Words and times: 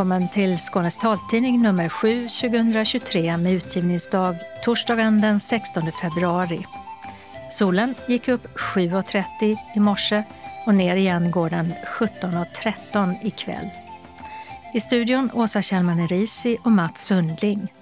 Välkommen 0.00 0.28
till 0.28 0.58
Skånes 0.58 0.98
taltidning 0.98 1.62
nummer 1.62 1.88
7 1.88 2.28
2023 2.28 3.36
med 3.36 3.52
utgivningsdag 3.52 4.36
torsdagen 4.64 5.20
den 5.20 5.40
16 5.40 5.92
februari. 5.92 6.66
Solen 7.50 7.94
gick 8.08 8.28
upp 8.28 8.46
7.30 8.46 9.56
i 9.76 9.80
morse 9.80 10.24
och 10.66 10.74
ner 10.74 10.96
igen 10.96 11.30
går 11.30 11.50
den 11.50 11.72
17.13 11.98 13.14
ikväll. 13.22 13.70
I 14.74 14.80
studion 14.80 15.30
Åsa 15.34 15.62
Kjellman 15.62 16.08
Risi 16.08 16.58
och 16.64 16.72
Mats 16.72 17.06
Sundling. 17.06 17.72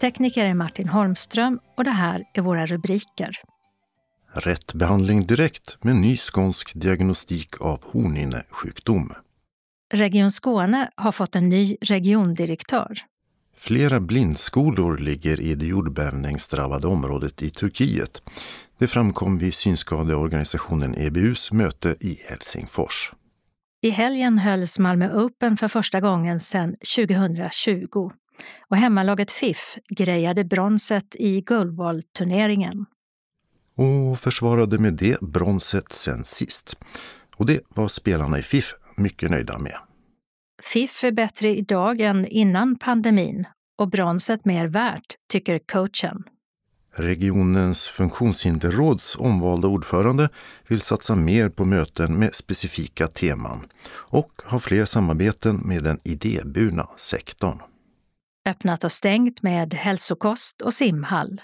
Tekniker 0.00 0.44
är 0.44 0.54
Martin 0.54 0.88
Holmström 0.88 1.60
och 1.76 1.84
det 1.84 1.90
här 1.90 2.24
är 2.34 2.42
våra 2.42 2.66
rubriker. 2.66 3.30
Rätt 4.32 4.74
behandling 4.74 5.26
direkt 5.26 5.84
med 5.84 5.96
ny 5.96 6.16
skånsk 6.16 6.72
diagnostik 6.74 7.60
av 7.60 7.84
hornhinnesjukdom. 7.92 9.12
Region 9.92 10.30
Skåne 10.30 10.90
har 10.94 11.12
fått 11.12 11.36
en 11.36 11.48
ny 11.48 11.76
regiondirektör. 11.80 12.98
Flera 13.56 14.00
blindskolor 14.00 14.98
ligger 14.98 15.40
i 15.40 15.54
det 15.54 15.66
jordbävningsdrabbade 15.66 16.86
området 16.86 17.42
i 17.42 17.50
Turkiet. 17.50 18.22
Det 18.78 18.86
framkom 18.86 19.38
vid 19.38 19.54
synskadeorganisationen 19.54 20.94
EBUs 20.98 21.52
möte 21.52 21.96
i 22.00 22.20
Helsingfors. 22.28 23.12
I 23.82 23.90
helgen 23.90 24.38
hölls 24.38 24.78
Malmö 24.78 25.22
Open 25.22 25.56
för 25.56 25.68
första 25.68 26.00
gången 26.00 26.40
sedan 26.40 26.76
2020 26.96 28.10
och 28.68 28.76
hemmalaget 28.76 29.30
FIF 29.30 29.78
grejade 29.88 30.44
bronset 30.44 31.14
i 31.14 31.40
Guldbollturneringen. 31.40 32.86
Och 33.76 34.18
försvarade 34.18 34.78
med 34.78 34.94
det 34.94 35.20
bronset 35.20 35.92
sen 35.92 36.24
sist. 36.24 36.76
Och 37.36 37.46
det 37.46 37.60
var 37.68 37.88
spelarna 37.88 38.38
i 38.38 38.42
FIF 38.42 38.74
mycket 38.96 39.30
nöjda 39.30 39.58
med. 39.58 39.89
FIF 40.62 41.04
är 41.04 41.12
bättre 41.12 41.56
idag 41.56 42.00
än 42.00 42.26
innan 42.26 42.78
pandemin 42.78 43.46
och 43.78 43.90
bronset 43.90 44.44
mer 44.44 44.66
värt, 44.66 45.14
tycker 45.28 45.58
coachen. 45.58 46.22
Regionens 46.94 47.86
funktionshinderråds 47.86 49.16
omvalda 49.18 49.68
ordförande 49.68 50.28
vill 50.68 50.80
satsa 50.80 51.16
mer 51.16 51.48
på 51.48 51.64
möten 51.64 52.18
med 52.18 52.34
specifika 52.34 53.06
teman 53.06 53.66
och 53.92 54.42
ha 54.44 54.58
fler 54.58 54.84
samarbeten 54.84 55.56
med 55.64 55.82
den 55.82 56.00
idéburna 56.04 56.88
sektorn. 56.96 57.58
Öppnat 58.48 58.84
och 58.84 58.92
stängt 58.92 59.42
med 59.42 59.74
hälsokost 59.74 60.62
och 60.62 60.74
simhall. 60.74 61.40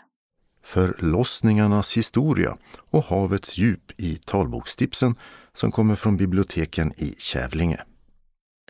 Förlossningarnas 0.64 1.96
historia 1.96 2.56
och 2.90 3.04
havets 3.04 3.58
djup 3.58 3.92
i 3.96 4.16
talbokstipsen 4.16 5.14
som 5.54 5.72
kommer 5.72 5.94
från 5.94 6.16
biblioteken 6.16 6.92
i 6.96 7.14
Kävlinge. 7.18 7.80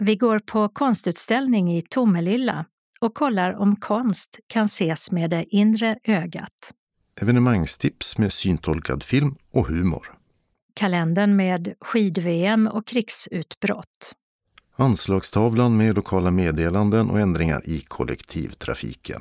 Vi 0.00 0.16
går 0.16 0.38
på 0.38 0.68
konstutställning 0.68 1.76
i 1.76 1.82
Tomelilla 1.82 2.64
och 3.00 3.14
kollar 3.14 3.52
om 3.52 3.76
konst 3.76 4.40
kan 4.46 4.64
ses 4.64 5.10
med 5.10 5.30
det 5.30 5.44
inre 5.48 5.98
ögat. 6.04 6.72
Evenemangstips 7.20 8.18
med 8.18 8.32
syntolkad 8.32 9.02
film 9.02 9.34
och 9.50 9.66
humor. 9.66 10.12
Kalendern 10.74 11.36
med 11.36 11.74
skid-VM 11.80 12.66
och 12.66 12.86
krigsutbrott. 12.86 14.12
Anslagstavlan 14.76 15.76
med 15.76 15.94
lokala 15.94 16.30
meddelanden 16.30 17.10
och 17.10 17.20
ändringar 17.20 17.62
i 17.68 17.80
kollektivtrafiken. 17.80 19.20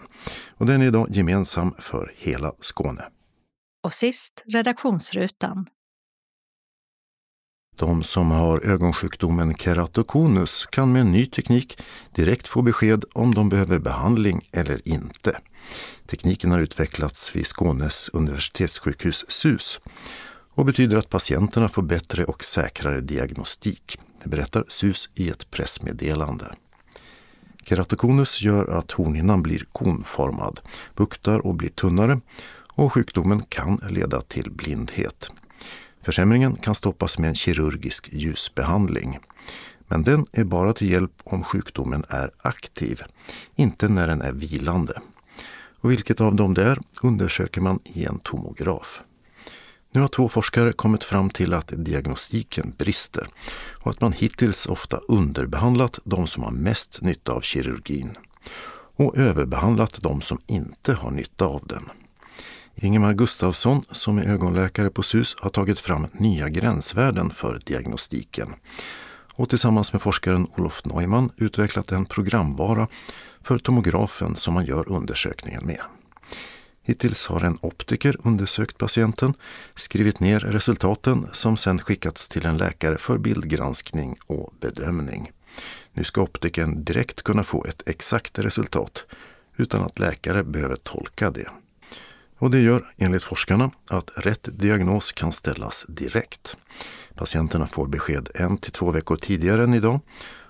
Och 0.52 0.66
den 0.66 0.82
är 0.82 0.86
idag 0.86 1.08
gemensam 1.10 1.76
för 1.80 2.14
hela 2.18 2.54
Skåne. 2.60 3.06
Och 3.84 3.94
sist 3.94 4.44
redaktionsrutan. 4.46 5.66
De 7.76 8.04
som 8.04 8.32
har 8.32 8.66
ögonsjukdomen 8.66 9.54
keratokonus 9.56 10.66
kan 10.66 10.92
med 10.92 11.06
ny 11.06 11.26
teknik 11.26 11.78
direkt 12.16 12.48
få 12.48 12.62
besked 12.62 13.06
om 13.14 13.34
de 13.34 13.50
behöver 13.50 13.80
behandling 13.80 14.48
eller 14.52 14.88
inte. 14.88 15.38
Tekniken 16.08 16.52
har 16.52 16.60
utvecklats 16.60 17.36
vid 17.36 17.48
Skånes 17.48 18.10
universitetssjukhus 18.14 19.26
SUS 19.28 19.80
och 20.54 20.66
betyder 20.66 20.98
att 20.98 21.10
patienterna 21.10 21.70
får 21.70 21.82
bättre 21.82 22.26
och 22.26 22.44
säkrare 22.44 23.02
diagnostik. 23.02 24.00
Det 24.24 24.30
berättar 24.30 24.66
SUS 24.68 25.10
i 25.16 25.30
ett 25.30 25.52
pressmeddelande. 25.52 26.56
Keratokonus 27.64 28.42
gör 28.42 28.68
att 28.68 28.92
hornhinnan 28.92 29.44
blir 29.44 29.66
konformad, 29.72 30.60
buktar 30.96 31.40
och 31.40 31.56
blir 31.56 31.70
tunnare 31.70 32.20
och 32.76 32.94
sjukdomen 32.94 33.44
kan 33.44 33.82
leda 33.90 34.22
till 34.22 34.52
blindhet. 34.52 35.32
Försämringen 36.06 36.56
kan 36.56 36.76
stoppas 36.76 37.18
med 37.20 37.28
en 37.28 37.36
kirurgisk 37.36 38.10
ljusbehandling. 38.12 39.20
Men 39.88 40.04
den 40.04 40.26
är 40.32 40.44
bara 40.44 40.74
till 40.74 40.92
hjälp 40.92 41.12
om 41.24 41.44
sjukdomen 41.44 42.06
är 42.10 42.32
aktiv, 42.38 43.02
inte 43.56 43.88
när 43.88 44.08
den 44.08 44.22
är 44.22 44.32
vilande. 44.32 45.02
Och 45.80 45.92
vilket 45.92 46.22
av 46.22 46.36
dem 46.36 46.54
det 46.54 46.64
är 46.64 46.80
undersöker 47.04 47.62
man 47.62 47.80
i 47.84 48.06
en 48.06 48.20
tomograf. 48.20 49.02
Nu 49.92 50.02
har 50.02 50.08
två 50.08 50.30
forskare 50.30 50.74
kommit 50.74 51.04
fram 51.04 51.30
till 51.30 51.54
att 51.54 51.74
diagnostiken 51.76 52.74
brister 52.78 53.28
och 53.74 53.92
att 53.92 54.02
man 54.02 54.14
hittills 54.14 54.66
ofta 54.66 54.98
underbehandlat 54.98 56.00
de 56.04 56.28
som 56.28 56.44
har 56.44 56.52
mest 56.52 57.02
nytta 57.02 57.34
av 57.34 57.42
kirurgin 57.42 58.18
och 58.96 59.18
överbehandlat 59.18 60.02
de 60.02 60.22
som 60.22 60.40
inte 60.48 60.94
har 60.94 61.12
nytta 61.12 61.46
av 61.46 61.68
den. 61.68 61.90
Ingemar 62.76 63.14
Gustafsson, 63.14 63.84
som 63.92 64.18
är 64.18 64.24
ögonläkare 64.24 64.90
på 64.90 65.04
SUS, 65.04 65.36
har 65.40 65.50
tagit 65.50 65.80
fram 65.80 66.08
nya 66.12 66.50
gränsvärden 66.50 67.30
för 67.32 67.60
diagnostiken 67.66 68.54
och 69.34 69.50
tillsammans 69.50 69.94
med 69.94 70.02
forskaren 70.02 70.48
Olof 70.58 70.86
Neumann 70.86 71.32
utvecklat 71.38 71.92
en 71.92 72.06
programvara 72.06 72.88
för 73.42 73.58
tomografen 73.58 74.36
som 74.36 74.54
man 74.54 74.66
gör 74.66 74.90
undersökningen 74.92 75.66
med. 75.66 75.82
Hittills 76.84 77.28
har 77.28 77.42
en 77.42 77.58
optiker 77.62 78.16
undersökt 78.24 78.78
patienten, 78.78 79.34
skrivit 79.76 80.20
ner 80.20 80.40
resultaten 80.40 81.28
som 81.32 81.58
sedan 81.58 81.80
skickats 81.80 82.28
till 82.28 82.46
en 82.46 82.58
läkare 82.58 82.98
för 82.98 83.18
bildgranskning 83.18 84.18
och 84.28 84.54
bedömning. 84.60 85.32
Nu 85.94 86.04
ska 86.04 86.22
optikern 86.22 86.84
direkt 86.84 87.22
kunna 87.22 87.44
få 87.44 87.66
ett 87.66 87.82
exakt 87.86 88.40
resultat 88.40 89.06
utan 89.56 89.84
att 89.84 90.00
läkare 90.00 90.44
behöver 90.44 90.76
tolka 90.76 91.32
det. 91.32 91.50
Och 92.38 92.52
det 92.52 92.60
gör, 92.60 92.94
enligt 92.98 93.24
forskarna, 93.24 93.72
att 93.90 94.12
rätt 94.16 94.50
diagnos 94.52 95.12
kan 95.12 95.32
ställas 95.32 95.86
direkt. 95.88 96.58
Patienterna 97.16 97.68
får 97.68 97.88
besked 97.88 98.30
en 98.36 98.58
till 98.58 98.72
två 98.72 98.92
veckor 98.92 99.16
tidigare 99.16 99.64
än 99.64 99.74
idag 99.74 100.00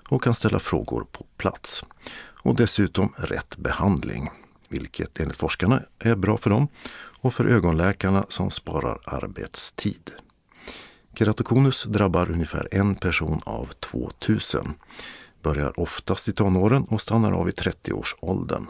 och 0.09 0.23
kan 0.23 0.33
ställa 0.33 0.59
frågor 0.59 1.05
på 1.11 1.25
plats. 1.37 1.85
Och 2.43 2.55
dessutom 2.55 3.13
rätt 3.17 3.57
behandling, 3.57 4.29
vilket 4.69 5.19
enligt 5.19 5.37
forskarna 5.37 5.81
är 5.99 6.15
bra 6.15 6.37
för 6.37 6.49
dem 6.49 6.67
och 7.21 7.33
för 7.33 7.45
ögonläkarna 7.45 8.25
som 8.29 8.51
sparar 8.51 8.99
arbetstid. 9.05 10.11
Keratokonus 11.17 11.83
drabbar 11.83 12.31
ungefär 12.31 12.67
en 12.71 12.95
person 12.95 13.41
av 13.45 13.65
2000. 13.65 14.73
Börjar 15.41 15.79
oftast 15.79 16.27
i 16.27 16.33
tonåren 16.33 16.83
och 16.83 17.01
stannar 17.01 17.31
av 17.31 17.49
i 17.49 17.51
30-årsåldern. 17.51 18.67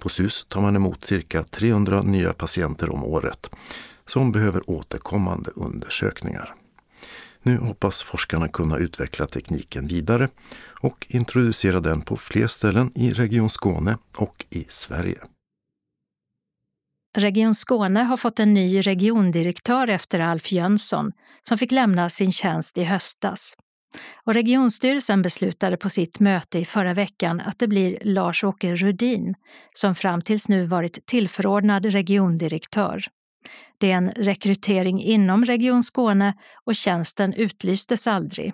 På 0.00 0.08
SUS 0.08 0.46
tar 0.48 0.60
man 0.60 0.76
emot 0.76 1.04
cirka 1.04 1.42
300 1.42 2.02
nya 2.02 2.32
patienter 2.32 2.90
om 2.90 3.04
året 3.04 3.50
som 4.06 4.32
behöver 4.32 4.70
återkommande 4.70 5.50
undersökningar. 5.50 6.54
Nu 7.42 7.56
hoppas 7.56 8.02
forskarna 8.02 8.48
kunna 8.48 8.76
utveckla 8.76 9.26
tekniken 9.26 9.86
vidare 9.86 10.28
och 10.80 11.06
introducera 11.08 11.80
den 11.80 12.02
på 12.02 12.16
fler 12.16 12.46
ställen 12.46 12.92
i 12.94 13.12
Region 13.12 13.50
Skåne 13.50 13.98
och 14.16 14.46
i 14.50 14.66
Sverige. 14.68 15.18
Region 17.18 17.54
Skåne 17.54 18.00
har 18.00 18.16
fått 18.16 18.40
en 18.40 18.54
ny 18.54 18.80
regiondirektör 18.80 19.88
efter 19.88 20.20
Alf 20.20 20.52
Jönsson 20.52 21.12
som 21.42 21.58
fick 21.58 21.72
lämna 21.72 22.10
sin 22.10 22.32
tjänst 22.32 22.78
i 22.78 22.84
höstas. 22.84 23.56
Och 24.24 24.34
regionstyrelsen 24.34 25.22
beslutade 25.22 25.76
på 25.76 25.88
sitt 25.88 26.20
möte 26.20 26.58
i 26.58 26.64
förra 26.64 26.94
veckan 26.94 27.40
att 27.40 27.58
det 27.58 27.68
blir 27.68 27.98
Lars-Åke 28.02 28.76
Rudin 28.76 29.34
som 29.72 29.94
fram 29.94 30.22
tills 30.22 30.48
nu 30.48 30.66
varit 30.66 31.06
tillförordnad 31.06 31.86
regiondirektör. 31.86 33.04
Det 33.78 33.92
är 33.92 33.96
en 33.96 34.10
rekrytering 34.10 35.02
inom 35.02 35.44
Region 35.44 35.82
Skåne 35.82 36.34
och 36.64 36.74
tjänsten 36.74 37.34
utlystes 37.34 38.06
aldrig. 38.06 38.52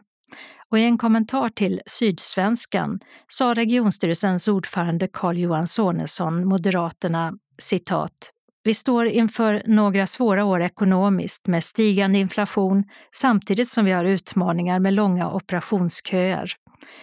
Och 0.70 0.78
i 0.78 0.84
en 0.84 0.98
kommentar 0.98 1.48
till 1.48 1.80
Sydsvenskan 1.86 3.00
sa 3.28 3.54
regionstyrelsens 3.54 4.48
ordförande 4.48 5.08
Carl-Johan 5.08 5.66
Sonesson, 5.66 6.48
Moderaterna, 6.48 7.32
citat 7.58 8.32
vi 8.66 8.74
står 8.74 9.06
inför 9.06 9.62
några 9.66 10.06
svåra 10.06 10.44
år 10.44 10.62
ekonomiskt 10.62 11.46
med 11.46 11.64
stigande 11.64 12.18
inflation 12.18 12.84
samtidigt 13.14 13.68
som 13.68 13.84
vi 13.84 13.92
har 13.92 14.04
utmaningar 14.04 14.78
med 14.78 14.94
långa 14.94 15.30
operationsköer. 15.30 16.52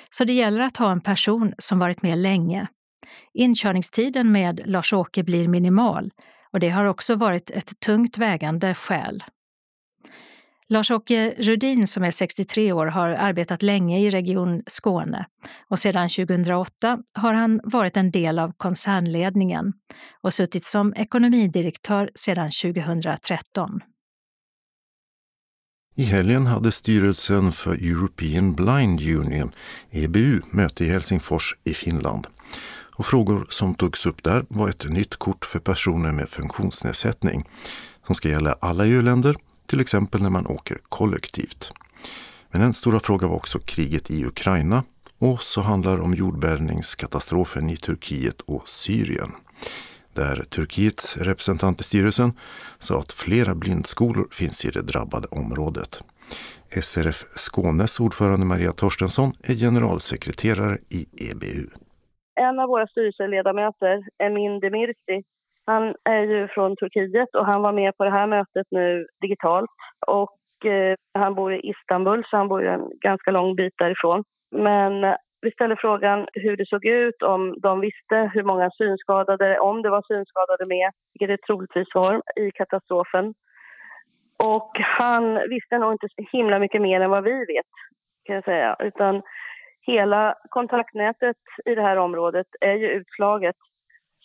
Så 0.10 0.24
det 0.24 0.33
gäller 0.33 0.62
att 0.62 0.77
ha 0.77 0.92
en 0.92 1.01
person 1.01 1.54
som 1.57 1.80
varit 1.80 2.01
med 2.01 2.18
länge. 2.18 2.68
Inkörningstiden 3.33 4.31
med 4.31 4.62
Lars-Åke 4.65 5.24
blir 5.24 5.48
minimal 5.48 6.12
och 6.54 6.60
det 6.60 6.69
har 6.69 6.86
också 6.86 7.15
varit 7.15 7.51
ett 7.51 7.80
tungt 7.80 8.18
vägande 8.18 8.74
skäl. 8.74 9.24
Lars-Åke 10.68 11.36
Rudin 11.38 11.88
som 11.88 12.04
är 12.04 12.12
63 12.12 12.71
år 12.71 12.86
har 12.86 13.10
arbetat 13.10 13.62
länge 13.62 14.00
i 14.00 14.10
Region 14.10 14.63
Skåne 14.68 15.25
och 15.69 15.80
sedan 15.80 16.10
2008 16.10 17.00
har 17.13 17.33
han 17.33 17.62
varit 17.63 17.98
en 17.98 18.12
del 18.12 18.39
av 18.39 18.54
koncernledningen 18.57 19.74
och 20.21 20.33
suttit 20.33 20.65
som 20.65 20.94
ekonomidirektör 20.94 22.12
sedan 22.15 22.50
2013. 22.63 23.80
I 25.95 26.04
helgen 26.04 26.45
hade 26.45 26.71
styrelsen 26.71 27.51
för 27.51 27.74
European 27.74 28.56
Blind 28.56 29.01
Union, 29.01 29.51
EBU, 29.92 30.42
möte 30.51 30.86
i 30.86 30.89
Helsingfors 30.89 31.56
i 31.63 31.74
Finland. 31.74 32.27
Och 32.95 33.06
frågor 33.06 33.45
som 33.50 33.75
togs 33.75 34.06
upp 34.06 34.24
där 34.24 34.45
var 34.50 34.69
ett 34.69 34.89
nytt 34.89 35.15
kort 35.15 35.45
för 35.45 35.60
personer 35.60 36.12
med 36.12 36.30
funktionsnedsättning 36.30 37.50
som 38.06 38.15
ska 38.15 38.30
gälla 38.30 38.56
alla 38.62 38.86
EU-länder, 38.86 39.36
till 39.68 39.80
exempel 39.80 40.21
när 40.21 40.30
man 40.30 40.48
åker 40.48 40.77
kollektivt. 40.89 41.74
Men 42.51 42.62
en 42.62 42.74
stora 42.74 43.00
fråga 43.00 43.27
var 43.27 43.36
också 43.36 43.60
kriget 43.60 44.12
i 44.12 44.25
Ukraina 44.25 44.83
och 45.19 45.42
så 45.42 45.62
handlar 45.62 45.98
det 45.98 46.04
om 46.04 46.13
jordbävningskatastrofen 46.13 47.69
i 47.69 47.77
Turkiet 47.77 48.42
och 48.42 48.69
Syrien 48.69 49.31
där 50.13 50.36
Turkiets 50.36 51.18
representant 51.18 51.81
i 51.81 51.83
styrelsen 51.83 52.33
sa 52.80 53.00
att 53.00 53.12
flera 53.12 53.56
blindskolor 53.56 54.27
finns 54.31 54.65
i 54.65 54.71
det 54.71 54.81
drabbade 54.81 55.27
området. 55.27 56.04
SRF 56.81 57.24
Skånes 57.36 58.00
ordförande 58.00 58.45
Maria 58.45 58.71
Torstensson 58.71 59.31
är 59.44 59.56
generalsekreterare 59.56 60.77
i 60.89 61.06
EBU. 61.31 61.68
En 62.36 62.60
av 62.60 62.68
våra 62.68 62.88
styrelseledamöter, 62.88 64.07
Emin 64.24 64.60
Demirci, 64.60 65.24
han 65.65 65.95
är 66.04 66.24
ju 66.24 66.48
från 66.48 66.75
Turkiet 66.75 67.36
och 67.36 67.45
han 67.45 67.62
var 67.62 67.74
med 67.74 67.98
på 67.98 68.04
det 68.04 68.12
här 68.12 68.27
mötet 68.27 68.68
nu 68.71 69.07
digitalt. 69.21 69.69
Och 70.07 70.65
eh, 70.65 70.95
han 71.13 71.36
bor 71.36 71.54
i 71.54 71.69
Istanbul, 71.69 72.24
så 72.25 72.38
han 72.38 72.48
bor 72.48 72.62
ju 72.62 72.68
en 72.68 72.89
ganska 73.01 73.31
lång 73.31 73.56
bit 73.56 73.74
därifrån. 73.77 74.24
Men 74.51 75.15
vi 75.42 75.51
ställde 75.51 75.75
frågan 75.80 76.27
hur 76.33 76.57
det 76.57 76.68
såg 76.68 76.86
ut, 76.86 77.21
om 77.24 77.56
de 77.62 77.80
visste 77.80 78.31
hur 78.33 78.44
många 78.44 78.69
synskadade, 78.71 79.60
om 79.60 79.81
det 79.81 79.89
var 79.89 80.04
synskadade 80.07 80.65
med, 80.68 80.92
vilket 81.13 81.30
det 81.33 81.45
troligtvis 81.45 81.88
var, 81.94 82.21
i 82.36 82.51
katastrofen. 82.51 83.33
Och 84.44 84.71
han 85.00 85.50
visste 85.50 85.77
nog 85.77 85.92
inte 85.92 86.07
så 86.15 86.38
himla 86.38 86.60
mycket 86.60 86.81
mer 86.81 87.01
än 87.01 87.10
vad 87.10 87.24
vi 87.24 87.38
vet, 87.54 87.71
kan 88.25 88.36
jag 88.36 88.44
säga. 88.44 88.75
Utan 88.80 89.21
hela 89.81 90.36
kontaktnätet 90.50 91.38
i 91.65 91.75
det 91.75 91.81
här 91.81 91.98
området 91.98 92.48
är 92.62 92.74
ju 92.74 92.88
utslaget. 92.88 93.56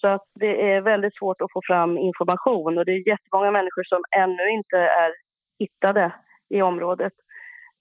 Så 0.01 0.09
att 0.09 0.23
det 0.35 0.73
är 0.73 0.81
väldigt 0.81 1.17
svårt 1.17 1.41
att 1.41 1.53
få 1.53 1.61
fram 1.67 1.99
information 1.99 2.79
och 2.79 2.85
det 2.85 2.93
är 2.93 3.09
jättemånga 3.09 3.51
människor 3.51 3.85
som 3.85 4.03
ännu 4.17 4.49
inte 4.51 4.79
är 4.79 5.13
hittade 5.59 6.13
i 6.49 6.63
området. 6.63 7.13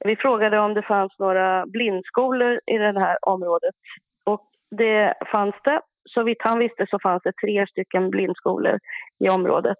Vi 0.06 0.16
frågade 0.16 0.60
om 0.60 0.74
det 0.74 0.82
fanns 0.82 1.20
några 1.20 1.66
blindskolor 1.66 2.58
i 2.66 2.78
det 2.78 3.00
här 3.00 3.18
området 3.22 3.76
och 4.24 4.46
det 4.72 5.14
fanns 5.32 5.56
det. 5.64 5.82
Så 6.10 6.24
vitt 6.24 6.42
han 6.42 6.60
visste 6.60 6.86
så 6.90 7.00
fanns 7.04 7.24
det 7.24 7.32
tre 7.46 7.68
stycken 7.68 8.10
blindskolor 8.10 8.80
i 9.20 9.30
området. 9.30 9.78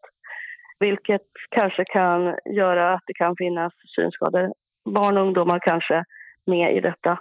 Vilket 0.80 1.28
kanske 1.50 1.86
kan 1.86 2.36
göra 2.46 2.94
att 2.94 3.04
det 3.08 3.14
kan 3.14 3.36
finnas 3.38 3.74
synskadade 3.96 4.54
barn 4.86 5.18
och 5.18 5.24
ungdomar 5.24 5.60
kanske 5.60 6.04
med 6.46 6.76
i 6.78 6.80
detta. 6.80 7.20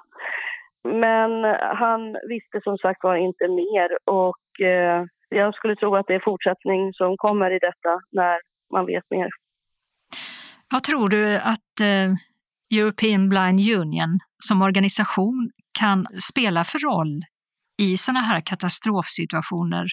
Men 0.85 1.45
han 1.61 2.17
visste 2.29 2.61
som 2.63 2.79
sagt 2.79 3.05
var 3.05 3.17
inte 3.17 3.49
mer 3.49 3.99
och 4.05 4.37
eh, 4.61 5.05
jag 5.29 5.55
skulle 5.55 5.77
tro 5.77 5.97
att 5.97 6.07
det 6.07 6.15
är 6.15 6.23
fortsättning 6.25 6.93
som 6.93 7.17
kommer 7.17 7.51
i 7.51 7.59
detta 7.59 8.01
när 8.13 8.39
man 8.73 8.87
vet 8.87 9.05
mer. 9.11 9.29
Vad 10.73 10.83
tror 10.83 11.09
du 11.09 11.37
att 11.37 11.81
eh, 11.81 12.13
European 12.81 13.29
Blind 13.29 13.61
Union 13.81 14.19
som 14.39 14.63
organisation 14.63 15.51
kan 15.79 16.07
spela 16.31 16.65
för 16.65 16.79
roll 16.79 17.23
i 17.83 17.97
sådana 17.97 18.21
här 18.21 18.41
katastrofsituationer? 18.41 19.87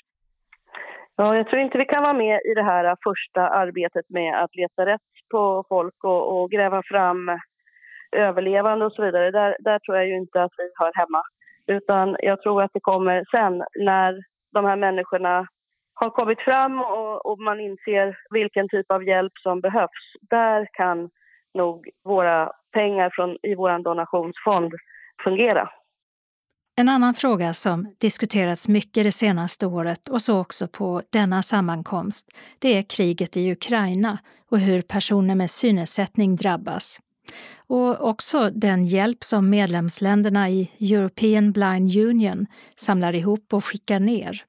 Ja, 1.16 1.36
jag 1.36 1.48
tror 1.48 1.62
inte 1.62 1.78
vi 1.78 1.86
kan 1.86 2.04
vara 2.04 2.18
med 2.18 2.40
i 2.52 2.54
det 2.56 2.64
här 2.64 2.96
första 3.04 3.42
arbetet 3.50 4.06
med 4.10 4.44
att 4.44 4.56
leta 4.56 4.86
rätt 4.86 5.12
på 5.32 5.66
folk 5.70 6.04
och, 6.04 6.24
och 6.34 6.52
gräva 6.52 6.82
fram 6.86 7.40
överlevande 8.12 8.86
och 8.86 8.94
så 8.94 9.06
vidare. 9.06 9.32
Där, 9.32 9.58
där 9.60 9.80
tror 9.80 9.98
jag 9.98 10.08
ju 10.08 10.18
inte 10.18 10.44
att 10.44 10.52
vi 10.58 10.72
hör 10.80 10.92
hemma. 10.96 11.22
Utan 11.68 12.16
jag 12.20 12.42
tror 12.42 12.64
att 12.64 12.72
det 12.74 12.80
kommer 12.80 13.24
sen 13.36 13.64
när 13.86 14.14
de 14.54 14.66
här 14.66 14.76
människorna 14.76 15.48
har 15.94 16.10
kommit 16.10 16.42
fram 16.42 16.82
och, 16.82 17.26
och 17.26 17.40
man 17.40 17.60
inser 17.60 18.18
vilken 18.30 18.70
typ 18.70 18.92
av 18.92 19.04
hjälp 19.04 19.34
som 19.44 19.62
behövs. 19.62 20.04
Där 20.22 20.68
kan 20.74 21.10
nog 21.54 21.90
våra 22.04 22.52
pengar 22.74 23.10
från, 23.14 23.38
i 23.44 23.56
vår 23.56 23.84
donationsfond 23.84 24.74
fungera. 25.24 25.70
En 26.76 26.90
annan 26.90 27.14
fråga 27.14 27.54
som 27.54 27.96
diskuterats 27.98 28.68
mycket 28.68 29.04
det 29.04 29.12
senaste 29.12 29.66
året 29.66 30.10
och 30.10 30.22
så 30.22 30.40
också 30.40 30.68
på 30.68 31.02
denna 31.12 31.42
sammankomst, 31.42 32.28
det 32.60 32.78
är 32.78 32.84
kriget 32.84 33.38
i 33.38 33.52
Ukraina 33.52 34.18
och 34.52 34.60
hur 34.60 34.82
personer 34.82 35.36
med 35.36 35.52
synnedsättning 35.52 36.36
drabbas. 36.36 37.00
Och 37.58 38.10
också 38.10 38.50
den 38.50 38.86
hjälp 38.86 39.24
som 39.24 39.50
medlemsländerna 39.50 40.50
i 40.50 40.72
European 40.80 41.52
Blind 41.52 41.98
Union 41.98 42.46
samlar 42.76 43.16
ihop 43.16 43.54
och 43.54 43.66
skickar 43.66 44.00
ner. 44.00 44.44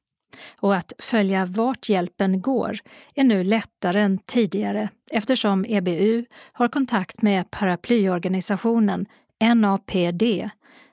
Och 0.61 0.77
att 0.77 0.93
följa 0.99 1.47
vart 1.47 1.89
hjälpen 1.89 2.41
går 2.41 2.79
är 3.15 3.25
nu 3.25 3.45
lättare 3.45 4.01
än 4.01 4.19
tidigare 4.19 4.89
eftersom 5.11 5.65
EBU 5.65 6.25
har 6.53 6.69
kontakt 6.69 7.23
med 7.23 7.51
paraplyorganisationen 7.51 9.07
NAPD, 9.55 10.23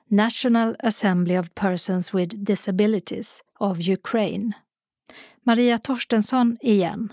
National 0.08 0.76
Assembly 0.78 1.38
of 1.38 1.54
Persons 1.54 2.14
with 2.14 2.36
Disabilities 2.36 3.42
of 3.58 3.88
Ukraine. 3.88 4.52
Maria 5.46 5.78
Torstensson 5.78 6.56
igen. 6.60 7.12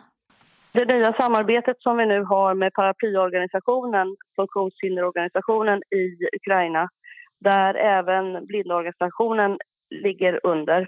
Det 0.72 0.86
nya 0.86 1.14
samarbetet 1.14 1.82
som 1.82 1.98
vi 1.98 2.06
nu 2.06 2.24
har 2.24 2.54
med 2.54 2.74
paraplyorganisationen, 2.74 4.16
funktionshinderorganisationen 4.36 5.78
i 5.78 6.06
Ukraina, 6.36 6.90
där 7.40 7.74
även 7.74 8.46
blindorganisationen 8.46 9.58
ligger 9.90 10.40
under, 10.44 10.88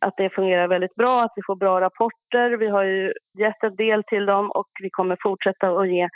att 0.00 0.14
det 0.16 0.30
fungerar 0.30 0.68
väldigt 0.68 0.94
bra, 0.94 1.22
att 1.22 1.32
vi 1.36 1.42
får 1.46 1.56
bra 1.56 1.80
rapporter. 1.80 2.56
Vi 2.56 2.68
har 2.68 2.84
ju 2.84 3.12
gett 3.38 3.62
en 3.62 3.76
del 3.76 4.02
till 4.04 4.26
dem 4.26 4.50
och 4.50 4.68
vi 4.82 4.90
kommer 4.90 5.16
fortsätta 5.22 5.68
att 5.68 5.88
ge 5.88 6.08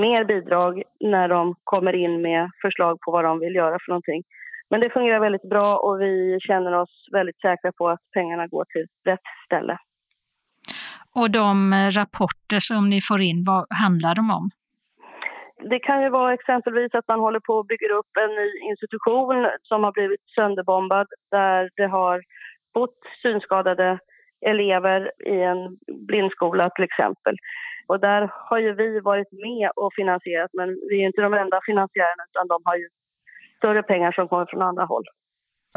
mer 0.00 0.24
bidrag 0.24 0.82
när 1.00 1.28
de 1.28 1.54
kommer 1.64 1.92
in 1.92 2.22
med 2.22 2.50
förslag 2.62 2.98
på 3.00 3.10
vad 3.10 3.24
de 3.24 3.40
vill 3.40 3.54
göra 3.54 3.78
för 3.80 3.90
någonting. 3.92 4.22
Men 4.70 4.80
det 4.80 4.90
fungerar 4.90 5.20
väldigt 5.20 5.50
bra 5.50 5.74
och 5.76 6.00
vi 6.00 6.38
känner 6.40 6.72
oss 6.72 7.08
väldigt 7.12 7.40
säkra 7.40 7.72
på 7.72 7.88
att 7.88 8.00
pengarna 8.14 8.46
går 8.46 8.64
till 8.64 8.86
rätt 9.04 9.26
ställe. 9.46 9.78
Och 11.18 11.30
de 11.30 11.72
eh, 11.72 11.90
rapporter 12.00 12.60
som 12.68 12.82
ni 12.92 13.00
får 13.08 13.20
in, 13.20 13.44
vad 13.46 13.66
handlar 13.84 14.14
de 14.14 14.24
om? 14.38 14.46
Det 15.70 15.78
kan 15.78 16.02
ju 16.02 16.08
vara 16.10 16.34
exempelvis 16.34 16.94
att 16.94 17.08
man 17.08 17.20
håller 17.20 17.40
på 17.40 17.58
att 17.58 17.66
bygga 17.66 17.88
upp 18.00 18.12
en 18.24 18.32
ny 18.40 18.50
institution 18.70 19.36
som 19.62 19.84
har 19.84 19.92
blivit 19.92 20.24
sönderbombad 20.34 21.06
där 21.30 21.70
det 21.76 21.86
har 21.86 22.22
bott 22.74 23.00
synskadade 23.22 23.98
elever 24.46 25.00
i 25.34 25.36
en 25.52 25.60
blindskola 26.08 26.70
till 26.70 26.84
exempel. 26.84 27.36
Och 27.86 28.00
där 28.00 28.30
har 28.48 28.58
ju 28.58 28.72
vi 28.72 29.00
varit 29.00 29.32
med 29.32 29.70
och 29.76 29.94
finansierat 29.94 30.50
men 30.52 30.68
vi 30.88 31.02
är 31.02 31.06
inte 31.06 31.22
de 31.22 31.34
enda 31.34 31.60
finansiärerna 31.66 32.22
utan 32.30 32.48
de 32.48 32.58
har 32.64 32.76
ju 32.76 32.88
större 33.58 33.82
pengar 33.82 34.12
som 34.12 34.28
kommer 34.28 34.46
från 34.46 34.62
andra 34.62 34.84
håll. 34.84 35.04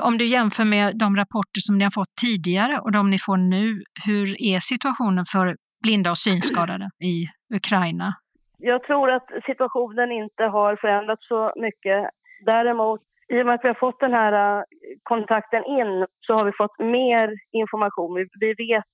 Om 0.02 0.18
du 0.18 0.26
jämför 0.26 0.66
med 0.66 0.98
de 0.98 1.16
rapporter 1.16 1.60
som 1.60 1.78
ni 1.78 1.84
har 1.84 1.92
fått 1.92 2.16
tidigare 2.22 2.80
och 2.80 2.92
de 2.92 3.10
ni 3.10 3.20
får 3.20 3.38
nu, 3.38 3.84
hur 4.06 4.28
är 4.54 4.60
situationen 4.60 5.26
för 5.26 5.56
blinda 5.84 6.12
och 6.12 6.18
synskadade 6.18 6.90
i 7.04 7.16
Ukraina? 7.56 8.14
Jag 8.58 8.84
tror 8.84 9.12
att 9.12 9.28
situationen 9.46 10.12
inte 10.12 10.44
har 10.44 10.76
förändrats 10.76 11.28
så 11.28 11.54
mycket. 11.56 12.10
Däremot 12.46 13.02
i 13.34 13.42
och 13.42 13.46
med 13.46 13.56
att 13.56 13.64
vi 13.64 13.68
har 13.68 13.86
fått 13.86 14.00
den 14.00 14.14
här 14.14 14.58
eh, 14.58 14.64
kontakten 15.04 15.64
in 15.66 16.06
så 16.26 16.34
har 16.34 16.46
vi 16.46 16.52
fått 16.52 16.80
mer 16.80 17.28
information. 17.52 18.28
Vi, 18.40 18.54
vet 18.54 18.94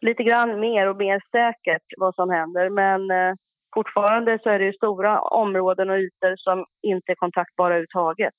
lite 0.00 0.22
grann 0.22 0.60
mer 0.60 0.86
och 0.90 0.96
mer 0.96 1.20
säkert 1.30 1.86
vad 1.96 2.14
som 2.14 2.30
händer 2.30 2.70
men 2.70 3.10
eh, 3.10 3.34
fortfarande 3.74 4.38
så 4.42 4.48
är 4.50 4.58
det 4.58 4.76
stora 4.76 5.20
områden 5.20 5.90
och 5.90 5.98
ytor 5.98 6.36
som 6.36 6.64
inte 6.82 7.12
är 7.12 7.14
kontaktbara 7.14 7.68
överhuvudtaget. 7.68 8.34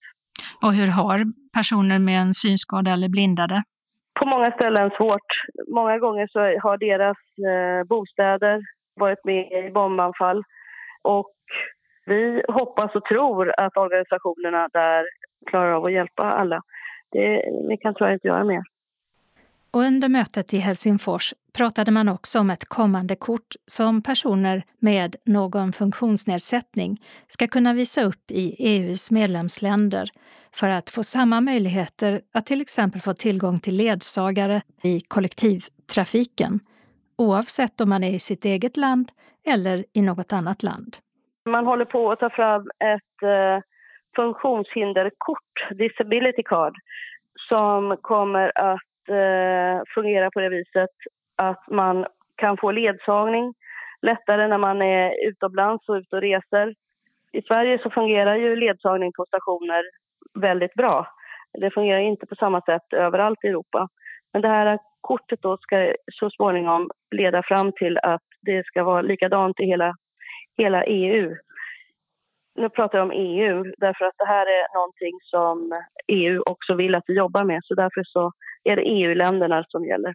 Och 0.62 0.74
hur 0.74 0.88
har 0.88 1.26
personer 1.54 2.00
med 2.00 2.22
en 2.22 2.34
synskada 2.34 2.92
eller 2.92 3.10
blindade? 3.10 3.64
På 4.20 4.28
många 4.28 4.52
ställen 4.52 4.90
svårt. 4.98 5.30
Många 5.68 6.00
gånger 6.00 6.28
så 6.28 6.40
har 6.40 6.78
deras 6.78 7.18
eh, 7.52 7.88
bostäder 7.88 8.62
varit 8.96 9.26
med 9.26 9.52
i 9.52 9.72
bombanfall 9.72 10.44
och 11.02 11.34
vi 12.06 12.44
hoppas 12.48 12.96
och 12.96 13.06
tror 13.06 13.54
att 13.60 13.78
organisationerna 13.78 14.70
där 14.74 15.06
klarar 15.50 15.72
av 15.72 15.86
att 15.86 15.94
hjälpa 15.94 16.24
alla. 16.24 16.62
Det, 17.12 17.44
vi 17.70 17.78
kan 17.78 17.94
tyvärr 17.96 18.14
inte 18.14 18.28
göra 18.28 18.44
mer. 18.44 18.64
Och 19.72 19.82
under 19.82 20.10
mötet 20.10 20.54
i 20.54 20.58
Helsingfors 20.58 21.34
pratade 21.58 21.92
man 21.92 22.10
också 22.10 22.40
om 22.40 22.50
ett 22.50 22.66
kommande 22.66 23.16
kort 23.16 23.56
som 23.66 24.02
personer 24.02 24.64
med 24.80 25.16
någon 25.26 25.74
funktionsnedsättning 25.74 27.04
ska 27.28 27.48
kunna 27.48 27.74
visa 27.74 28.02
upp 28.04 28.32
i 28.32 28.56
EUs 28.60 29.12
medlemsländer 29.12 30.10
för 30.60 30.70
att 30.70 30.90
få 30.90 31.04
samma 31.04 31.42
möjligheter 31.42 32.22
att 32.34 32.46
till 32.46 32.62
exempel 32.62 33.02
få 33.02 33.14
tillgång 33.14 33.58
till 33.58 33.76
ledsagare 33.76 34.62
i 34.84 35.02
kollektivtrafiken 35.08 36.60
oavsett 37.18 37.82
om 37.82 37.90
man 37.90 38.04
är 38.04 38.12
i 38.12 38.20
sitt 38.20 38.46
eget 38.46 38.78
land 38.78 39.12
eller 39.48 39.86
i 39.94 40.02
något 40.02 40.34
annat 40.34 40.64
land. 40.64 40.98
Man 41.50 41.66
håller 41.66 41.86
på 41.86 42.12
att 42.12 42.20
ta 42.20 42.30
fram 42.30 42.62
ett 42.80 43.24
eh, 43.24 43.64
funktionshinderkort, 44.16 45.54
disability 45.78 46.44
card, 46.44 46.76
som 47.50 47.98
kommer 48.02 48.52
att 48.56 49.10
eh, 49.10 49.82
fungera 49.96 50.32
på 50.32 50.40
det 50.40 50.50
viset 50.50 50.96
att 51.36 51.64
man 51.70 52.06
kan 52.36 52.58
få 52.58 52.72
ledsagning 52.72 53.54
lättare 54.02 54.48
när 54.48 54.58
man 54.58 54.82
är 54.82 55.28
utomlands 55.30 55.90
och 55.90 55.96
ute 55.96 56.16
och 56.16 56.22
reser. 56.22 56.74
I 57.32 57.42
Sverige 57.42 57.80
så 57.84 57.90
fungerar 57.90 58.36
ju 58.36 58.56
ledsagning 58.56 59.12
på 59.14 59.26
stationer 59.28 59.84
väldigt 60.42 60.74
bra. 60.74 61.08
Det 61.62 61.72
fungerar 61.72 62.00
inte 62.00 62.26
på 62.26 62.36
samma 62.36 62.62
sätt 62.62 62.94
överallt 62.94 63.44
i 63.44 63.48
Europa. 63.48 63.88
Men 64.34 64.42
det 64.42 64.48
här 64.48 64.80
kortet 65.02 65.40
då 65.42 65.58
ska 65.58 65.94
så 66.14 66.30
småningom 66.30 66.90
leda 67.16 67.44
fram 67.44 67.72
till 67.72 67.98
att 68.04 68.28
det 68.42 68.66
ska 68.66 68.84
vara 68.84 69.02
likadant 69.02 69.60
i 69.60 69.66
hela, 69.66 69.94
hela 70.58 70.84
EU. 70.84 71.36
Nu 72.60 72.70
pratar 72.70 72.98
jag 72.98 73.06
om 73.06 73.12
EU 73.12 73.64
därför 73.78 74.06
att 74.06 74.18
det 74.18 74.26
här 74.28 74.46
är 74.58 74.76
någonting 74.78 75.16
som 75.22 75.82
EU 76.08 76.42
också 76.46 76.76
vill 76.76 76.96
att 76.96 77.04
vi 77.08 77.14
jobbar 77.18 77.44
med 77.44 77.60
så 77.64 77.74
därför 77.76 78.04
så 78.04 78.32
är 78.64 78.76
det 78.76 78.82
EU-länderna 78.82 79.64
som 79.68 79.86
gäller. 79.86 80.14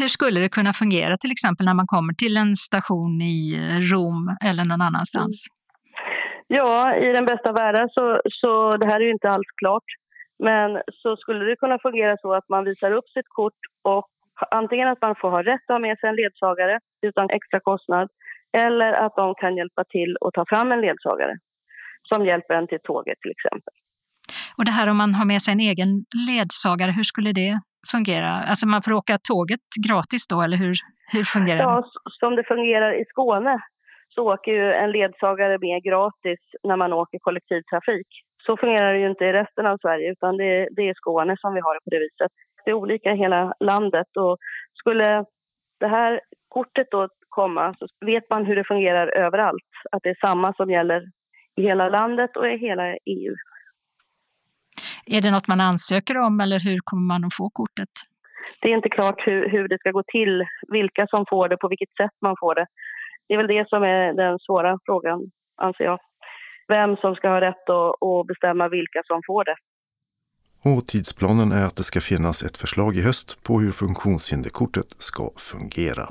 Hur 0.00 0.08
skulle 0.08 0.40
det 0.40 0.48
kunna 0.48 0.72
fungera 0.72 1.16
till 1.16 1.32
exempel 1.32 1.66
när 1.66 1.74
man 1.74 1.86
kommer 1.86 2.12
till 2.14 2.36
en 2.36 2.56
station 2.56 3.22
i 3.22 3.56
Rom 3.92 4.36
eller 4.44 4.64
någon 4.64 4.80
annanstans? 4.80 5.46
Mm. 5.46 5.59
Ja, 6.52 6.96
i 6.96 7.12
den 7.12 7.24
bästa 7.24 7.52
världen 7.52 7.88
så, 7.96 8.20
så 8.30 8.76
det 8.76 8.86
här 8.86 9.00
är 9.00 9.04
ju 9.04 9.10
inte 9.10 9.28
alls 9.28 9.50
klart. 9.56 9.88
Men 10.38 10.82
så 11.02 11.16
skulle 11.16 11.44
det 11.44 11.56
kunna 11.56 11.78
fungera 11.78 12.16
så 12.16 12.34
att 12.34 12.48
man 12.48 12.64
visar 12.64 12.92
upp 12.92 13.08
sitt 13.08 13.28
kort 13.28 13.60
och 13.82 14.06
antingen 14.50 14.88
att 14.88 15.02
man 15.02 15.14
får 15.20 15.30
ha 15.30 15.42
rätt 15.42 15.66
att 15.68 15.74
ha 15.74 15.78
med 15.78 15.98
sig 15.98 16.08
en 16.08 16.16
ledsagare 16.16 16.78
utan 17.02 17.30
extra 17.30 17.60
kostnad 17.60 18.08
eller 18.64 18.92
att 18.92 19.16
de 19.16 19.34
kan 19.34 19.56
hjälpa 19.56 19.84
till 19.84 20.16
att 20.20 20.34
ta 20.34 20.44
fram 20.48 20.72
en 20.72 20.80
ledsagare 20.80 21.34
som 22.02 22.26
hjälper 22.26 22.54
en 22.54 22.68
till 22.68 22.82
tåget 22.82 23.18
till 23.20 23.30
exempel. 23.30 23.74
Och 24.58 24.64
det 24.64 24.70
här 24.70 24.86
om 24.86 24.96
man 24.96 25.14
har 25.14 25.24
med 25.24 25.42
sig 25.42 25.52
en 25.52 25.60
egen 25.60 26.04
ledsagare, 26.28 26.90
hur 26.90 27.02
skulle 27.02 27.32
det 27.32 27.60
fungera? 27.92 28.30
Alltså 28.50 28.66
man 28.66 28.82
får 28.82 28.92
åka 28.92 29.18
tåget 29.22 29.64
gratis 29.88 30.26
då, 30.26 30.42
eller 30.42 30.56
hur, 30.56 30.74
hur 31.12 31.24
fungerar 31.24 31.58
det? 31.58 31.62
Ja, 31.62 31.84
som 32.20 32.36
det 32.36 32.44
fungerar 32.44 33.00
i 33.00 33.04
Skåne 33.04 33.60
så 34.14 34.32
åker 34.32 34.52
ju 34.52 34.72
en 34.72 34.92
ledsagare 34.92 35.58
med 35.58 35.82
gratis 35.82 36.40
när 36.62 36.76
man 36.76 36.92
åker 36.92 37.18
kollektivtrafik. 37.18 38.08
Så 38.46 38.56
fungerar 38.56 38.92
det 38.92 39.00
ju 39.00 39.10
inte 39.10 39.24
i 39.24 39.32
resten 39.32 39.66
av 39.66 39.78
Sverige 39.78 40.12
utan 40.12 40.36
det, 40.36 40.68
det 40.76 40.88
är 40.88 40.94
Skåne 40.94 41.36
som 41.40 41.54
vi 41.54 41.60
har 41.60 41.74
det 41.74 41.84
på 41.84 41.90
det 41.90 41.98
viset. 41.98 42.32
Det 42.64 42.70
är 42.70 42.74
olika 42.74 43.12
i 43.12 43.16
hela 43.16 43.54
landet 43.60 44.16
och 44.16 44.36
skulle 44.74 45.24
det 45.80 45.88
här 45.88 46.20
kortet 46.48 46.86
då 46.90 47.08
komma 47.28 47.74
så 47.78 47.86
vet 48.06 48.30
man 48.30 48.46
hur 48.46 48.56
det 48.56 48.64
fungerar 48.64 49.06
överallt. 49.06 49.70
Att 49.92 50.02
det 50.02 50.10
är 50.10 50.26
samma 50.26 50.54
som 50.54 50.70
gäller 50.70 51.02
i 51.56 51.62
hela 51.62 51.88
landet 51.88 52.36
och 52.36 52.48
i 52.48 52.56
hela 52.56 52.86
EU. 52.92 53.34
Är 55.06 55.20
det 55.20 55.30
något 55.30 55.48
man 55.48 55.60
ansöker 55.60 56.18
om 56.18 56.40
eller 56.40 56.60
hur 56.60 56.78
kommer 56.84 57.06
man 57.06 57.24
att 57.24 57.34
få 57.34 57.50
kortet? 57.50 57.88
Det 58.60 58.68
är 58.68 58.74
inte 58.76 58.88
klart 58.88 59.26
hur, 59.26 59.48
hur 59.48 59.68
det 59.68 59.78
ska 59.78 59.90
gå 59.90 60.02
till, 60.02 60.44
vilka 60.68 61.06
som 61.06 61.24
får 61.30 61.48
det, 61.48 61.56
på 61.56 61.68
vilket 61.68 61.96
sätt 61.96 62.16
man 62.20 62.36
får 62.40 62.54
det. 62.54 62.66
Det 63.30 63.34
är 63.34 63.38
väl 63.38 63.46
det 63.46 63.68
som 63.68 63.82
är 63.82 64.12
den 64.12 64.38
svåra 64.38 64.78
frågan, 64.84 65.20
anser 65.56 65.84
jag. 65.84 65.98
Vem 66.68 66.96
som 66.96 67.14
ska 67.14 67.28
ha 67.28 67.40
rätt 67.40 67.70
att, 67.70 68.26
bestämma 68.26 68.68
vilka 68.68 69.02
som 69.06 69.20
får 69.26 69.44
det. 69.44 69.56
Och 70.70 70.86
tidsplanen 70.86 71.52
är 71.52 71.66
att 71.66 71.76
det 71.76 71.82
ska 71.82 72.00
finnas 72.00 72.42
ett 72.42 72.56
förslag 72.56 72.96
i 72.96 73.02
höst 73.02 73.42
på 73.42 73.60
hur 73.60 73.72
funktionshinderkortet 73.72 74.90
ska 74.98 75.30
fungera. 75.36 76.08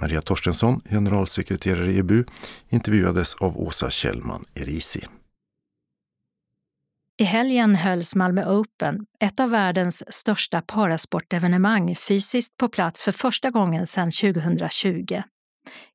Maria 0.00 0.20
Torstensson, 0.20 0.80
generalsekreterare 0.90 1.92
i 1.92 1.98
EBU, 1.98 2.24
intervjuades 2.72 3.34
av 3.34 3.58
Åsa 3.58 3.90
Kjellman 3.90 4.44
Erisi. 4.54 5.00
I 7.16 7.24
helgen 7.24 7.74
hölls 7.74 8.14
Malmö 8.14 8.44
Open, 8.44 9.06
ett 9.20 9.40
av 9.40 9.50
världens 9.50 10.14
största 10.14 10.62
parasportevenemang, 10.62 11.96
fysiskt 11.96 12.56
på 12.56 12.68
plats 12.68 13.02
för 13.02 13.12
första 13.12 13.50
gången 13.50 13.86
sedan 13.86 14.10
2020. 14.10 15.22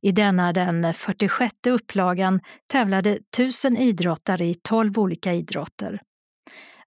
I 0.02 0.12
denna 0.12 0.54
den 0.54 0.94
46 0.94 1.56
upplagan 1.68 2.40
tävlade 2.72 3.20
tusen 3.38 3.78
idrottare 3.78 4.46
i 4.46 4.54
12 4.54 5.00
olika 5.00 5.34
idrotter. 5.34 6.02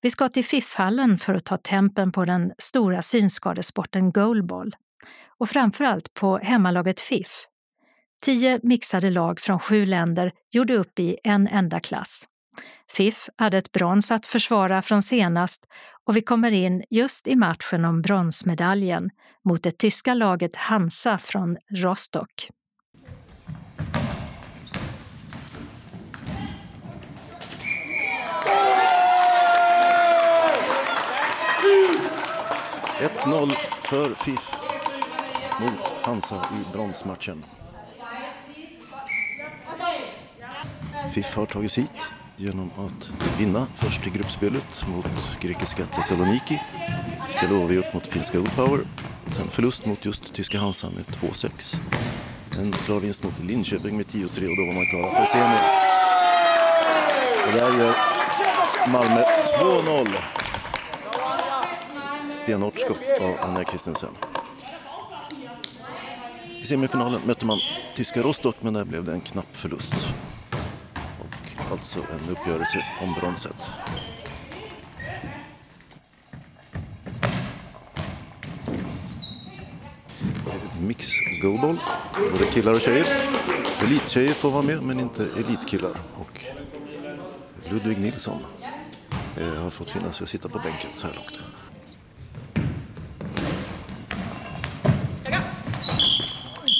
Vi 0.00 0.10
ska 0.10 0.28
till 0.28 0.44
FIF-hallen 0.44 1.18
för 1.18 1.34
att 1.34 1.44
ta 1.44 1.56
tempen 1.56 2.12
på 2.12 2.24
den 2.24 2.52
stora 2.58 3.02
synskadesporten 3.02 4.12
goalball 4.12 4.76
och 5.38 5.48
framförallt 5.48 6.14
på 6.14 6.38
hemmalaget 6.38 7.00
FIF. 7.00 7.46
Tio 8.24 8.60
mixade 8.62 9.10
lag 9.10 9.40
från 9.40 9.58
sju 9.58 9.84
länder 9.84 10.32
gjorde 10.50 10.74
upp 10.74 10.98
i 10.98 11.18
en 11.24 11.48
enda 11.48 11.80
klass. 11.80 12.28
FIF 12.90 13.28
hade 13.36 13.58
ett 13.58 13.72
brons 13.72 14.10
att 14.10 14.26
försvara 14.26 14.82
från 14.82 15.02
senast 15.02 15.66
och 16.04 16.16
vi 16.16 16.22
kommer 16.22 16.50
in 16.50 16.84
just 16.90 17.26
i 17.28 17.36
matchen 17.36 17.84
om 17.84 18.02
bronsmedaljen 18.02 19.10
mot 19.44 19.62
det 19.62 19.78
tyska 19.78 20.14
laget 20.14 20.56
Hansa 20.56 21.18
från 21.18 21.56
Rostock. 21.70 22.48
1-0 33.02 33.52
för 33.82 34.14
FIF 34.14 34.54
mot 35.61 36.02
Hansa 36.02 36.35
i 36.37 36.73
bronsmatchen. 36.73 37.44
FIF 41.14 41.37
har 41.37 41.47
tagits 41.47 41.78
hit 41.78 42.12
genom 42.37 42.71
att 42.78 43.11
vinna 43.38 43.66
först 43.75 44.06
i 44.06 44.11
gruppspelet 44.11 44.85
mot 44.88 45.40
grekiska 45.40 45.87
Thessaloniki. 45.87 46.61
Spelade 47.28 47.54
oavgjort 47.54 47.94
mot 47.94 48.06
finska 48.06 48.38
Power. 48.56 48.80
Sen 49.26 49.49
förlust 49.49 49.87
mot 49.87 50.04
just 50.04 50.35
tyska 50.35 50.59
Hansa 50.59 50.90
med 50.90 51.04
2-6. 51.04 51.76
En 52.61 52.73
klar 52.73 53.00
vinst 53.00 53.25
mot 53.25 53.38
Linköping 53.42 53.97
med 53.97 54.06
10-3 54.06 54.25
och 54.25 54.56
då 54.56 54.66
var 54.66 54.75
man 54.75 54.87
klara 54.87 55.14
för 55.14 55.26
semi. 55.32 55.59
Och 57.47 57.52
där 57.52 57.78
gör 57.78 57.94
Malmö 58.88 59.25
2-0. 59.61 60.09
Stenhårt 62.42 62.78
skott 62.78 63.20
av 63.20 63.37
Anja 63.40 63.64
Christensen. 63.64 64.11
I 66.61 66.64
semifinalen 66.64 67.20
mötte 67.26 67.46
man 67.46 67.58
tyska 67.96 68.22
Rostock 68.22 68.56
men 68.61 68.75
där 68.75 68.84
blev 68.84 69.04
det 69.04 69.12
en 69.12 69.20
knapp 69.20 69.56
förlust. 69.56 69.94
Och 71.18 71.70
alltså 71.70 71.99
en 71.99 72.30
uppgörelse 72.30 72.84
om 73.02 73.14
bronset. 73.20 73.70
Mix 80.80 81.06
goalball, 81.42 81.78
både 82.32 82.44
killar 82.44 82.72
och 82.72 82.80
tjejer. 82.80 83.06
Elittjejer 83.82 84.34
får 84.34 84.50
vara 84.50 84.62
med 84.62 84.82
men 84.82 85.00
inte 85.00 85.28
elitkillar. 85.37 85.92
Och 86.14 86.44
Ludvig 87.70 87.99
Nilsson 87.99 88.38
eh, 89.40 89.62
har 89.62 89.70
fått 89.70 89.90
finnas 89.90 90.22
att 90.22 90.28
sitta 90.28 90.49
på 90.49 90.58
bänken 90.58 90.90
så 90.94 91.06
här 91.06 91.14
långt. 91.14 91.40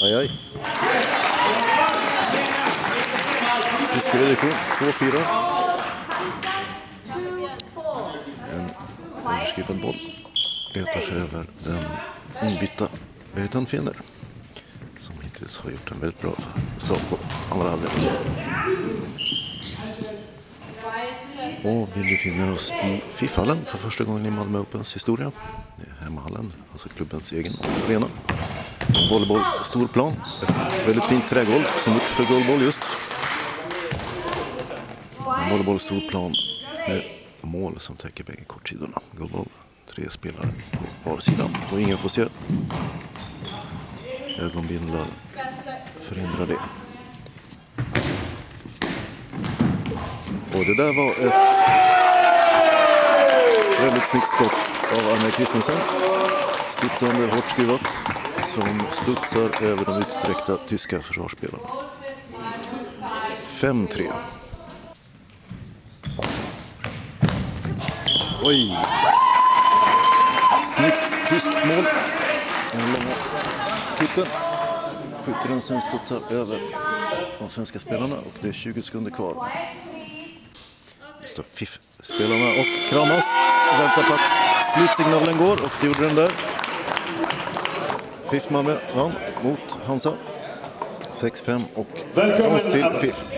Aj, 0.03 0.13
aj. 0.13 0.27
Fiskereduktion 3.93 4.51
2-4. 4.79 5.17
En 8.53 8.65
överskriven 9.25 9.81
boll 9.81 9.95
letar 10.73 11.01
sig 11.01 11.15
över 11.15 11.45
den 11.63 11.83
inbytta 12.51 12.87
Veritan 13.33 13.65
Fener 13.65 13.95
som 14.97 15.15
hittills 15.23 15.57
har 15.57 15.71
gjort 15.71 15.91
en 15.91 15.99
väldigt 15.99 16.21
bra 16.21 16.31
start 16.77 17.09
på 17.09 17.17
andra 17.51 17.69
halvlek. 17.69 17.91
Och 21.63 21.89
vi 21.93 22.01
befinner 22.01 22.51
oss 22.51 22.71
i 22.71 23.01
FIF-hallen 23.13 23.65
för 23.65 23.77
första 23.77 24.03
gången 24.03 24.25
i 24.25 24.31
Malmö 24.31 24.59
Opens 24.59 24.95
historia. 24.95 25.31
Det 25.77 25.83
är 25.83 26.03
hemmahallen, 26.03 26.53
alltså 26.71 26.89
klubbens 26.89 27.31
egen 27.31 27.53
arena. 27.85 28.07
En 28.87 29.09
volleyboll, 29.09 29.41
stor 29.63 29.87
plan. 29.87 30.13
Ett 30.43 30.87
väldigt 30.87 31.03
fint 31.03 31.29
trägolv 31.29 31.63
som 31.83 31.93
gjort 31.93 32.01
för 32.01 32.23
goalball 32.23 32.61
just. 32.61 32.79
En 35.39 35.49
volleyboll, 35.49 35.79
stor 35.79 36.09
plan 36.09 36.33
med 36.87 37.03
mål 37.41 37.79
som 37.79 37.95
täcker 37.95 38.23
bägge 38.23 38.43
kortsidorna. 38.43 39.01
Goalball 39.17 39.47
Tre 39.95 40.09
spelare 40.09 40.47
på 41.03 41.09
var 41.09 41.19
sida 41.19 41.43
och 41.71 41.81
ingen 41.81 41.97
får 41.97 42.09
se. 42.09 42.25
Ögonbindlar 44.39 45.07
förhindrar 46.01 46.47
det. 46.47 46.82
Och 50.55 50.65
det 50.65 50.75
där 50.75 50.93
var 50.93 51.09
ett 51.09 51.53
väldigt 53.81 54.03
snyggt 54.03 54.27
skott 54.27 54.53
av 54.91 55.11
Anna 55.13 55.31
Kristensen. 55.31 55.75
Studsande, 56.69 57.35
hårt 57.35 57.49
skruvat, 57.49 57.87
som 58.55 58.81
studsar 58.91 59.63
över 59.63 59.85
de 59.85 59.97
utsträckta 59.97 60.57
tyska 60.57 60.99
försvarsspelarna. 60.99 61.63
5-3. 63.43 64.11
Oj! 68.43 68.77
Snyggt 70.75 71.29
tyskt 71.29 71.65
mål. 71.65 71.85
Den 72.71 72.93
långa 72.93 73.15
skjuten. 73.97 74.25
Skjuter 75.25 75.49
den 75.49 75.61
sen 75.61 75.81
studsar 75.81 76.19
över 76.31 76.59
de 77.39 77.49
svenska 77.49 77.79
spelarna 77.79 78.15
och 78.15 78.33
det 78.41 78.47
är 78.47 78.53
20 78.53 78.81
sekunder 78.81 79.11
kvar. 79.11 79.51
Står 81.33 81.43
FIF-spelarna 81.43 82.49
och 82.59 82.89
kramas 82.89 83.25
och 83.71 83.79
väntar 83.79 84.03
på 84.03 84.13
att 84.13 84.27
slutsignalen 84.73 85.37
går 85.37 85.53
och 85.53 85.71
det 85.81 85.87
gjorde 85.87 86.05
den 86.07 86.15
där. 86.15 86.31
FIF 88.31 88.49
Malmö 88.49 88.77
vann 88.95 89.11
mot 89.43 89.79
Hansa. 89.85 90.13
6-5 91.13 91.61
och 91.73 91.87
brons 92.15 92.63
till 92.63 92.85
FIF. 93.01 93.33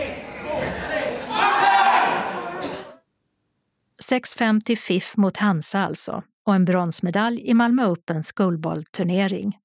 6-5 4.12 4.62
till 4.62 4.78
FIF 4.78 5.18
mot 5.18 5.38
Hansa 5.38 5.80
alltså 5.80 6.24
och 6.46 6.56
en 6.56 6.66
bronsmedalj 6.66 7.42
i 7.50 7.54
Malmö 7.54 7.86
Opens 7.86 8.32
guldbollturnering. 8.32 9.58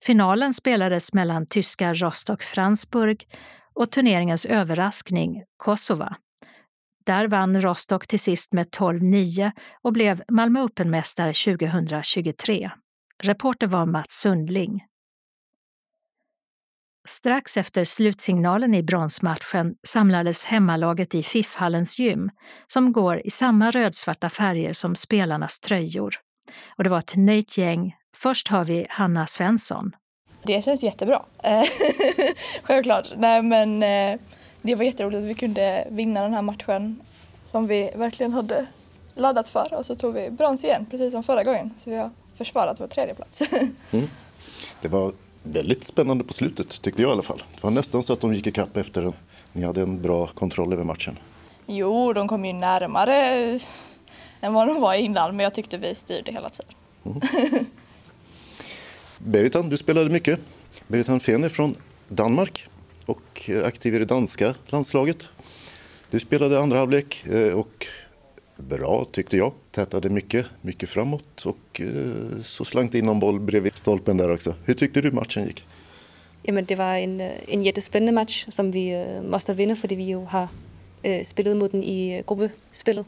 Finalen 0.00 0.54
spelades 0.54 1.12
mellan 1.12 1.46
tyska 1.46 1.94
Rostock 1.94 2.42
Fransburg 2.42 3.28
och 3.74 3.90
turneringens 3.90 4.46
överraskning 4.46 5.42
Kosova. 5.56 6.16
Där 7.06 7.28
vann 7.28 7.60
Rostock 7.60 8.06
till 8.06 8.20
sist 8.20 8.52
med 8.52 8.66
12-9 8.66 9.52
och 9.82 9.92
blev 9.92 10.22
Malmö 10.28 10.62
Open-mästare 10.62 11.56
2023. 11.56 12.70
Reporter 13.22 13.66
var 13.66 13.86
Mats 13.86 14.12
Sundling. 14.12 14.80
Strax 17.08 17.56
efter 17.56 17.84
slutsignalen 17.84 18.74
i 18.74 18.82
bronsmatchen 18.82 19.74
samlades 19.86 20.44
hemmalaget 20.44 21.14
i 21.14 21.22
FIF-hallens 21.22 21.98
gym 21.98 22.30
som 22.66 22.92
går 22.92 23.26
i 23.26 23.30
samma 23.30 23.70
rödsvarta 23.70 24.30
färger 24.30 24.72
som 24.72 24.94
spelarnas 24.94 25.60
tröjor. 25.60 26.14
Och 26.76 26.84
det 26.84 26.90
var 26.90 26.98
ett 26.98 27.16
nöjt 27.16 27.58
gäng. 27.58 27.94
Först 28.16 28.48
har 28.48 28.64
vi 28.64 28.86
Hanna 28.90 29.26
Svensson. 29.26 29.92
Det 30.42 30.64
känns 30.64 30.82
jättebra. 30.82 31.22
Självklart. 32.62 33.12
Nej, 33.16 33.42
men 33.42 33.82
eh, 33.82 34.20
det 34.62 34.74
var 34.74 34.84
jätteroligt 34.84 35.18
att 35.18 35.28
vi 35.28 35.34
kunde 35.34 35.88
vinna 35.90 36.22
den 36.22 36.34
här 36.34 36.42
matchen 36.42 37.00
som 37.44 37.66
vi 37.66 37.90
verkligen 37.94 38.32
hade 38.32 38.66
laddat 39.14 39.48
för 39.48 39.74
och 39.74 39.86
så 39.86 39.96
tog 39.96 40.14
vi 40.14 40.30
brons 40.30 40.64
igen 40.64 40.86
precis 40.90 41.12
som 41.12 41.22
förra 41.22 41.44
gången. 41.44 41.74
Så 41.76 41.90
vi 41.90 41.96
har 41.96 42.10
försvarat 42.34 42.80
vår 42.80 42.86
tredje 42.86 43.14
plats. 43.14 43.42
mm. 43.90 44.08
Det 44.80 44.88
var 44.88 45.12
väldigt 45.42 45.84
spännande 45.84 46.24
på 46.24 46.32
slutet 46.32 46.82
tyckte 46.82 47.02
jag 47.02 47.08
i 47.08 47.12
alla 47.12 47.22
fall. 47.22 47.42
Det 47.54 47.62
var 47.62 47.70
nästan 47.70 48.02
så 48.02 48.12
att 48.12 48.20
de 48.20 48.34
gick 48.34 48.46
ikapp 48.46 48.76
efter 48.76 49.08
att 49.08 49.14
ni 49.52 49.64
hade 49.64 49.82
en 49.82 50.02
bra 50.02 50.26
kontroll 50.26 50.72
över 50.72 50.84
matchen. 50.84 51.18
Jo, 51.66 52.12
de 52.12 52.28
kom 52.28 52.44
ju 52.44 52.52
närmare 52.52 53.14
än 54.40 54.52
vad 54.52 54.66
de 54.68 54.80
var 54.80 54.94
innan 54.94 55.36
men 55.36 55.44
jag 55.44 55.54
tyckte 55.54 55.78
vi 55.78 55.94
styrde 55.94 56.32
hela 56.32 56.50
tiden. 56.50 56.72
Mm. 57.04 57.20
Beritan, 59.18 59.68
du 59.68 59.76
spelade 59.76 60.10
mycket. 60.10 60.40
Beritan 60.86 61.20
Fener 61.20 61.48
från 61.48 61.76
Danmark 62.08 62.68
och 63.06 63.50
aktiv 63.64 63.94
i 63.94 63.98
det 63.98 64.04
danska 64.04 64.54
landslaget. 64.66 65.28
Du 66.10 66.20
spelade 66.20 66.60
andra 66.60 66.78
halvlek 66.78 67.24
eh, 67.26 67.58
och 67.58 67.86
bra 68.56 69.06
tyckte 69.12 69.36
jag. 69.36 69.52
Tätade 69.70 70.08
mycket, 70.08 70.46
mycket 70.60 70.88
framåt 70.88 71.44
och 71.46 71.80
eh, 71.80 72.40
så 72.42 72.64
slank 72.64 72.94
in 72.94 73.06
någon 73.06 73.20
boll 73.20 73.40
bredvid 73.40 73.76
stolpen 73.76 74.16
där 74.16 74.30
också. 74.30 74.54
Hur 74.64 74.74
tyckte 74.74 75.00
du 75.00 75.10
matchen 75.10 75.46
gick? 75.46 75.64
Jamen, 76.42 76.64
det 76.64 76.76
var 76.76 76.96
en, 76.96 77.20
en 77.48 77.62
jättespændende 77.62 78.12
match, 78.12 78.46
som 78.48 78.70
vi 78.70 79.06
måste 79.30 79.54
vinna 79.54 79.76
för 79.76 79.88
vi 79.88 80.02
ju 80.02 80.16
har 80.16 80.48
spelat 81.24 81.56
mot 81.56 81.72
den 81.72 81.82
i 81.84 82.22
gruppspelet. 82.26 83.06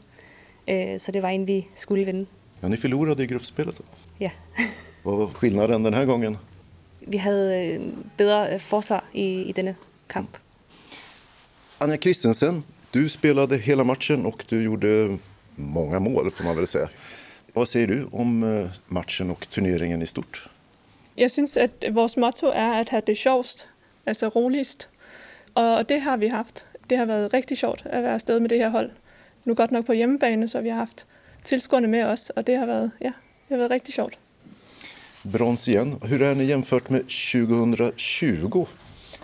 Så 0.97 1.11
det 1.11 1.21
var 1.21 1.29
en 1.29 1.45
vi 1.45 1.67
skulle 1.75 2.03
vinna. 2.03 2.25
Ja, 2.59 2.67
ni 2.67 2.77
förlorade 2.77 3.23
i 3.23 3.27
gruppspelet? 3.27 3.81
Ja. 4.17 4.29
Vad 5.03 5.17
var 5.17 5.27
skillnaden 5.27 5.83
den 5.83 5.93
här 5.93 6.05
gången? 6.05 6.37
Vi 7.07 7.17
hade 7.17 7.79
bättre 8.17 8.59
försvar 8.59 9.01
i, 9.11 9.49
i 9.49 9.51
denna 9.51 9.75
kamp. 10.07 10.37
Anja 11.77 11.97
Kristensen, 11.97 12.63
du 12.91 13.09
spelade 13.09 13.57
hela 13.57 13.83
matchen 13.83 14.25
och 14.25 14.45
du 14.49 14.63
gjorde 14.63 15.17
många 15.55 15.99
mål 15.99 16.31
får 16.31 16.43
man 16.43 16.55
väl 16.55 16.67
säga. 16.67 16.89
Vad 17.53 17.67
säger 17.67 17.87
du 17.87 18.07
om 18.11 18.43
eh, 18.43 18.69
matchen 18.87 19.31
och 19.31 19.49
turneringen 19.49 20.01
i 20.01 20.07
stort? 20.07 20.49
Jag 21.15 21.31
syns 21.31 21.57
att 21.57 21.83
vårt 21.89 22.15
motto 22.15 22.51
är 22.51 22.81
att 22.81 22.89
ha 22.89 23.01
det 23.01 23.15
sjovst, 23.15 23.67
alltså 24.05 24.29
roligast. 24.29 24.89
Och 25.53 25.85
det 25.87 25.99
har 25.99 26.17
vi 26.17 26.27
haft. 26.27 26.65
Det 26.87 26.95
har 26.95 27.05
varit 27.05 27.33
riktigt 27.33 27.63
roligt 27.63 27.85
att 27.85 28.03
vara 28.03 28.19
sted 28.19 28.41
med 28.41 28.49
det 28.49 28.57
här 28.57 28.69
håll. 28.69 28.91
Nu 29.43 29.53
gott 29.53 29.71
nog 29.71 29.85
på 29.85 29.93
hemmaplan 29.93 30.49
så 30.49 30.57
har 30.57 30.63
vi 30.63 30.69
haft 30.69 31.05
tillskående 31.43 31.87
med 31.89 32.11
oss 32.11 32.29
och 32.29 32.43
det 32.43 32.55
har 32.55 32.67
varit, 32.67 32.91
ja, 32.99 33.11
det 33.47 33.53
har 33.53 33.59
varit 33.59 33.71
riktigt 33.71 33.97
roligt. 33.97 34.19
Brons 35.25 35.67
igen. 35.67 35.95
Hur 36.03 36.21
är 36.21 36.35
ni 36.35 36.43
jämfört 36.43 36.89
med 36.89 37.01
2020 37.01 38.65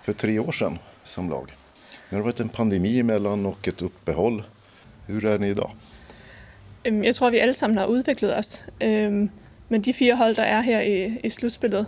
för 0.01 0.13
tre 0.13 0.39
år 0.39 0.51
sedan 0.51 0.79
som 1.03 1.29
lag? 1.29 1.51
Det 2.09 2.15
har 2.15 2.23
varit 2.23 2.39
en 2.39 2.49
pandemi 2.49 2.99
emellan 2.99 3.45
och 3.45 3.67
ett 3.67 3.81
uppehåll. 3.81 4.43
Hur 5.07 5.25
är 5.25 5.39
ni 5.39 5.47
idag? 5.47 5.71
Jag 6.83 7.15
tror, 7.15 7.27
att 7.27 7.33
vi 7.33 7.53
alla 7.61 7.81
har 7.81 7.97
utvecklat 7.97 8.39
oss. 8.39 8.63
Men 9.67 9.81
de 9.81 9.93
fyra 9.93 10.15
håll, 10.15 10.35
som 10.35 10.43
är 10.43 10.61
här 10.61 10.81
i, 10.81 11.19
i 11.23 11.29
slutspelet, 11.29 11.87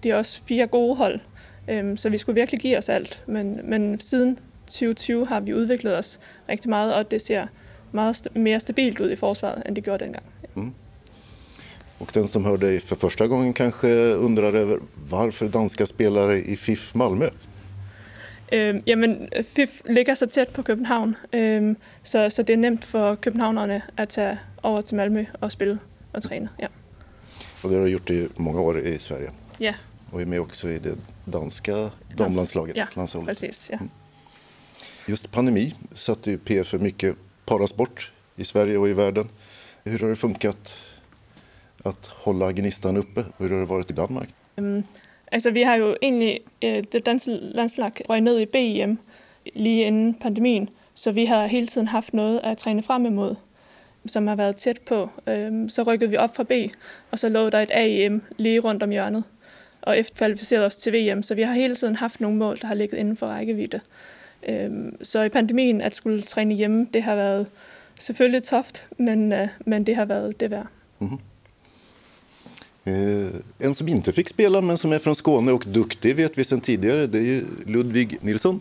det 0.00 0.10
är 0.10 0.20
också 0.20 0.42
fyra 0.44 0.66
goda 0.66 0.94
håll. 0.94 1.20
Så 1.98 2.08
vi 2.08 2.18
skulle 2.18 2.40
verkligen 2.40 2.70
ge 2.70 2.78
oss 2.78 2.88
allt. 2.88 3.18
Men, 3.26 3.52
men 3.52 3.98
sedan 3.98 4.36
2020 4.66 5.26
har 5.28 5.40
vi 5.40 5.52
utvecklat 5.52 5.98
oss 5.98 6.18
riktigt 6.46 6.70
mycket 6.70 6.96
och 6.96 7.06
det 7.10 7.20
ser 7.20 7.48
mycket 7.90 8.34
mer 8.34 8.58
stabilt 8.58 9.00
ut 9.00 9.12
i 9.12 9.16
försvaret 9.16 9.66
än 9.66 9.74
det 9.74 9.86
gjorde 9.86 9.98
den 9.98 10.12
gången. 10.12 10.33
Och 12.04 12.10
den 12.12 12.28
som 12.28 12.44
hör 12.44 12.56
dig 12.56 12.80
för 12.80 12.96
första 12.96 13.26
gången 13.26 13.52
kanske 13.52 13.88
undrar 14.12 14.54
över 14.54 14.80
varför 15.08 15.48
danska 15.48 15.86
spelare 15.86 16.38
i 16.38 16.56
FIF 16.56 16.94
Malmö? 16.94 17.30
Øh, 18.52 18.82
jamen, 18.86 19.28
FIF 19.54 19.82
ligger 19.84 20.14
så 20.14 20.26
tæt 20.26 20.48
på 20.48 20.62
København, 20.62 21.16
øh, 21.32 21.76
så, 22.02 22.30
så 22.30 22.42
det 22.42 22.52
är 22.52 22.56
nemt 22.56 22.84
för 22.84 23.14
københavnerne 23.14 23.82
att 23.96 24.08
ta 24.08 24.36
över 24.64 24.82
till 24.82 24.96
Malmö 24.96 25.24
och 25.40 25.52
spela 25.52 25.78
och 26.12 26.22
träna. 26.22 26.48
Ja. 26.58 26.68
Och 27.62 27.70
det 27.70 27.76
har 27.76 27.84
du 27.84 27.90
gjort 27.90 28.10
i 28.10 28.28
många 28.36 28.60
år 28.60 28.80
i 28.80 28.98
Sverige? 28.98 29.30
Ja. 29.58 29.74
Och 30.10 30.22
är 30.22 30.26
med 30.26 30.40
också 30.40 30.68
i 30.68 30.78
det 30.78 30.96
danska 31.24 31.90
damlandslaget? 32.16 32.76
Ja, 32.76 32.86
landslaget. 32.94 33.28
precis. 33.28 33.68
Ja. 33.70 33.76
Mm. 33.76 33.90
Just 35.06 35.30
pandemi 35.30 35.74
satte 35.94 36.30
ju 36.30 36.38
PF 36.38 36.66
för 36.66 36.78
mycket 36.78 37.16
parasport 37.46 38.12
i 38.36 38.44
Sverige 38.44 38.78
och 38.78 38.88
i 38.88 38.92
världen. 38.92 39.28
Hur 39.84 39.98
har 39.98 40.08
det 40.08 40.16
funkat 40.16 40.93
att 41.86 42.06
hålla 42.06 42.52
gnistan 42.52 42.96
uppe? 42.96 43.24
Hur 43.38 43.48
har 43.48 43.58
det 43.58 43.68
varit 43.68 43.90
i 43.90 43.94
Danmark? 43.94 44.28
Um, 44.56 44.84
Altså, 45.34 45.50
vi 45.50 45.62
har 45.62 45.74
jo 45.74 45.96
egentlig, 46.02 46.40
øh, 46.64 46.84
det 46.92 47.06
danske 47.06 47.30
landslag 47.40 47.92
røg 48.10 48.20
ned 48.20 48.40
i 48.40 48.46
BEM 48.46 48.98
lige 49.54 49.84
inden 49.84 50.14
pandemien, 50.14 50.68
så 50.94 51.12
vi 51.12 51.24
har 51.24 51.46
hele 51.46 51.66
tiden 51.66 51.88
haft 51.88 52.14
noget 52.14 52.40
at 52.44 52.58
træne 52.58 52.82
frem 52.82 53.06
imod, 53.06 53.34
som 54.06 54.26
har 54.26 54.36
været 54.36 54.56
tæt 54.56 54.80
på. 54.80 55.10
Så 55.68 55.82
rykkede 55.82 56.10
vi 56.10 56.16
op 56.16 56.36
fra 56.36 56.42
B, 56.42 56.52
og 57.10 57.18
så 57.18 57.28
lå 57.28 57.50
der 57.50 57.60
et 57.60 57.70
AEM 57.72 58.22
lige 58.36 58.60
rundt 58.60 58.82
om 58.82 58.90
hjørnet, 58.90 59.24
og 59.82 59.98
efter 59.98 60.14
kvalificerede 60.14 60.66
os 60.66 60.76
til 60.76 60.92
VM, 60.92 61.22
så 61.22 61.34
vi 61.34 61.42
har 61.42 61.54
hele 61.54 61.76
tiden 61.76 61.96
haft 61.96 62.20
nogle 62.20 62.36
mål, 62.36 62.58
der 62.60 62.66
har 62.66 63.14
for 63.16 63.26
rækkevidde. 63.26 63.80
Øhm, 64.48 65.04
så 65.04 65.22
i 65.22 65.28
pandemien 65.28 65.80
at 65.80 65.94
skulle 65.94 66.22
træne 66.22 66.54
hjemme, 66.54 66.86
det 66.94 67.02
har 67.02 67.14
været 67.14 67.46
selvfølgelig 68.00 68.42
toft, 68.42 68.86
men, 68.98 69.32
øh, 69.32 69.48
men 69.66 69.86
det 69.86 69.96
har 69.96 70.04
været 70.04 70.40
det 70.40 70.50
værd. 70.50 70.66
Mm-hmm. 70.98 71.18
Eh, 72.84 73.28
en 73.58 73.74
som 73.74 73.88
inte 73.88 74.12
fick 74.12 74.28
spela 74.28 74.60
men 74.60 74.78
som 74.78 74.92
är 74.92 74.98
från 74.98 75.14
Skåne 75.14 75.52
och 75.52 75.64
duktig 75.66 76.16
vet 76.16 76.38
vi 76.38 76.44
sedan 76.44 76.60
tidigare 76.60 77.06
det 77.06 77.18
är 77.18 77.44
Ludvig 77.66 78.18
Nilsson. 78.20 78.60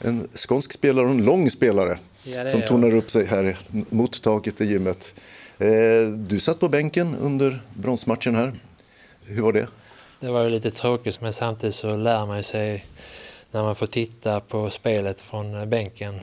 En 0.00 0.28
skånsk 0.34 0.72
spelare 0.72 1.04
och 1.04 1.10
en 1.10 1.24
lång 1.24 1.50
spelare 1.50 1.98
ja, 2.24 2.48
som 2.48 2.62
tornar 2.62 2.94
upp 2.94 3.10
sig 3.10 3.26
här 3.26 3.58
mot 3.70 4.22
taket 4.22 4.60
i 4.60 4.64
gymmet. 4.64 5.14
Eh, 5.58 6.08
du 6.08 6.40
satt 6.40 6.60
på 6.60 6.68
bänken 6.68 7.16
under 7.16 7.62
bronsmatchen 7.74 8.34
här. 8.34 8.52
Hur 9.24 9.42
var 9.42 9.52
det? 9.52 9.66
Det 10.20 10.30
var 10.30 10.44
ju 10.44 10.50
lite 10.50 10.70
tråkigt 10.70 11.20
men 11.20 11.32
samtidigt 11.32 11.74
så 11.74 11.96
lär 11.96 12.26
man 12.26 12.42
sig 12.42 12.86
när 13.50 13.62
man 13.62 13.76
får 13.76 13.86
titta 13.86 14.40
på 14.40 14.70
spelet 14.70 15.20
från 15.20 15.70
bänken. 15.70 16.20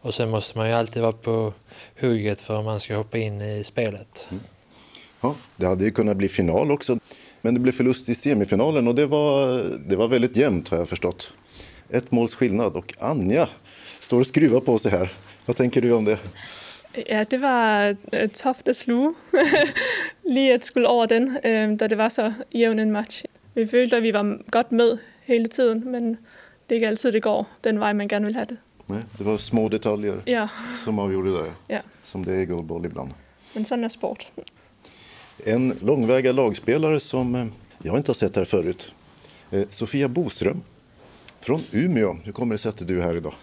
Och 0.00 0.14
sen 0.14 0.30
måste 0.30 0.58
man 0.58 0.68
ju 0.68 0.74
alltid 0.74 1.02
vara 1.02 1.12
på 1.12 1.52
hugget 2.00 2.40
för 2.40 2.58
att 2.58 2.64
man 2.64 2.80
ska 2.80 2.96
hoppa 2.96 3.18
in 3.18 3.40
i 3.40 3.64
spelet. 3.64 4.26
Mm. 4.30 4.42
Ja, 5.22 5.34
det 5.56 5.66
hade 5.66 5.84
ju 5.84 5.90
kunnat 5.90 6.16
bli 6.16 6.28
final 6.28 6.70
också. 6.72 6.98
Men 7.40 7.54
det 7.54 7.60
blev 7.60 7.72
förlust 7.72 8.08
i 8.08 8.14
semifinalen 8.14 8.88
och 8.88 8.94
det 8.94 9.06
var, 9.06 9.62
det 9.88 9.96
var 9.96 10.08
väldigt 10.08 10.36
jämnt 10.36 10.68
har 10.68 10.78
jag 10.78 10.88
förstått. 10.88 11.32
Ett 11.90 12.12
måls 12.12 12.34
skillnad 12.34 12.76
och 12.76 12.94
Anja 12.98 13.48
står 14.00 14.20
och 14.20 14.26
skruvar 14.26 14.60
på 14.60 14.78
sig 14.78 14.90
här. 14.90 15.12
Vad 15.46 15.56
tänker 15.56 15.82
du 15.82 15.92
om 15.92 16.04
det? 16.04 16.18
Ja, 17.06 17.24
det 17.24 17.38
var 17.38 17.96
øh, 18.12 18.28
tufft 18.30 18.68
at 18.68 18.76
sluge. 18.76 19.14
Lige 20.24 20.54
at 20.54 20.64
skulle 20.64 20.88
over 20.88 21.06
den, 21.06 21.38
øh, 21.44 21.78
da 21.80 21.86
det 21.86 21.98
var 21.98 22.08
så 22.08 22.32
jævn 22.54 22.78
en 22.78 22.90
match. 22.90 23.24
Vi 23.54 23.66
følte, 23.66 23.96
at 23.96 24.02
vi 24.02 24.12
var 24.14 24.38
godt 24.50 24.72
med 24.72 24.98
hele 25.24 25.48
tiden, 25.48 25.90
men 25.92 26.08
det 26.68 26.70
er 26.70 26.74
ikke 26.74 26.88
altid, 26.88 27.12
det 27.12 27.22
går 27.22 27.46
den 27.64 27.80
vej, 27.80 27.92
man 27.92 28.08
gerne 28.08 28.24
vil 28.26 28.34
have 28.34 28.44
det. 28.48 28.56
Nej, 28.88 29.02
det 29.18 29.26
var 29.26 29.36
små 29.36 29.68
detaljer 29.68 30.20
Ja, 30.26 30.48
som 30.84 30.98
avgjorde 30.98 31.30
det, 31.30 31.52
ja. 31.68 31.80
som 32.02 32.24
det 32.24 32.34
är 32.34 32.40
i 32.40 32.44
goalball 32.44 32.84
ibland. 32.86 33.10
men 33.54 33.64
sådan 33.64 33.84
er 33.84 33.88
sport. 33.88 34.32
En 35.44 35.78
långväga 35.80 36.32
lagspelare 36.32 37.00
som 37.00 37.34
eh, 37.34 37.46
jag 37.82 37.96
inte 37.96 38.10
har 38.10 38.14
sett 38.14 38.36
här 38.36 38.44
förut. 38.44 38.94
Eh, 39.50 39.62
Sofia 39.70 40.08
Boström 40.08 40.62
från 41.40 41.62
Umeå. 41.70 42.16
Hur 42.24 42.32
kommer 42.32 42.54
det 42.54 42.58
sig 42.58 42.68
att 42.68 42.86
du 42.88 42.98
är 42.98 43.02
här 43.02 43.16
idag? 43.16 43.34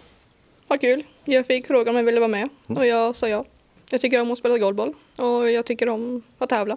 Vad 0.68 0.80
kul. 0.80 1.02
Jag 1.24 1.46
fick 1.46 1.66
frågan 1.66 1.88
om 1.88 1.96
jag 1.96 2.04
ville 2.04 2.20
vara 2.20 2.28
med 2.28 2.48
och 2.66 2.86
jag 2.86 3.16
sa 3.16 3.28
ja. 3.28 3.44
Jag 3.90 4.00
tycker 4.00 4.20
om 4.20 4.30
att 4.30 4.38
spela 4.38 4.58
golfboll 4.58 4.94
och 5.16 5.50
jag 5.50 5.66
tycker 5.66 5.88
om 5.88 6.22
att 6.38 6.48
tävla. 6.48 6.76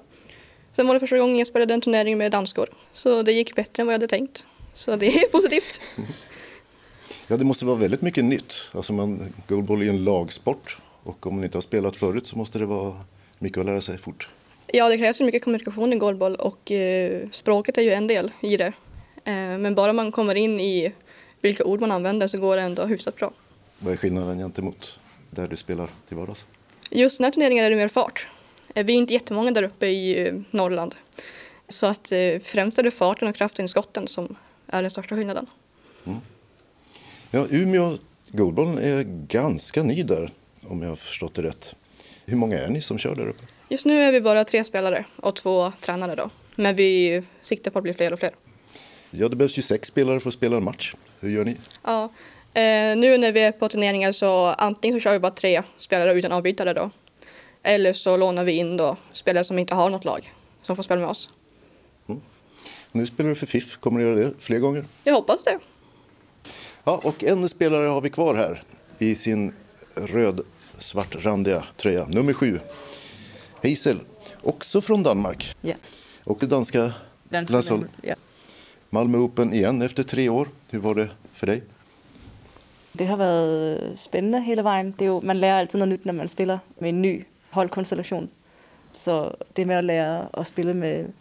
Sen 0.72 0.88
var 0.88 0.94
det 0.94 1.00
första 1.00 1.18
gången 1.18 1.38
jag 1.38 1.48
spelade 1.48 1.74
en 1.74 1.82
turnering 1.82 2.18
med 2.18 2.32
danskor 2.32 2.70
så 2.94 3.24
det 3.24 3.32
gick 3.32 3.56
bättre 3.56 3.82
än 3.82 3.88
vad 3.88 3.94
jag 3.94 4.00
hade 4.00 4.08
tänkt. 4.08 4.46
Så 4.74 4.96
det 4.96 5.08
är 5.08 5.28
positivt. 5.32 5.82
Ja, 7.28 7.38
det 7.38 7.46
måste 7.46 7.66
vara 7.66 7.78
väldigt 7.78 8.02
mycket 8.02 8.26
nytt. 8.26 8.54
Alltså 8.72 8.94
man, 8.94 9.34
goalball 9.48 9.82
är 9.82 9.90
en 9.90 10.04
lagsport 10.04 10.78
och 11.04 11.28
om 11.28 11.36
man 11.36 11.44
inte 11.44 11.58
har 11.58 11.62
spelat 11.62 11.98
förut 11.98 12.28
så 12.28 12.38
måste 12.38 12.60
det 12.60 12.66
vara 12.66 12.96
mycket 13.40 13.58
att 13.58 13.66
lära 13.66 13.82
sig 13.82 13.98
fort. 13.98 14.30
Ja, 14.76 14.90
det 14.90 14.98
krävs 14.98 15.20
mycket 15.22 15.44
kommunikation 15.44 15.94
i 15.94 15.96
golfboll 15.96 16.36
och 16.36 16.72
eh, 16.72 17.30
språket 17.32 17.78
är 17.78 17.82
ju 17.82 17.92
en 17.94 18.08
del 18.08 18.32
i 18.42 18.58
det. 18.58 18.74
Eh, 19.26 19.34
men 19.34 19.76
bara 19.76 19.94
man 19.94 20.12
kommer 20.12 20.36
in 20.36 20.60
i 20.60 20.94
vilka 21.42 21.64
ord 21.64 21.82
man 21.82 21.92
använder 21.92 22.28
så 22.28 22.38
går 22.38 22.56
det 22.56 22.62
ändå 22.62 22.86
hyfsat 22.86 23.16
bra. 23.16 23.34
Vad 23.80 23.94
är 23.94 23.98
skillnaden 23.98 24.38
gentemot 24.38 25.00
där 25.30 25.48
du 25.48 25.56
spelar 25.56 25.90
till 26.08 26.18
vardags? 26.18 26.46
Just 26.90 27.18
den 27.18 27.24
här 27.26 27.32
turneringen 27.32 27.66
är 27.66 27.70
det 27.70 27.76
mer 27.76 27.88
fart. 27.88 28.28
Eh, 28.76 28.86
Vi 28.86 28.94
är 28.94 28.98
inte 28.98 29.14
jättemånga 29.14 29.52
där 29.52 29.64
uppe 29.64 29.88
i 29.88 30.34
Norrland. 30.52 30.96
Så 31.68 31.86
att 31.86 32.12
främst 32.44 32.78
är 32.80 32.84
det 32.84 32.92
farten 32.92 33.28
och 33.28 33.36
kraften 33.36 33.66
i 33.66 33.68
skotten 33.68 34.08
som 34.08 34.36
är 34.68 34.82
den 34.82 34.92
största 34.92 35.16
skillnaden. 35.16 35.46
Ja, 37.32 37.48
Umeå 37.50 37.98
goalballen 38.28 38.78
är 38.78 39.04
ganska 39.28 39.84
ny 39.84 40.04
där 40.04 40.32
om 40.68 40.82
jag 40.82 40.90
har 40.90 40.96
förstått 40.96 41.34
det 41.34 41.44
rätt. 41.44 41.76
Hur 42.26 42.38
många 42.38 42.60
är 42.60 42.68
ni 42.68 42.82
som 42.82 42.98
kör 42.98 43.16
där 43.16 43.28
uppe? 43.28 43.44
Just 43.70 43.86
nu 43.86 44.02
är 44.02 44.12
vi 44.12 44.22
bara 44.22 44.44
tre 44.44 44.64
spelare 44.64 45.06
och 45.16 45.36
två 45.36 45.72
tränare 45.80 46.16
då. 46.16 46.30
Men 46.56 46.76
vi 46.76 47.24
siktar 47.42 47.72
på 47.72 47.80
att 47.80 47.84
bli 47.84 47.94
fler 47.94 48.14
och 48.14 48.20
fler. 48.20 48.32
Ja, 49.12 49.30
det 49.30 49.36
behövs 49.36 49.58
ju 49.58 49.62
sex 49.62 49.88
spelare 49.88 50.20
för 50.20 50.30
att 50.30 50.34
spela 50.34 50.58
en 50.58 50.64
match. 50.64 50.96
Hur 51.20 51.30
gör 51.30 51.46
ni? 51.46 51.56
Ja, 51.84 52.04
eh, 52.54 52.98
nu 52.98 53.18
när 53.18 53.32
vi 53.32 53.42
är 53.42 53.52
på 53.52 53.70
turneringar 53.70 54.12
så 54.12 54.46
antingen 54.48 54.98
så 54.98 55.04
kör 55.04 55.14
vi 55.14 55.20
bara 55.20 55.32
tre 55.32 55.64
spelare 55.78 56.14
utan 56.14 56.32
avbytare 56.32 56.74
då. 56.74 56.90
Eller 57.64 57.94
så 57.94 58.18
lånar 58.18 58.44
vi 58.44 58.52
in 58.52 58.78
då 58.78 58.98
spelare 59.14 59.44
som 59.44 59.60
inte 59.60 59.76
har 59.76 59.90
något 59.90 60.06
lag 60.06 60.34
som 60.62 60.76
får 60.76 60.84
spela 60.84 61.02
med 61.02 61.10
oss. 61.10 61.30
Nu 62.92 63.06
spelar 63.06 63.30
du 63.30 63.36
för 63.36 63.46
FIF. 63.46 63.78
Kommer 63.78 64.00
du 64.00 64.06
göra 64.06 64.16
det 64.16 64.32
fler 64.40 64.60
gånger? 64.60 64.86
Jag 65.04 65.14
hoppas 65.14 65.44
det. 65.44 65.60
Ja, 66.84 67.02
och 67.04 67.24
en 67.24 67.50
spelare 67.50 67.88
har 67.88 68.02
vi 68.02 68.10
kvar 68.10 68.36
här 68.36 68.64
i 68.98 69.16
sin 69.16 69.54
röd-svartrandiga 69.96 71.64
tröja, 71.78 72.06
nummer 72.06 72.34
sju. 72.34 72.60
Hazel, 73.64 74.00
också 74.42 74.82
från 74.82 75.04
Danmark. 75.04 75.56
Ja. 75.62 75.76
Och 76.24 76.38
det 76.40 76.46
danska 76.46 76.94
landslaget. 77.30 77.90
Ja. 78.02 78.16
Malmö 78.90 79.18
Open 79.18 79.54
igen 79.54 79.82
efter 79.82 80.04
tre 80.04 80.30
år. 80.30 80.48
Hur 80.70 80.80
var 80.80 80.96
det 80.96 81.10
för 81.34 81.48
dig? 81.48 81.64
Det 82.92 83.06
har 83.06 83.18
varit 83.18 84.00
spännande 84.00 84.40
hela 84.40 84.64
vägen. 84.64 84.94
Det 84.98 85.06
är 85.06 85.10
ju, 85.10 85.22
man 85.22 85.40
lär 85.40 85.54
alltid 85.54 85.80
något 85.80 85.90
nytt 85.90 86.06
när 86.06 86.14
man 86.14 86.28
spelar 86.28 86.60
med 86.78 86.90
en 86.90 87.02
ny 87.02 87.24
holdkonstellation. 87.50 88.28
Så 88.94 89.36
det 89.54 89.66
med 89.66 89.80
att 89.80 89.86
lära 89.86 90.22
att 90.22 90.48
spela 90.48 90.74
med 90.74 91.14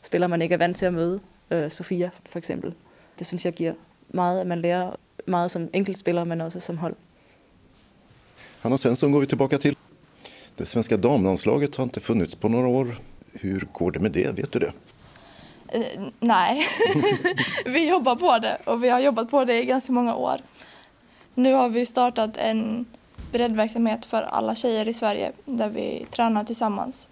spelare 0.00 0.28
man 0.28 0.42
inte 0.42 0.54
är 0.54 0.58
van 0.58 0.74
till 0.74 0.88
att 0.88 0.94
möta, 0.94 1.24
äh, 1.48 1.68
Sofia 1.68 2.10
för 2.24 2.38
exempel, 2.38 2.72
det 3.16 3.24
syns 3.24 3.44
jag 3.44 3.60
ger 3.60 3.74
mycket. 4.06 4.46
Man 4.46 4.60
lär 4.60 4.96
mycket 5.24 5.52
som 5.52 5.68
enkeltspelare 5.72 6.24
men 6.24 6.40
också 6.40 6.60
som 6.60 6.78
hold. 6.78 6.94
Hanna 8.60 8.78
Svensson 8.78 9.12
går 9.12 9.20
vi 9.20 9.26
tillbaka 9.26 9.58
till. 9.58 9.76
Det 10.60 10.66
svenska 10.66 10.96
damlandslaget 10.96 11.76
har 11.76 11.84
inte 11.84 12.00
funnits 12.00 12.34
på 12.34 12.48
några 12.48 12.68
år. 12.68 12.96
Hur 13.32 13.68
går 13.72 13.90
det 13.90 13.98
med 14.00 14.12
det? 14.12 14.36
Vet 14.36 14.52
du 14.52 14.58
det? 14.58 14.72
Eh, 15.68 16.02
nej, 16.20 16.66
vi 17.64 17.88
jobbar 17.88 18.16
på 18.16 18.38
det 18.38 18.58
och 18.64 18.84
vi 18.84 18.88
har 18.88 19.00
jobbat 19.00 19.30
på 19.30 19.44
det 19.44 19.62
i 19.62 19.64
ganska 19.64 19.92
många 19.92 20.14
år. 20.14 20.36
Nu 21.34 21.52
har 21.52 21.68
vi 21.68 21.86
startat 21.86 22.36
en 22.36 22.86
breddverksamhet 23.32 24.04
för 24.04 24.22
alla 24.22 24.54
tjejer 24.54 24.88
i 24.88 24.94
Sverige 24.94 25.32
där 25.44 25.68
vi 25.68 26.06
tränar 26.10 26.44
tillsammans. 26.44 27.08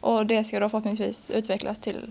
Och 0.00 0.26
det 0.26 0.44
ska 0.44 0.60
då 0.60 0.68
förhoppningsvis 0.68 1.30
utvecklas 1.30 1.80
till 1.80 2.10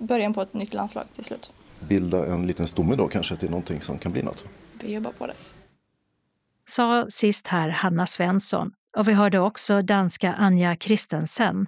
början 0.00 0.34
på 0.34 0.42
ett 0.42 0.54
nytt 0.54 0.74
landslag 0.74 1.04
till 1.14 1.24
slut. 1.24 1.50
Bilda 1.80 2.26
en 2.26 2.46
liten 2.46 2.66
stomme 2.66 2.96
då 2.96 3.08
kanske 3.08 3.36
till 3.36 3.50
någonting 3.50 3.80
som 3.80 3.98
kan 3.98 4.12
bli 4.12 4.22
något. 4.22 4.44
Vi 4.82 4.92
jobbar 4.92 5.12
på 5.12 5.26
det. 5.26 5.34
Sa 6.68 7.06
sist 7.08 7.46
här 7.46 7.68
Hanna 7.68 8.06
Svensson 8.06 8.72
och 8.96 9.08
vi 9.08 9.12
hörde 9.12 9.38
också 9.38 9.82
danska 9.82 10.34
Anja 10.34 10.76
Christensen, 10.76 11.66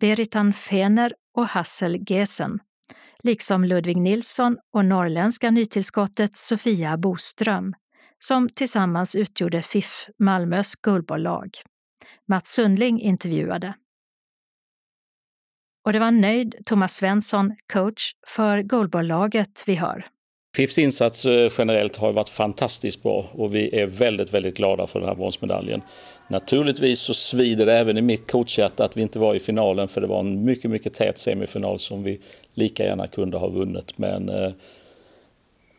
Beritan 0.00 0.52
Fener 0.52 1.14
och 1.34 1.48
Hassel 1.48 2.04
Gesen, 2.04 2.58
liksom 3.22 3.64
Ludvig 3.64 3.96
Nilsson 3.96 4.58
och 4.72 4.84
norrländska 4.84 5.50
nytillskottet 5.50 6.36
Sofia 6.36 6.96
Boström, 6.96 7.74
som 8.18 8.48
tillsammans 8.48 9.14
utgjorde 9.14 9.62
FIF 9.62 10.06
Malmös 10.18 10.74
guldbolllag. 10.76 11.50
Mats 12.28 12.50
Sundling 12.50 13.00
intervjuade. 13.00 13.74
Och 15.84 15.92
det 15.92 15.98
var 15.98 16.10
nöjd 16.10 16.56
Thomas 16.66 16.94
Svensson, 16.94 17.56
coach 17.72 18.12
för 18.26 18.62
guldbollaget 18.62 19.64
vi 19.66 19.74
hör. 19.74 20.06
FIFs 20.56 20.78
insats 20.78 21.24
eh, 21.24 21.52
generellt 21.58 21.96
har 21.96 22.12
varit 22.12 22.28
fantastiskt 22.28 23.02
bra 23.02 23.26
och 23.32 23.54
vi 23.54 23.80
är 23.80 23.86
väldigt, 23.86 24.34
väldigt 24.34 24.56
glada 24.56 24.86
för 24.86 25.00
den 25.00 25.08
här 25.08 25.16
bronsmedaljen. 25.16 25.82
Naturligtvis 26.30 27.00
så 27.00 27.14
svider 27.14 27.66
det 27.66 27.72
även 27.72 27.98
i 27.98 28.02
mitt 28.02 28.30
coachhjärta 28.30 28.84
att 28.84 28.96
vi 28.96 29.02
inte 29.02 29.18
var 29.18 29.34
i 29.34 29.40
finalen 29.40 29.88
för 29.88 30.00
det 30.00 30.06
var 30.06 30.20
en 30.20 30.44
mycket, 30.44 30.70
mycket 30.70 30.94
tät 30.94 31.18
semifinal 31.18 31.78
som 31.78 32.02
vi 32.02 32.20
lika 32.54 32.84
gärna 32.84 33.06
kunde 33.06 33.36
ha 33.36 33.48
vunnit. 33.48 33.98
Men 33.98 34.28
eh, 34.28 34.50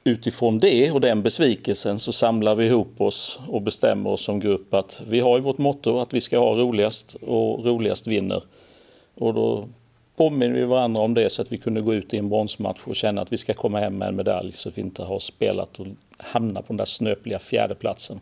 utifrån 0.04 0.60
det 0.60 0.92
och 0.92 1.02
den 1.02 1.24
besvikelsen 1.24 2.00
så 2.00 2.12
samlar 2.12 2.56
vi 2.56 2.66
ihop 2.66 3.02
oss 3.02 3.40
och 3.48 3.62
bestämmer 3.62 4.10
oss 4.10 4.22
som 4.22 4.40
grupp 4.40 4.74
att 4.74 5.02
vi 5.08 5.20
har 5.20 5.38
ju 5.38 5.44
vårt 5.44 5.58
motto 5.58 6.00
att 6.00 6.14
vi 6.14 6.22
ska 6.22 6.40
ha 6.40 6.56
roligast 6.56 7.16
och 7.16 7.66
roligast 7.66 8.08
vinner. 8.08 8.44
Och 9.16 9.34
då 9.34 9.68
påminner 10.20 10.54
vi 10.54 10.66
varandra 10.66 11.02
om 11.02 11.14
det 11.14 11.30
så 11.30 11.42
att 11.42 11.52
vi 11.52 11.58
kunde 11.58 11.82
gå 11.82 11.94
ut 11.94 12.14
i 12.14 12.18
en 12.18 12.30
bronsmatch 12.30 12.80
och 12.84 12.96
känna 12.96 13.22
att 13.22 13.34
vi 13.34 13.38
ska 13.38 13.54
komma 13.54 13.80
hem 13.80 13.98
med 13.98 14.08
en 14.08 14.16
medalj 14.16 14.52
så 14.52 14.70
att 14.70 14.78
vi 14.78 14.82
inte 14.82 15.04
har 15.04 15.20
spelat 15.20 15.80
och 15.80 15.88
hamnat 16.18 16.68
på 16.68 16.74
den 16.74 16.78
där 16.78 16.86
snöpliga 16.86 17.40
fjärdeplatsen. 17.40 18.20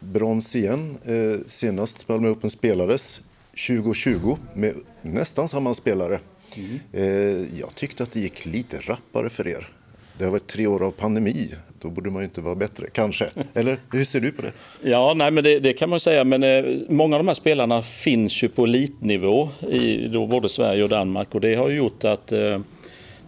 Brons 0.00 0.56
igen. 0.56 0.98
Eh, 1.04 1.46
senast 1.46 2.08
Malmö 2.08 2.28
Open 2.28 2.50
spelades 2.50 3.22
2020 3.68 4.36
med 4.54 4.74
nästan 5.02 5.48
samma 5.48 5.74
spelare. 5.74 6.20
Eh, 6.92 7.04
jag 7.58 7.74
tyckte 7.74 8.02
att 8.02 8.12
det 8.12 8.20
gick 8.20 8.46
lite 8.46 8.78
rappare 8.78 9.28
för 9.28 9.48
er. 9.48 9.68
Det 10.18 10.24
har 10.24 10.30
varit 10.30 10.46
tre 10.46 10.66
år 10.66 10.82
av 10.82 10.90
pandemi. 10.90 11.54
Då 11.86 11.90
borde 11.90 12.10
man 12.10 12.22
ju 12.22 12.24
inte 12.24 12.40
vara 12.40 12.54
bättre, 12.54 12.86
kanske. 12.92 13.26
Eller 13.54 13.78
hur 13.92 14.04
ser 14.04 14.20
du 14.20 14.32
på 14.32 14.42
det? 14.42 14.52
Ja, 14.82 15.12
nej, 15.16 15.30
men 15.30 15.44
det, 15.44 15.58
det 15.58 15.72
kan 15.72 15.90
man 15.90 16.00
säga. 16.00 16.24
Men 16.24 16.42
eh, 16.42 16.64
många 16.88 17.16
av 17.16 17.20
de 17.20 17.28
här 17.28 17.34
spelarna 17.34 17.82
finns 17.82 18.42
ju 18.42 18.48
på 18.48 18.64
elitnivå 18.64 19.48
i 19.70 20.08
då 20.08 20.26
både 20.26 20.48
Sverige 20.48 20.82
och 20.82 20.88
Danmark 20.88 21.34
och 21.34 21.40
det 21.40 21.54
har 21.54 21.68
ju 21.68 21.76
gjort 21.76 22.04
att 22.04 22.32
eh, 22.32 22.58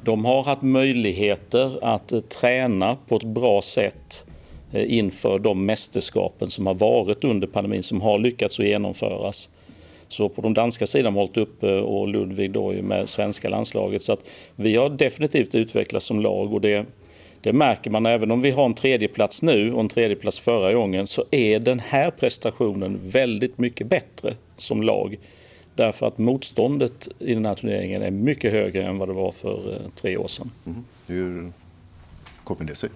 de 0.03 0.25
har 0.25 0.43
haft 0.43 0.63
möjligheter 0.63 1.79
att 1.85 2.13
eh, 2.13 2.21
träna 2.21 2.97
på 3.09 3.17
ett 3.17 3.25
bra 3.25 3.63
sätt 3.63 4.27
eh, 4.73 4.99
inför 4.99 5.39
de 5.39 5.67
mästerskapen 5.67 6.51
som 6.51 6.67
har 6.67 6.75
varit 6.75 7.25
under 7.25 7.47
pandemin 7.47 7.83
som 7.83 8.01
har 8.01 8.19
lyckats 8.19 8.61
att 8.61 8.67
genomföras. 8.67 9.49
Så 10.09 10.29
på 10.29 10.43
den 10.43 10.55
danska 10.55 10.87
sidan 10.87 11.15
har 11.15 11.21
hållit 11.21 11.37
uppe 11.37 11.71
eh, 11.71 11.81
och 11.81 12.09
Ludvig 12.09 12.51
då 12.51 12.73
med 12.73 13.09
svenska 13.09 13.49
landslaget. 13.49 14.03
Så 14.03 14.13
att 14.13 14.31
vi 14.57 14.77
har 14.77 14.91
definitivt 14.91 15.55
utvecklats 15.55 16.07
som 16.07 16.21
lag 16.21 16.55
och 16.55 16.61
det, 16.61 16.87
det 17.41 17.53
märker 17.53 17.91
man 17.91 18.07
även 18.07 18.31
om 18.31 18.43
vi 18.43 18.51
har 18.51 18.65
en 18.65 18.75
tredjeplats 18.75 19.43
nu 19.43 19.73
och 19.73 19.81
en 19.81 19.89
tredjeplats 19.89 20.39
förra 20.39 20.73
gången 20.73 21.07
så 21.07 21.25
är 21.31 21.59
den 21.59 21.81
här 21.81 22.11
prestationen 22.11 23.01
väldigt 23.05 23.59
mycket 23.59 23.87
bättre 23.87 24.35
som 24.57 24.83
lag. 24.83 25.19
Därför 25.75 26.07
att 26.07 26.19
motståndet 26.19 27.09
i 27.19 27.35
den 27.35 27.47
här 27.47 27.55
turneringen 27.55 28.03
är 28.03 28.11
mycket 28.11 28.53
högre 28.53 28.83
än 28.85 28.99
vad 28.99 29.09
det 29.09 29.13
var 29.13 29.33
för 29.33 29.73
eh, 29.73 29.91
tre 29.95 30.17
år 30.17 30.29
sedan. 30.29 30.51
Hur 31.07 31.53
kommer 32.45 32.65
det 32.65 32.75
sig? 32.75 32.91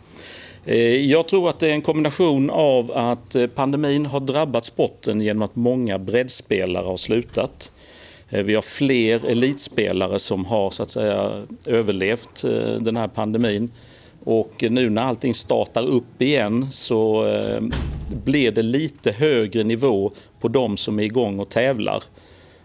Eh, 0.64 0.76
Jag 1.10 1.28
tror 1.28 1.48
att 1.48 1.58
det 1.58 1.68
är 1.68 1.72
en 1.74 1.82
kombination 1.82 2.50
av 2.50 2.92
att 2.92 3.34
eh, 3.34 3.46
pandemin 3.46 4.06
har 4.06 4.20
drabbat 4.20 4.64
sporten 4.64 5.20
genom 5.20 5.42
att 5.42 5.56
många 5.56 5.98
breddspelare 5.98 6.84
har 6.86 6.96
slutat. 6.96 7.72
Vi 8.28 8.54
har 8.54 8.62
fler 8.62 9.26
elitspelare 9.26 10.18
som 10.18 10.44
har 10.44 10.70
så 10.70 10.82
att 10.82 10.90
säga 10.90 11.46
överlevt 11.66 12.42
den 12.80 12.96
här 12.96 13.08
pandemin. 13.08 13.70
Och 14.24 14.64
nu 14.70 14.90
när 14.90 15.02
allting 15.02 15.34
startar 15.34 15.82
upp 15.82 16.22
igen 16.22 16.72
så 16.72 17.26
eh, 17.26 17.62
blir 18.24 18.50
det 18.50 18.62
lite 18.62 19.12
högre 19.12 19.64
nivå 19.64 20.12
på 20.40 20.48
de 20.48 20.76
som 20.76 20.98
är 20.98 21.02
igång 21.02 21.40
och 21.40 21.48
tävlar. 21.48 22.02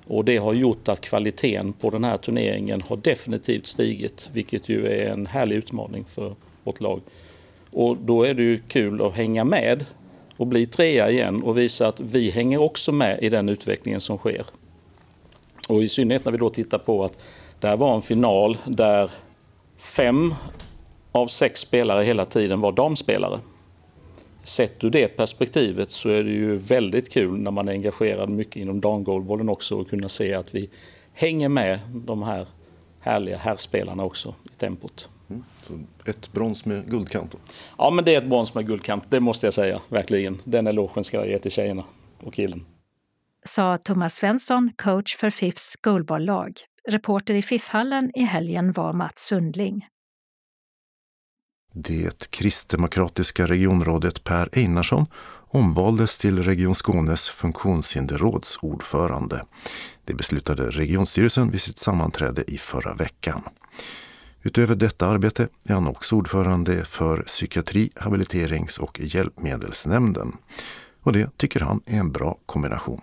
Och 0.07 0.25
det 0.25 0.37
har 0.37 0.53
gjort 0.53 0.87
att 0.87 1.01
kvaliteten 1.01 1.73
på 1.73 1.89
den 1.89 2.03
här 2.03 2.17
turneringen 2.17 2.81
har 2.81 2.97
definitivt 2.97 3.65
stigit, 3.65 4.29
vilket 4.33 4.69
ju 4.69 4.87
är 4.87 5.11
en 5.11 5.25
härlig 5.25 5.55
utmaning 5.55 6.05
för 6.05 6.35
vårt 6.63 6.81
lag. 6.81 7.01
Och 7.71 7.97
då 7.97 8.23
är 8.23 8.33
det 8.33 8.43
ju 8.43 8.61
kul 8.67 9.01
att 9.01 9.13
hänga 9.13 9.43
med 9.43 9.85
och 10.37 10.47
bli 10.47 10.65
trea 10.65 11.09
igen 11.09 11.43
och 11.43 11.57
visa 11.57 11.87
att 11.87 11.99
vi 11.99 12.29
hänger 12.29 12.61
också 12.61 12.91
med 12.91 13.19
i 13.21 13.29
den 13.29 13.49
utvecklingen 13.49 14.01
som 14.01 14.17
sker. 14.17 14.45
Och 15.67 15.83
i 15.83 15.89
synnerhet 15.89 16.25
när 16.25 16.31
vi 16.31 16.37
då 16.37 16.49
tittar 16.49 16.77
på 16.77 17.03
att 17.03 17.19
det 17.59 17.67
här 17.67 17.77
var 17.77 17.95
en 17.95 18.01
final 18.01 18.57
där 18.65 19.11
fem 19.77 20.33
av 21.11 21.27
sex 21.27 21.59
spelare 21.59 22.03
hela 22.03 22.25
tiden 22.25 22.61
var 22.61 22.71
damspelare. 22.71 23.39
Sett 24.43 24.83
ur 24.83 24.89
det 24.89 25.07
perspektivet 25.07 25.89
så 25.89 26.09
är 26.09 26.23
det 26.23 26.31
ju 26.31 26.55
väldigt 26.55 27.13
kul 27.13 27.39
när 27.39 27.51
man 27.51 27.67
är 27.67 27.71
engagerad 27.71 28.29
mycket 28.29 28.61
inom 28.61 28.81
damgoalbollen 28.81 29.49
också 29.49 29.81
att 29.81 29.89
kunna 29.89 30.09
se 30.09 30.33
att 30.33 30.55
vi 30.55 30.69
hänger 31.13 31.49
med 31.49 31.79
de 31.93 32.23
här 32.23 32.47
härliga 32.99 33.37
herrspelarna 33.37 34.03
också 34.03 34.35
i 34.43 34.49
tempot. 34.49 35.09
Mm. 35.29 35.43
Så 35.61 35.79
ett 36.05 36.31
brons 36.31 36.65
med 36.65 36.89
guldkant? 36.91 37.35
Ja, 37.77 37.91
men 37.91 38.05
det 38.05 38.15
är 38.15 38.21
ett 38.21 38.29
brons 38.29 38.53
med 38.53 38.67
guldkant, 38.67 39.03
det 39.09 39.19
måste 39.19 39.47
jag 39.47 39.53
säga, 39.53 39.81
verkligen. 39.89 40.41
Den 40.43 40.67
elogen 40.67 41.03
ska 41.03 41.17
jag 41.17 41.27
ge 41.27 41.39
till 41.39 41.51
tjejerna 41.51 41.83
och 42.23 42.33
killen. 42.33 42.65
Sa 43.45 43.77
Thomas 43.77 44.15
Svensson, 44.15 44.71
coach 44.75 45.15
för 45.15 45.29
FIFs 45.29 45.75
goalballlag. 45.81 46.59
Reporter 46.89 47.33
i 47.33 47.41
FIF-hallen 47.41 48.11
i 48.15 48.23
helgen 48.23 48.71
var 48.71 48.93
Mats 48.93 49.25
Sundling. 49.25 49.87
Det 51.79 52.31
kristdemokratiska 52.31 53.45
regionrådet 53.45 54.23
Per 54.23 54.49
Einarsson 54.51 55.05
omvaldes 55.47 56.17
till 56.17 56.43
Region 56.43 56.75
Skånes 56.75 57.29
funktionshinderråds 57.29 58.59
ordförande. 58.61 59.41
Det 60.05 60.13
beslutade 60.13 60.69
regionstyrelsen 60.69 61.51
vid 61.51 61.61
sitt 61.61 61.77
sammanträde 61.77 62.43
i 62.47 62.57
förra 62.57 62.93
veckan. 62.93 63.41
Utöver 64.43 64.75
detta 64.75 65.07
arbete 65.07 65.47
är 65.69 65.73
han 65.73 65.87
också 65.87 66.15
ordförande 66.15 66.85
för 66.85 67.21
psykiatri, 67.21 67.89
habiliterings 67.95 68.77
och 68.79 68.99
hjälpmedelsnämnden. 68.99 70.31
Och 71.03 71.13
det 71.13 71.37
tycker 71.37 71.59
han 71.59 71.81
är 71.85 71.99
en 71.99 72.11
bra 72.11 72.37
kombination. 72.45 73.01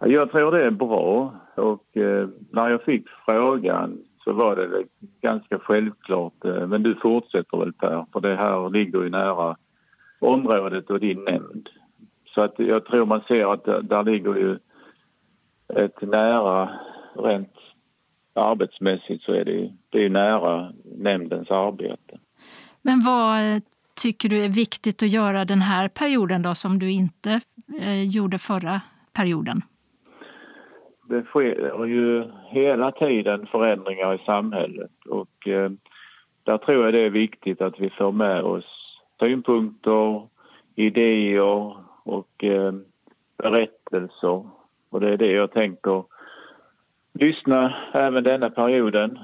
Jag 0.00 0.30
tror 0.30 0.52
det 0.52 0.66
är 0.66 0.70
bra 0.70 1.34
och 1.56 1.96
eh, 1.96 2.28
när 2.52 2.70
jag 2.70 2.82
fick 2.82 3.04
frågan 3.26 3.98
så 4.28 4.34
var 4.34 4.56
det 4.56 4.84
ganska 5.20 5.58
självklart. 5.58 6.44
Eh, 6.44 6.66
men 6.66 6.82
du 6.82 6.94
fortsätter 6.94 7.58
väl 7.58 7.72
Per, 7.72 8.06
för 8.12 8.20
det 8.20 8.36
här 8.36 8.70
ligger 8.70 9.02
ju 9.02 9.10
nära 9.10 9.56
området 10.18 10.90
och 10.90 11.00
din 11.00 11.24
nämnd. 11.24 11.68
Så 12.34 12.42
att 12.42 12.54
jag 12.56 12.84
tror 12.84 13.06
man 13.06 13.20
ser 13.28 13.52
att 13.52 13.64
där 13.64 14.04
ligger 14.04 14.34
ju 14.34 14.58
ett 15.74 16.02
nära, 16.02 16.70
rent 17.14 17.54
arbetsmässigt 18.34 19.24
så 19.24 19.32
är 19.32 19.44
det, 19.44 19.72
det 19.88 20.04
är 20.04 20.10
nära 20.10 20.72
nämndens 20.84 21.50
arbete. 21.50 22.18
Men 22.82 23.00
vad 23.00 23.54
eh, 23.54 23.62
tycker 24.02 24.28
du 24.28 24.44
är 24.44 24.48
viktigt 24.48 25.02
att 25.02 25.10
göra 25.10 25.44
den 25.44 25.62
här 25.62 25.88
perioden 25.88 26.42
då 26.42 26.54
som 26.54 26.78
du 26.78 26.90
inte 26.90 27.40
eh, 27.80 28.02
gjorde 28.02 28.38
förra 28.38 28.80
perioden? 29.12 29.62
Det 31.08 31.22
sker 31.24 31.84
ju 31.86 32.24
hela 32.48 32.92
tiden 32.92 33.46
förändringar 33.46 34.14
i 34.14 34.18
samhället 34.26 34.90
och 35.08 35.48
eh, 35.48 35.70
där 36.44 36.58
tror 36.58 36.84
jag 36.84 36.94
det 36.94 37.02
är 37.02 37.10
viktigt 37.10 37.60
att 37.60 37.80
vi 37.80 37.90
får 37.90 38.12
med 38.12 38.42
oss 38.42 38.64
synpunkter, 39.20 40.28
idéer 40.74 41.76
och 42.02 42.44
eh, 42.44 42.72
berättelser. 43.38 44.48
Och 44.90 45.00
det 45.00 45.10
är 45.10 45.16
det 45.16 45.32
jag 45.32 45.52
tänker 45.52 46.04
lyssna 47.12 47.74
även 47.92 48.24
denna 48.24 48.50
perioden. 48.50 49.18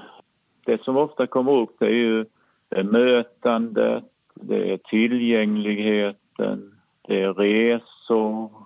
Det 0.65 0.81
som 0.81 0.97
ofta 0.97 1.27
kommer 1.27 1.51
upp 1.51 1.75
det 1.79 1.85
är 1.85 1.89
ju 1.89 2.25
eh, 2.69 2.83
mötandet, 2.83 4.03
det 4.33 4.71
är 4.73 4.77
tillgängligheten, 4.77 6.75
det 7.07 7.21
är 7.21 7.33
resor 7.33 8.64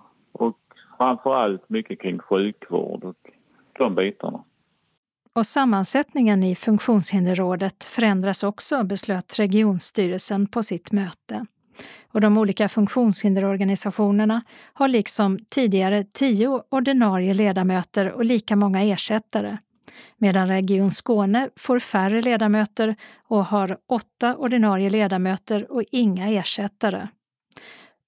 framför 1.00 1.34
allt 1.34 1.68
mycket 1.68 2.00
kring 2.00 2.18
sjukvård 2.18 3.04
och 3.04 3.16
de 3.78 3.94
bitarna. 3.94 4.44
Och 5.32 5.46
sammansättningen 5.46 6.42
i 6.42 6.54
funktionshinderrådet 6.54 7.84
förändras 7.84 8.42
också, 8.42 8.84
beslöt 8.84 9.38
regionstyrelsen 9.38 10.46
på 10.46 10.62
sitt 10.62 10.92
möte. 10.92 11.46
Och 12.12 12.20
de 12.20 12.38
olika 12.38 12.68
funktionshinderorganisationerna 12.68 14.42
har 14.72 14.88
liksom 14.88 15.38
tidigare 15.50 16.04
tio 16.04 16.62
ordinarie 16.68 17.34
ledamöter 17.34 18.12
och 18.12 18.24
lika 18.24 18.56
många 18.56 18.82
ersättare, 18.82 19.58
medan 20.16 20.48
Region 20.48 20.90
Skåne 20.90 21.48
får 21.56 21.78
färre 21.78 22.22
ledamöter 22.22 22.96
och 23.28 23.44
har 23.44 23.78
åtta 23.86 24.36
ordinarie 24.36 24.90
ledamöter 24.90 25.72
och 25.72 25.82
inga 25.90 26.28
ersättare. 26.28 27.08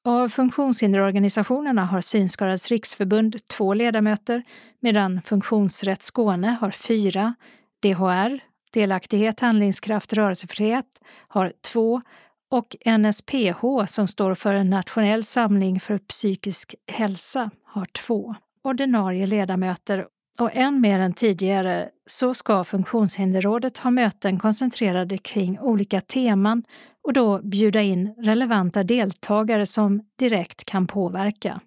Av 0.04 0.28
funktionshinderorganisationerna 0.28 1.84
har 1.84 2.00
Synskadades 2.00 2.68
riksförbund 2.70 3.46
två 3.46 3.74
ledamöter 3.74 4.42
medan 4.80 5.22
Funktionsrätt 5.22 6.02
Skåne 6.02 6.56
har 6.60 6.70
fyra, 6.70 7.34
DHR, 7.82 8.40
Delaktighet, 8.72 9.40
handlingskraft, 9.40 10.12
rörelsefrihet 10.12 10.86
har 11.28 11.52
två 11.60 12.02
och 12.50 12.76
NSPH 12.98 13.86
som 13.86 14.08
står 14.08 14.34
för 14.34 14.54
en 14.54 14.70
nationell 14.70 15.24
samling 15.24 15.80
för 15.80 15.98
psykisk 15.98 16.74
hälsa 16.86 17.50
har 17.64 17.84
två. 17.84 18.34
Ordinarie 18.64 19.26
ledamöter 19.26 20.06
och 20.42 20.50
än 20.52 20.80
mer 20.80 20.98
än 20.98 21.12
tidigare 21.12 21.88
så 22.06 22.34
ska 22.34 22.64
Funktionshinderrådet 22.64 23.78
ha 23.78 23.90
möten 23.90 24.38
koncentrerade 24.38 25.18
kring 25.18 25.58
olika 25.60 26.00
teman 26.00 26.62
och 27.04 27.12
då 27.12 27.40
bjuda 27.42 27.80
in 27.80 28.14
relevanta 28.18 28.82
deltagare 28.82 29.66
som 29.66 30.00
direkt 30.18 30.64
kan 30.64 30.86
påverka. 30.86 31.60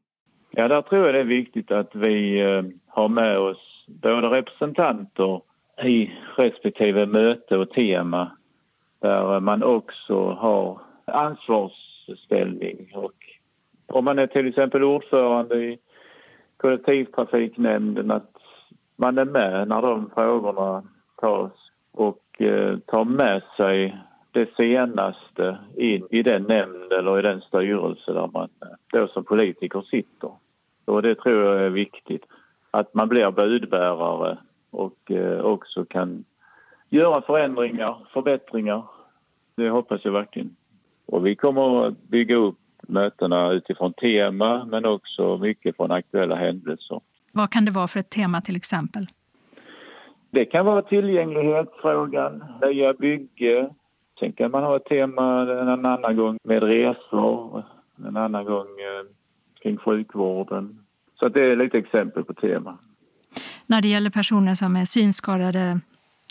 Ja, 0.52 0.68
där 0.68 0.82
tror 0.82 1.06
jag 1.06 1.16
det 1.16 1.20
är 1.20 1.24
viktigt 1.24 1.72
att 1.72 1.96
vi 1.96 2.42
eh, 2.42 2.64
har 2.88 3.10
med 3.10 3.38
oss 3.38 3.86
både 3.88 4.28
representanter 4.28 5.42
i 5.84 6.12
respektive 6.38 7.06
möte 7.06 7.58
och 7.58 7.70
tema 7.70 8.32
där 9.02 9.40
man 9.40 9.64
också 9.64 10.30
har 10.30 10.80
ansvarsställning. 11.06 12.92
Och 12.94 13.14
om 13.88 14.06
man 14.06 14.20
är 14.20 14.28
till 14.28 14.48
exempel 14.48 14.84
ordförande 14.84 15.56
i 15.56 15.80
kollektivtrafiknämnden 16.58 18.12
att 18.12 18.35
man 18.96 19.18
är 19.18 19.26
med 19.26 19.68
när 19.68 19.82
de 19.82 20.10
frågorna 20.16 20.84
tas 21.16 21.52
och 21.92 22.42
eh, 22.42 22.78
tar 22.78 23.06
med 23.06 23.42
sig 23.58 23.98
det 24.32 24.50
senaste 24.58 25.58
in 25.78 26.08
i 26.12 26.24
den 26.24 26.44
nämnd 26.44 26.94
eller 26.94 27.20
i 27.20 27.22
den 27.22 27.42
styrelse 27.42 28.14
där 28.14 28.30
man 28.34 28.50
eh, 28.62 29.00
då 29.00 29.08
som 29.08 29.24
politiker 29.24 29.82
sitter. 29.82 30.32
Och 30.86 31.02
det 31.02 31.16
tror 31.16 31.44
jag 31.44 31.66
är 31.66 31.70
viktigt. 31.70 32.26
Att 32.72 32.94
man 32.94 33.10
blir 33.10 33.32
budbärare 33.32 34.38
och 34.72 35.12
eh, 35.12 35.40
också 35.40 35.86
kan 35.86 36.24
göra 36.90 37.22
förändringar, 37.22 38.08
förbättringar. 38.14 38.84
Det 39.56 39.70
hoppas 39.70 40.06
jag 40.06 40.12
verkligen. 40.12 40.56
Och 41.06 41.26
vi 41.26 41.36
kommer 41.36 41.86
att 41.86 42.02
bygga 42.02 42.36
upp 42.38 42.58
mötena 42.82 43.52
utifrån 43.52 43.94
tema 43.94 44.66
men 44.66 44.86
också 44.86 45.38
mycket 45.38 45.76
från 45.76 45.92
aktuella 45.92 46.36
händelser. 46.36 47.02
Vad 47.38 47.50
kan 47.50 47.66
det 47.66 47.72
vara 47.72 47.88
för 47.88 48.00
ett 48.00 48.10
tema 48.10 48.42
till 48.42 48.56
exempel? 48.56 49.08
Det 50.30 50.46
kan 50.46 50.66
vara 50.66 50.82
tillgänglighetsfrågan, 50.82 52.44
nya 52.62 52.94
bygge. 52.94 53.70
Sen 54.20 54.32
kan 54.32 54.52
man 54.52 54.64
ha 54.64 54.76
ett 54.76 54.86
tema 54.86 55.42
en 55.42 55.86
annan 55.86 56.16
gång 56.16 56.38
med 56.44 56.64
resor, 56.64 57.64
en 58.08 58.18
annan 58.18 58.46
gång 58.46 58.68
eh, 58.68 59.06
kring 59.62 59.78
sjukvården. 59.78 60.86
Så 61.20 61.30
det 61.30 61.52
är 61.52 61.56
lite 61.56 61.78
exempel 61.78 62.24
på 62.24 62.34
tema. 62.34 62.78
När 63.66 63.82
det 63.82 63.88
gäller 63.88 64.10
personer 64.10 64.56
som 64.56 64.76
är 64.76 64.86
synskadade 64.86 65.80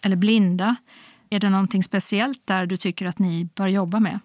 eller 0.04 0.16
blinda, 0.16 0.76
är 1.30 1.40
det 1.40 1.50
någonting 1.50 1.82
speciellt 1.82 2.46
där 2.46 2.66
du 2.66 2.76
tycker 2.76 3.06
att 3.06 3.18
ni 3.18 3.48
bör 3.56 3.66
jobba 3.66 4.00
med? 4.00 4.18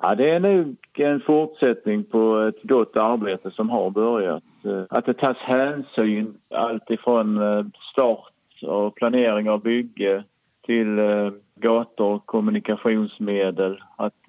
Ja, 0.00 0.14
det 0.14 0.30
är 0.30 0.40
nog 0.40 0.76
en 0.94 1.20
fortsättning 1.20 2.04
på 2.04 2.38
ett 2.38 2.62
gott 2.62 2.96
arbete 2.96 3.50
som 3.50 3.70
har 3.70 3.90
börjat. 3.90 4.42
Eh, 4.66 4.84
att 4.90 5.06
det 5.06 5.14
tas 5.14 5.36
hänsyn 5.36 6.34
alltifrån 6.50 7.42
eh, 7.42 7.66
start 7.92 8.32
och 8.62 8.94
planering 8.94 9.50
av 9.50 9.62
bygge 9.62 10.24
till 10.62 10.98
eh, 10.98 11.30
gator 11.54 12.14
och 12.14 12.26
kommunikationsmedel. 12.26 13.82
Att 13.96 14.28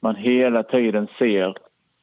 man 0.00 0.16
hela 0.16 0.62
tiden 0.62 1.08
ser 1.18 1.54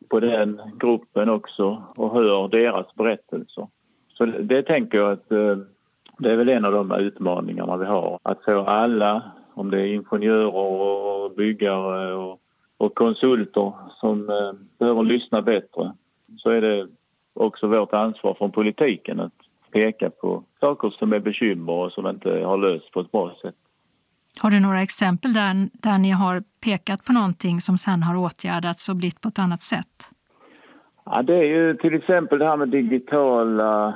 på 0.09 0.19
den 0.19 0.61
gruppen 0.79 1.29
också 1.29 1.83
och 1.95 2.13
hör 2.13 2.47
deras 2.47 2.95
berättelser. 2.95 3.67
Så 4.13 4.25
det 4.25 4.63
tänker 4.63 4.97
jag 4.97 5.11
att 5.11 5.29
det 6.17 6.31
är 6.31 6.35
väl 6.35 6.49
en 6.49 6.65
av 6.65 6.71
de 6.71 6.91
utmaningarna 6.91 7.77
vi 7.77 7.85
har. 7.85 8.19
Att 8.23 8.43
få 8.43 8.59
alla, 8.59 9.31
om 9.53 9.71
det 9.71 9.81
är 9.81 9.93
ingenjörer 9.93 10.55
och 10.55 11.31
byggare 11.31 12.13
och, 12.13 12.39
konsulter 12.95 13.71
som 13.99 14.25
behöver 14.79 15.03
lyssna 15.03 15.41
bättre 15.41 15.93
så 16.37 16.49
är 16.49 16.61
det 16.61 16.87
också 17.34 17.67
vårt 17.67 17.93
ansvar 17.93 18.34
från 18.34 18.52
politiken 18.52 19.19
att 19.19 19.34
peka 19.72 20.10
på 20.10 20.43
saker 20.60 20.89
som 20.89 21.13
är 21.13 21.19
bekymmer 21.19 21.74
och 21.74 21.91
som 21.91 22.08
inte 22.08 22.30
har 22.30 22.58
lösts 22.58 22.91
på 22.91 23.00
ett 23.00 23.12
bra 23.12 23.36
sätt. 23.41 23.56
Har 24.39 24.52
du 24.52 24.60
några 24.60 24.82
exempel 24.82 25.34
där, 25.34 25.69
där 25.74 25.98
ni 25.98 26.12
har 26.12 26.43
pekat 26.63 27.06
på 27.06 27.13
någonting 27.13 27.62
som 27.62 27.78
sen 27.78 28.04
har 28.04 28.15
åtgärdats 28.15 28.89
och 28.89 28.96
blivit 28.96 29.22
på 29.22 29.28
ett 29.28 29.39
annat 29.39 29.62
sätt? 29.62 30.10
Ja, 31.06 31.22
det 31.22 31.36
är 31.36 31.43
ju 31.43 31.74
till 31.76 31.93
exempel 31.93 32.39
det 32.39 32.46
här 32.46 32.58
med 32.58 32.69
digitala 32.69 33.88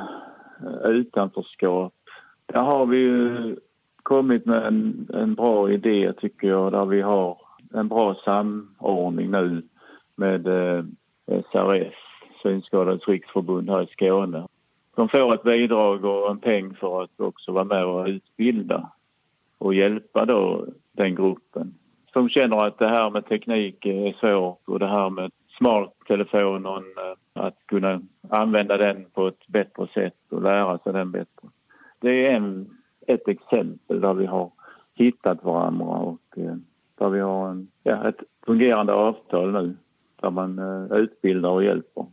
eh, 0.63 0.89
utanförskap. 0.89 1.93
Där 2.45 2.61
har 2.61 2.85
vi 2.85 2.97
ju 2.97 3.55
kommit 4.03 4.45
med 4.45 4.65
en, 4.65 5.07
en 5.13 5.35
bra 5.35 5.71
idé 5.71 6.13
tycker 6.13 6.47
jag 6.47 6.71
där 6.71 6.85
vi 6.85 7.01
har 7.01 7.37
en 7.73 7.87
bra 7.87 8.15
samordning 8.25 9.31
nu 9.31 9.61
med 10.15 10.47
eh, 10.47 10.83
SRF, 11.51 11.93
Synskadades 12.47 13.07
riksförbund 13.07 13.69
här 13.69 13.83
i 13.83 13.87
Skåne. 13.87 14.47
De 14.95 15.09
får 15.09 15.33
ett 15.33 15.43
bidrag 15.43 16.05
och 16.05 16.31
en 16.31 16.39
peng 16.39 16.75
för 16.75 17.03
att 17.03 17.19
också 17.19 17.51
vara 17.51 17.63
med 17.63 17.85
och 17.85 18.07
utbilda 18.07 18.91
och 19.57 19.73
hjälpa 19.73 20.25
då 20.25 20.65
den 20.91 21.15
gruppen 21.15 21.73
som 22.13 22.29
känner 22.29 22.65
att 22.65 22.79
det 22.79 22.87
här 22.87 23.09
med 23.09 23.25
teknik 23.25 23.85
är 23.85 24.13
svårt 24.13 24.61
och 24.65 24.79
det 24.79 24.87
här 24.87 25.09
med 25.09 25.31
smarttelefonen, 25.57 26.83
eh, 26.83 27.43
att 27.43 27.57
kunna 27.65 28.01
använda 28.29 28.77
den 28.77 29.05
på 29.13 29.27
ett 29.27 29.47
bättre 29.47 29.87
sätt 29.93 30.17
och 30.29 30.41
lära 30.41 30.77
sig 30.77 30.93
den 30.93 31.11
bättre. 31.11 31.47
Det 31.99 32.27
är 32.27 32.35
en, 32.35 32.69
ett 33.07 33.27
exempel 33.27 34.01
där 34.01 34.13
vi 34.13 34.25
har 34.25 34.51
hittat 34.95 35.43
varandra 35.43 35.85
och 35.85 36.37
eh, 36.37 36.55
där 36.97 37.09
vi 37.09 37.19
har 37.19 37.49
en, 37.49 37.67
ja, 37.83 38.07
ett 38.07 38.23
fungerande 38.45 38.93
avtal 38.93 39.51
nu 39.51 39.75
där 40.21 40.29
man 40.29 40.59
eh, 40.59 40.97
utbildar 40.97 41.49
och 41.49 41.63
hjälper. 41.63 42.05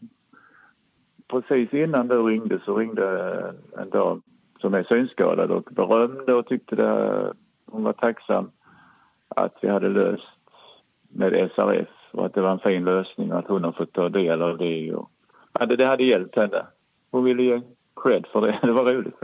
Precis 1.29 1.75
innan 1.75 2.09
du 2.09 2.23
ringde 2.23 2.61
så 2.65 2.77
ringde 2.77 3.55
en 3.79 3.91
dam 3.91 4.23
som 4.61 4.75
är 4.75 4.85
synskadad 4.85 5.51
och 5.51 5.69
berömde 5.71 6.35
och 6.35 6.47
tyckte 6.47 6.77
det, 6.77 7.33
hon 7.67 7.85
var 7.85 7.93
tacksam 7.93 8.51
att 9.29 9.59
vi 9.63 9.69
hade 9.69 9.89
löst 9.89 10.23
med 11.09 11.51
SRF 11.55 11.89
och 12.11 12.27
att 12.27 12.35
det 12.35 12.41
var 12.41 12.51
en 12.51 12.59
fin 12.59 12.85
lösning 12.85 13.33
och 13.33 13.39
att 13.39 13.49
hon 13.49 13.65
har 13.65 13.73
fått 13.73 13.93
ta 13.93 14.09
del 14.09 14.43
av 14.43 14.59
det. 14.59 14.95
Och, 14.95 15.11
ja, 15.59 15.67
det 15.67 15.87
hade 15.87 16.05
hjälpt 16.05 16.37
henne. 16.37 16.67
Hon 17.11 17.25
ville 17.25 17.43
ge 17.43 17.61
cred 18.03 18.27
för 18.33 18.41
det. 18.41 18.59
Det 18.67 18.73
var 18.73 18.85
roligt. 18.85 19.15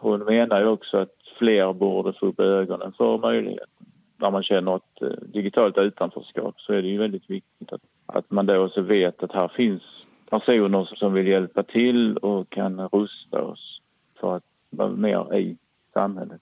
Hon 0.00 0.24
menar 0.24 0.60
ju 0.60 0.66
också 0.66 0.96
att 0.96 1.14
fler 1.38 1.72
borde 1.72 2.12
få 2.12 2.26
upp 2.26 2.40
ögonen 2.40 2.92
för 2.92 3.18
möjligheten. 3.18 3.86
När 4.16 4.30
man 4.30 4.42
känner 4.42 4.76
ett 4.76 5.02
eh, 5.02 5.08
digitalt 5.08 5.78
utanförskap 5.78 6.60
så 6.60 6.72
är 6.72 6.82
det 6.82 6.88
ju 6.88 6.98
väldigt 6.98 7.30
viktigt 7.30 7.72
att, 7.72 7.80
att 8.06 8.30
man 8.30 8.46
då 8.46 8.64
också 8.64 8.80
vet 8.80 9.22
att 9.22 9.32
här 9.32 9.48
finns 9.48 9.82
personer 10.30 10.84
som 10.96 11.12
vill 11.12 11.26
hjälpa 11.26 11.62
till 11.62 12.16
och 12.16 12.50
kan 12.50 12.80
rusta 12.80 13.42
oss 13.42 13.80
för 14.20 14.36
att 14.36 14.44
vara 14.70 14.90
mer 14.90 15.36
i 15.38 15.56
samhället. 15.92 16.40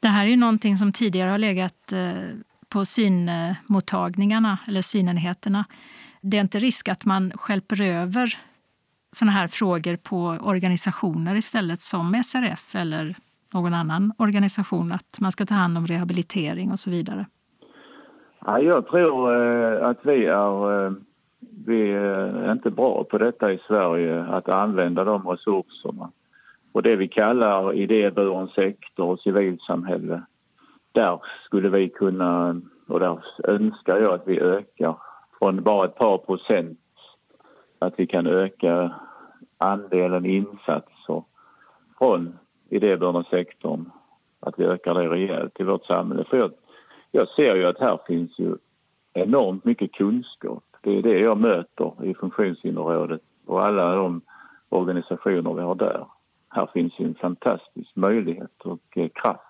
Det 0.00 0.08
här 0.08 0.24
är 0.24 0.28
ju 0.28 0.36
någonting 0.36 0.76
som 0.76 0.92
tidigare 0.92 1.30
har 1.30 1.38
legat 1.38 1.92
eh, 1.92 2.12
på 2.68 2.84
synmottagningarna 2.84 4.58
eller 4.68 4.82
synenheterna. 4.82 5.64
Det 6.20 6.36
är 6.36 6.40
inte 6.40 6.58
risk 6.58 6.88
att 6.88 7.04
man 7.04 7.32
skälper 7.34 7.82
över 7.82 8.38
såna 9.12 9.32
här 9.32 9.46
frågor 9.46 9.96
på 9.96 10.38
organisationer 10.42 11.36
istället 11.36 11.80
som 11.80 12.22
SRF 12.24 12.74
eller 12.74 13.16
någon 13.54 13.74
annan 13.74 14.12
organisation, 14.18 14.92
att 14.92 15.20
man 15.20 15.32
ska 15.32 15.46
ta 15.46 15.54
hand 15.54 15.78
om 15.78 15.86
rehabilitering 15.86 16.70
och 16.70 16.78
så 16.78 16.90
vidare? 16.90 17.26
Ja, 18.46 18.60
jag 18.60 18.86
tror 18.86 19.34
eh, 19.34 19.88
att 19.88 19.98
vi 20.02 20.26
är, 20.26 20.86
eh, 20.86 20.92
vi 21.66 21.92
är 21.92 22.52
inte 22.52 22.70
bra 22.70 23.04
på 23.04 23.18
detta 23.18 23.52
i 23.52 23.60
Sverige, 23.66 24.24
att 24.24 24.48
använda 24.48 25.04
de 25.04 25.28
resurserna. 25.28 26.10
Och 26.72 26.82
det 26.82 26.96
vi 26.96 27.08
kallar 27.08 27.72
idéburen 27.72 28.48
sektor 28.48 29.04
och 29.04 29.20
civilsamhälle, 29.20 30.22
där 30.92 31.20
skulle 31.44 31.68
vi 31.68 31.88
kunna, 31.88 32.60
och 32.88 33.00
där 33.00 33.18
önskar 33.44 33.98
jag 33.98 34.14
att 34.14 34.28
vi 34.28 34.40
ökar 34.40 34.96
från 35.38 35.62
bara 35.62 35.84
ett 35.84 35.94
par 35.94 36.18
procent, 36.18 36.78
att 37.78 37.94
vi 37.96 38.06
kan 38.06 38.26
öka 38.26 38.94
andelen 39.58 40.26
insatser 40.26 41.22
från 41.98 42.38
idéburna 42.68 43.24
sektorn, 43.24 43.90
att 44.40 44.58
vi 44.58 44.64
ökar 44.64 44.94
det 44.94 45.08
rejält 45.08 45.60
i 45.60 45.62
vårt 45.62 45.86
samhälle. 45.86 46.24
För 46.24 46.36
jag, 46.36 46.52
jag 47.10 47.28
ser 47.28 47.56
ju 47.56 47.66
att 47.66 47.80
här 47.80 47.98
finns 48.06 48.38
ju 48.38 48.56
enormt 49.12 49.64
mycket 49.64 49.92
kunskap. 49.92 50.64
Det 50.80 50.98
är 50.98 51.02
det 51.02 51.18
jag 51.18 51.38
möter 51.38 52.04
i 52.04 52.14
Funktionshinderrådet 52.14 53.20
och 53.46 53.64
alla 53.66 53.94
de 53.94 54.20
organisationer 54.68 55.54
vi 55.54 55.60
har 55.60 55.74
där. 55.74 56.06
Här 56.48 56.70
finns 56.72 56.92
ju 56.98 57.04
en 57.06 57.14
fantastisk 57.14 57.96
möjlighet 57.96 58.60
och 58.64 58.80
eh, 58.96 59.08
kraft 59.14 59.40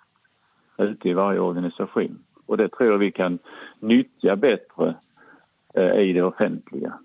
ute 0.78 1.08
i 1.08 1.12
varje 1.12 1.40
organisation. 1.40 2.18
Och 2.46 2.56
det 2.56 2.68
tror 2.68 2.90
jag 2.90 2.98
vi 2.98 3.12
kan 3.12 3.38
nyttja 3.80 4.36
bättre 4.36 4.94
eh, 5.74 6.00
i 6.00 6.12
det 6.12 6.22
offentliga. 6.22 6.98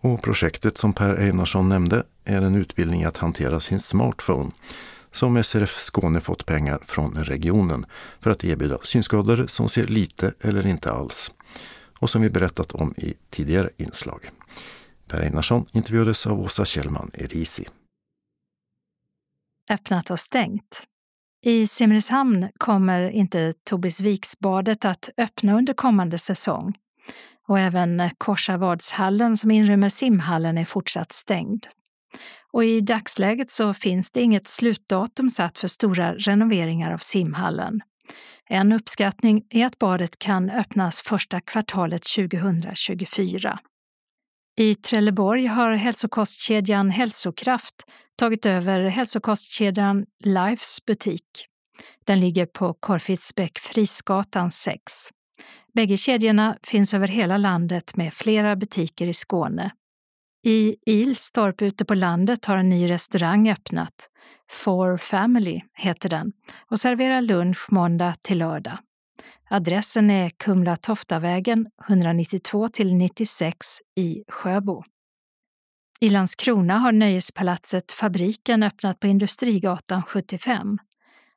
Och 0.00 0.22
projektet 0.22 0.76
som 0.76 0.92
Per 0.92 1.14
Einarsson 1.14 1.68
nämnde 1.68 2.02
är 2.24 2.42
en 2.42 2.54
utbildning 2.54 3.04
att 3.04 3.16
hantera 3.16 3.60
sin 3.60 3.80
smartphone 3.80 4.50
som 5.12 5.42
SRF 5.42 5.70
Skåne 5.70 6.20
fått 6.20 6.46
pengar 6.46 6.78
från 6.82 7.14
regionen 7.14 7.86
för 8.20 8.30
att 8.30 8.44
erbjuda 8.44 8.78
synskadade 8.82 9.48
som 9.48 9.68
ser 9.68 9.86
lite 9.86 10.32
eller 10.40 10.66
inte 10.66 10.90
alls. 10.90 11.32
Och 12.00 12.10
som 12.10 12.22
vi 12.22 12.30
berättat 12.30 12.72
om 12.72 12.94
i 12.96 13.14
tidigare 13.30 13.70
inslag. 13.76 14.30
Per 15.08 15.20
Einarsson 15.20 15.66
intervjuades 15.72 16.26
av 16.26 16.40
Åsa 16.40 16.64
Kjellman 16.64 17.10
Erisi. 17.14 17.64
Öppnat 19.70 20.10
och 20.10 20.20
stängt. 20.20 20.86
I 21.42 21.66
Simrishamn 21.66 22.48
kommer 22.58 23.10
inte 23.10 23.52
Tobisviksbadet 23.64 24.84
att 24.84 25.08
öppna 25.16 25.58
under 25.58 25.72
kommande 25.74 26.18
säsong 26.18 26.74
och 27.48 27.58
även 27.58 28.10
Korsavadshallen 28.18 29.36
som 29.36 29.50
inrymmer 29.50 29.88
simhallen 29.88 30.58
är 30.58 30.64
fortsatt 30.64 31.12
stängd. 31.12 31.66
Och 32.52 32.64
i 32.64 32.80
dagsläget 32.80 33.50
så 33.50 33.74
finns 33.74 34.10
det 34.10 34.22
inget 34.22 34.48
slutdatum 34.48 35.30
satt 35.30 35.58
för 35.58 35.68
stora 35.68 36.14
renoveringar 36.14 36.92
av 36.92 36.98
simhallen. 36.98 37.80
En 38.52 38.72
uppskattning 38.72 39.42
är 39.50 39.66
att 39.66 39.78
badet 39.78 40.18
kan 40.18 40.50
öppnas 40.50 41.00
första 41.00 41.40
kvartalet 41.40 42.02
2024. 42.16 43.58
I 44.56 44.74
Trelleborg 44.74 45.46
har 45.46 45.72
hälsokostkedjan 45.72 46.90
Hälsokraft 46.90 47.74
tagit 48.18 48.46
över 48.46 48.80
hälsokostkedjan 48.88 50.06
Lifes 50.24 50.84
butik. 50.86 51.46
Den 52.04 52.20
ligger 52.20 52.46
på 52.46 52.74
Korfitsbäck 52.74 53.58
Frisgatan 53.58 54.50
6. 54.50 54.80
Bägge 55.74 55.96
kedjorna 55.96 56.56
finns 56.62 56.94
över 56.94 57.08
hela 57.08 57.36
landet 57.36 57.96
med 57.96 58.14
flera 58.14 58.56
butiker 58.56 59.06
i 59.06 59.14
Skåne. 59.14 59.70
I 60.42 60.76
Ilstorp 60.86 61.62
ute 61.62 61.84
på 61.84 61.94
landet 61.94 62.44
har 62.44 62.56
en 62.56 62.68
ny 62.68 62.90
restaurang 62.90 63.50
öppnat. 63.50 64.10
For 64.50 64.96
Family 64.96 65.60
heter 65.74 66.08
den 66.08 66.32
och 66.70 66.80
serverar 66.80 67.20
lunch 67.20 67.66
måndag 67.72 68.14
till 68.22 68.38
lördag. 68.38 68.78
Adressen 69.50 70.10
är 70.10 70.30
Kumla-Toftavägen 70.30 71.66
192 71.88 72.68
96 72.84 73.56
i 73.96 74.24
Sjöbo. 74.28 74.84
I 76.00 76.10
Landskrona 76.10 76.78
har 76.78 76.92
nöjespalatset 76.92 77.92
Fabriken 77.92 78.62
öppnat 78.62 79.00
på 79.00 79.06
Industrigatan 79.06 80.02
75. 80.02 80.78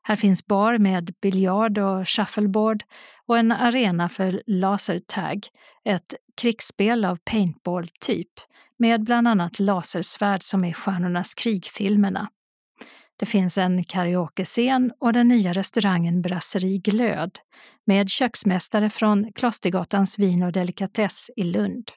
Här 0.04 0.16
finns 0.16 0.48
bar 0.48 0.78
med 0.78 1.14
biljard 1.22 1.78
och 1.78 2.10
shuffleboard 2.10 2.84
och 3.26 3.38
en 3.38 3.52
arena 3.52 4.10
för 4.10 4.44
lasertag, 4.48 5.48
ett 5.86 6.14
krigsspel 6.42 7.06
av 7.06 7.18
paintball-typ 7.24 8.32
med 8.78 9.04
bland 9.04 9.28
annat 9.28 9.60
lasersvärd 9.60 10.44
som 10.44 10.66
i 10.66 10.74
Stjärnornas 10.74 11.34
krig-filmerna. 11.34 12.30
Det 13.18 13.26
finns 13.26 13.58
en 13.58 13.84
karaokescen 13.84 14.92
och 15.00 15.14
den 15.14 15.28
nya 15.28 15.54
restaurangen 15.54 16.22
Brasserie 16.22 16.78
Glöd 16.78 17.40
med 17.86 18.10
köksmästare 18.10 18.90
från 18.90 19.34
Klostergatans 19.34 20.20
vin 20.20 20.44
och 20.44 20.52
delikatess 20.52 21.32
i 21.36 21.44
Lund. 21.44 21.92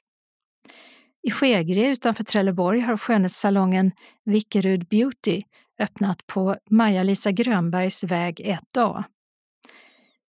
I 1.27 1.31
Skegrie 1.31 1.89
utanför 1.89 2.23
Trelleborg 2.23 2.79
har 2.79 2.97
skönhetssalongen 2.97 3.91
Vickerud 4.25 4.87
Beauty 4.87 5.43
öppnat 5.79 6.27
på 6.27 6.55
Maja-Lisa 6.69 7.31
Grönbergs 7.31 8.03
väg 8.03 8.39
1A. 8.75 9.03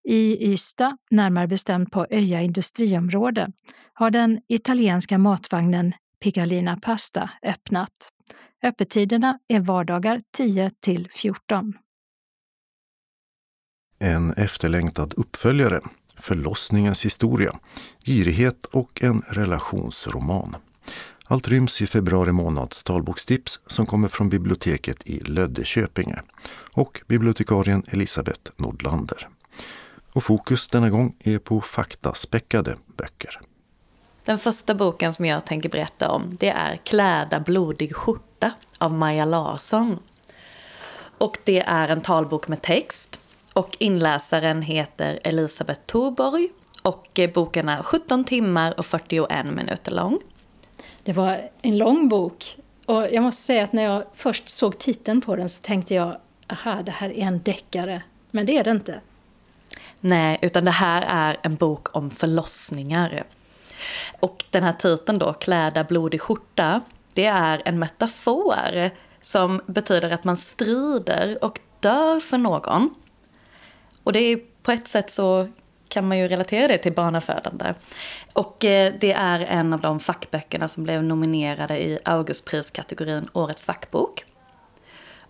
I 0.09 0.53
Ystad, 0.53 0.97
närmare 1.11 1.47
bestämt 1.47 1.91
på 1.91 2.07
Öja 2.11 2.41
industriområde, 2.41 3.53
har 3.93 4.11
den 4.11 4.41
italienska 4.49 5.19
matvagnen 5.19 5.93
Pigalina 6.21 6.77
Pasta 6.77 7.31
öppnat. 7.43 8.13
Öppettiderna 8.63 9.39
är 9.49 9.61
vardagar 9.61 10.23
10 10.37 10.71
till 10.81 11.09
14. 11.13 11.73
En 13.99 14.33
efterlängtad 14.33 15.15
uppföljare, 15.17 15.81
Förlossningens 16.17 17.05
historia, 17.05 17.59
girighet 18.07 18.65
och 18.65 19.03
en 19.03 19.23
relationsroman. 19.29 20.57
Allt 21.31 21.49
ryms 21.49 21.83
i 21.83 21.87
februari 21.87 22.33
månads 22.33 22.83
talbokstips 22.83 23.61
som 23.67 23.87
kommer 23.87 24.09
från 24.09 24.29
biblioteket 24.29 25.07
i 25.07 25.21
Löddeköpinge 25.21 26.23
och 26.73 27.03
bibliotekarien 27.07 27.83
Elisabeth 27.89 28.51
Nordlander. 28.57 29.29
Och 30.13 30.25
fokus 30.25 30.69
denna 30.69 30.91
gång 30.91 31.17
är 31.21 31.39
på 31.39 31.61
faktaspäckade 31.61 32.77
böcker. 32.97 33.41
Den 34.25 34.39
första 34.39 34.75
boken 34.75 35.13
som 35.13 35.25
jag 35.25 35.47
tänker 35.47 35.69
berätta 35.69 36.11
om 36.11 36.37
det 36.41 36.51
är 36.51 36.77
Kläda 36.77 37.41
blodig 37.41 37.97
skjorta 37.97 38.53
av 38.79 38.93
Maja 38.93 39.25
Larsson. 39.25 39.99
Och 41.19 41.39
det 41.45 41.61
är 41.61 41.89
en 41.89 42.01
talbok 42.01 42.49
med 42.49 42.63
text 42.63 43.21
och 43.53 43.77
inläsaren 43.79 44.63
heter 44.63 45.21
Elisabeth 45.25 45.81
Thorborg 45.81 46.49
och 46.83 47.21
boken 47.35 47.69
är 47.69 47.83
17 47.83 48.25
timmar 48.25 48.79
och 48.79 48.87
41 48.87 49.47
minuter 49.47 49.93
lång. 49.93 50.21
Det 51.09 51.15
var 51.15 51.51
en 51.63 51.79
lång 51.79 52.09
bok 52.09 52.57
och 52.87 53.09
jag 53.13 53.23
måste 53.23 53.43
säga 53.43 53.65
att 53.65 53.73
när 53.73 53.83
jag 53.83 54.05
först 54.15 54.49
såg 54.49 54.79
titeln 54.79 55.21
på 55.21 55.37
den 55.37 55.49
så 55.49 55.63
tänkte 55.63 55.95
jag 55.95 56.17
aha, 56.47 56.83
det 56.83 56.91
här 56.91 57.09
är 57.11 57.23
en 57.23 57.43
deckare. 57.43 58.03
Men 58.31 58.47
det 58.47 58.59
är 58.59 58.65
det 58.65 58.71
inte. 58.71 59.01
Nej, 60.01 60.39
utan 60.43 60.65
det 60.65 60.71
här 60.71 61.05
är 61.09 61.37
en 61.43 61.55
bok 61.55 61.97
om 61.97 62.11
förlossningar. 62.11 63.23
Och 64.21 64.45
den 64.51 64.63
här 64.63 64.73
titeln 64.73 65.19
då, 65.19 65.33
Kläda 65.33 65.85
blodig 65.85 66.21
skjorta, 66.21 66.81
det 67.15 67.27
är 67.27 67.63
en 67.65 67.79
metafor 67.79 68.91
som 69.21 69.61
betyder 69.67 70.11
att 70.11 70.25
man 70.25 70.37
strider 70.37 71.45
och 71.45 71.61
dör 71.81 72.21
för 72.21 72.39
någon. 72.39 72.95
Och 74.03 74.13
det 74.13 74.21
är 74.21 74.41
på 74.63 74.73
ett 74.73 74.89
sätt 74.89 75.11
så 75.11 75.49
kan 75.89 76.09
man 76.09 76.19
ju 76.19 76.29
relatera 76.29 76.69
det 76.69 76.79
till 76.79 76.93
barnafödande. 76.93 77.75
Och 78.33 78.65
eh, 78.65 78.95
det 79.01 79.13
är 79.13 79.41
en 79.41 79.73
av 79.73 79.81
de 79.81 80.01
fackböckerna 80.01 80.69
som 80.69 80.85
blev 80.85 81.05
nominerade 81.05 81.79
i 81.79 81.99
Augustpriskategorin 82.05 83.29
Årets 83.33 83.65
fackbok. 83.65 84.25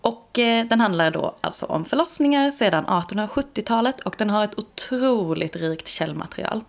Och 0.00 0.38
eh, 0.38 0.66
den 0.66 0.80
handlar 0.80 1.10
då 1.10 1.36
alltså 1.40 1.66
om 1.66 1.84
förlossningar 1.84 2.50
sedan 2.50 2.86
1870-talet 2.86 4.00
och 4.00 4.14
den 4.18 4.30
har 4.30 4.44
ett 4.44 4.58
otroligt 4.58 5.56
rikt 5.56 5.88
källmaterial. 5.88 6.60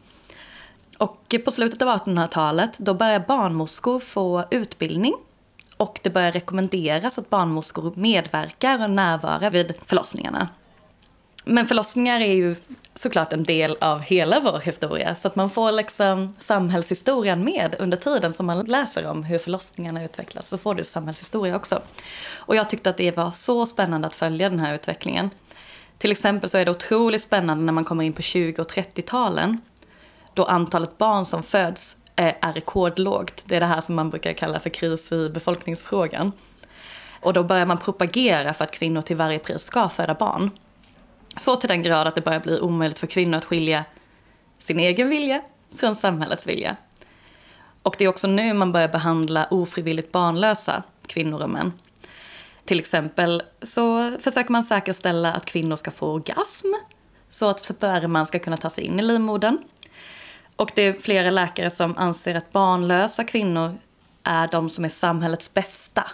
Och 0.98 1.34
eh, 1.34 1.40
på 1.40 1.52
slutet 1.52 1.82
av 1.82 1.88
1800-talet 1.88 2.78
då 2.78 2.94
börjar 2.94 3.20
barnmorskor 3.28 4.00
få 4.00 4.46
utbildning 4.52 5.14
och 5.78 6.00
det 6.04 6.10
börjar 6.10 6.32
rekommenderas 6.32 7.20
att 7.20 7.30
barnmorskor 7.30 7.94
medverkar 7.96 8.84
och 8.84 8.90
närvarar 8.90 9.50
vid 9.50 9.74
förlossningarna. 9.86 10.50
Men 11.52 11.68
förlossningar 11.68 12.20
är 12.20 12.34
ju 12.34 12.56
såklart 12.96 13.34
en 13.34 13.44
del 13.44 13.78
av 13.82 14.00
hela 14.00 14.40
vår 14.40 14.60
historia. 14.60 15.16
Så 15.16 15.28
att 15.28 15.36
man 15.36 15.50
får 15.50 15.72
liksom 15.72 16.34
samhällshistorien 16.40 17.44
med 17.44 17.76
under 17.80 17.98
tiden 17.98 18.34
som 18.34 18.46
man 18.46 18.66
läser 18.66 19.08
om 19.08 19.24
hur 19.24 19.38
förlossningarna 19.38 20.04
utvecklas. 20.04 20.50
Så 20.50 20.58
får 20.58 20.76
du 20.76 20.84
samhällshistoria 20.84 21.56
också. 21.56 21.82
Och 22.34 22.56
jag 22.56 22.70
tyckte 22.70 22.90
att 22.90 22.98
det 22.98 23.18
var 23.18 23.32
så 23.32 23.66
spännande 23.66 24.08
att 24.08 24.16
följa 24.16 24.50
den 24.50 24.60
här 24.60 24.76
utvecklingen. 24.76 25.30
Till 25.98 26.12
exempel 26.12 26.50
så 26.50 26.58
är 26.58 26.66
det 26.66 26.72
otroligt 26.72 27.22
spännande 27.22 27.64
när 27.64 27.74
man 27.74 27.86
kommer 27.86 28.04
in 28.04 28.14
på 28.14 28.22
20 28.22 28.62
och 28.62 28.72
30-talen. 28.72 29.62
Då 30.34 30.44
antalet 30.46 30.98
barn 30.98 31.26
som 31.26 31.44
föds 31.44 31.98
eh, 32.16 32.34
är 32.42 32.54
rekordlågt. 32.54 33.44
Det 33.46 33.56
är 33.56 33.60
det 33.60 33.66
här 33.66 33.82
som 33.82 33.96
man 33.96 34.10
brukar 34.10 34.34
kalla 34.34 34.60
för 34.60 34.70
kris 34.70 35.12
i 35.12 35.30
befolkningsfrågan. 35.30 36.32
Och 37.22 37.34
då 37.34 37.44
börjar 37.44 37.66
man 37.66 37.78
propagera 37.78 38.54
för 38.54 38.64
att 38.64 38.72
kvinnor 38.72 39.02
till 39.02 39.16
varje 39.16 39.40
pris 39.40 39.62
ska 39.62 39.90
föda 39.90 40.14
barn. 40.14 40.52
Så 41.38 41.56
till 41.56 41.70
den 41.70 41.84
grad 41.84 42.08
att 42.08 42.16
det 42.16 42.22
börjar 42.22 42.40
bli 42.40 42.60
omöjligt 42.60 43.00
för 43.00 43.08
kvinnor 43.08 43.38
att 43.38 43.46
skilja 43.46 43.86
sin 44.60 44.80
egen 44.80 45.10
vilja 45.10 45.42
från 45.78 45.96
samhällets 45.96 46.48
vilja. 46.48 46.76
Och 47.84 47.96
det 47.98 48.04
är 48.04 48.08
också 48.08 48.28
nu 48.28 48.54
man 48.54 48.72
börjar 48.72 48.88
behandla 48.88 49.48
ofrivilligt 49.52 50.12
barnlösa 50.12 50.84
kvinnor 51.08 51.44
och 51.44 51.50
män. 51.50 51.74
Till 52.66 52.80
exempel 52.80 53.44
så 53.62 54.18
försöker 54.20 54.52
man 54.52 54.64
säkerställa 54.64 55.34
att 55.34 55.46
kvinnor 55.46 55.76
ska 55.76 55.92
få 55.92 56.08
orgasm 56.08 56.68
så 57.30 57.50
att 57.50 57.66
sperman 57.66 58.26
ska 58.26 58.40
kunna 58.40 58.58
ta 58.58 58.70
sig 58.70 58.84
in 58.84 59.00
i 59.00 59.04
livmodern. 59.04 59.58
Och 60.56 60.72
det 60.76 60.82
är 60.82 60.94
flera 60.94 61.30
läkare 61.30 61.70
som 61.70 61.98
anser 61.98 62.36
att 62.36 62.52
barnlösa 62.52 63.24
kvinnor 63.24 63.78
är 64.24 64.48
de 64.48 64.70
som 64.70 64.86
är 64.86 64.90
samhällets 64.90 65.54
bästa. 65.54 66.12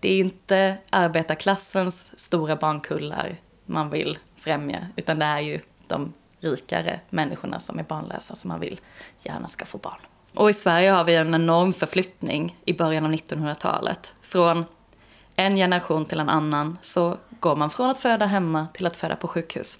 Det 0.00 0.08
är 0.08 0.18
inte 0.18 0.76
arbetarklassens 0.90 2.12
stora 2.16 2.56
barnkullar 2.56 3.36
man 3.66 3.90
vill 3.90 4.18
främja, 4.38 4.86
utan 4.96 5.18
det 5.18 5.24
är 5.24 5.40
ju 5.40 5.60
de 5.86 6.12
rikare 6.40 7.00
människorna 7.10 7.60
som 7.60 7.78
är 7.78 7.82
barnlösa 7.84 8.34
som 8.34 8.48
man 8.48 8.60
vill 8.60 8.80
gärna 9.22 9.48
ska 9.48 9.64
få 9.64 9.78
barn. 9.78 10.00
Och 10.34 10.50
i 10.50 10.54
Sverige 10.54 10.90
har 10.90 11.04
vi 11.04 11.14
en 11.14 11.34
enorm 11.34 11.72
förflyttning 11.72 12.56
i 12.64 12.72
början 12.72 13.04
av 13.04 13.12
1900-talet. 13.12 14.14
Från 14.22 14.64
en 15.36 15.56
generation 15.56 16.04
till 16.04 16.20
en 16.20 16.28
annan 16.28 16.78
så 16.80 17.16
går 17.40 17.56
man 17.56 17.70
från 17.70 17.90
att 17.90 17.98
föda 17.98 18.26
hemma 18.26 18.66
till 18.74 18.86
att 18.86 18.96
föda 18.96 19.16
på 19.16 19.28
sjukhus. 19.28 19.78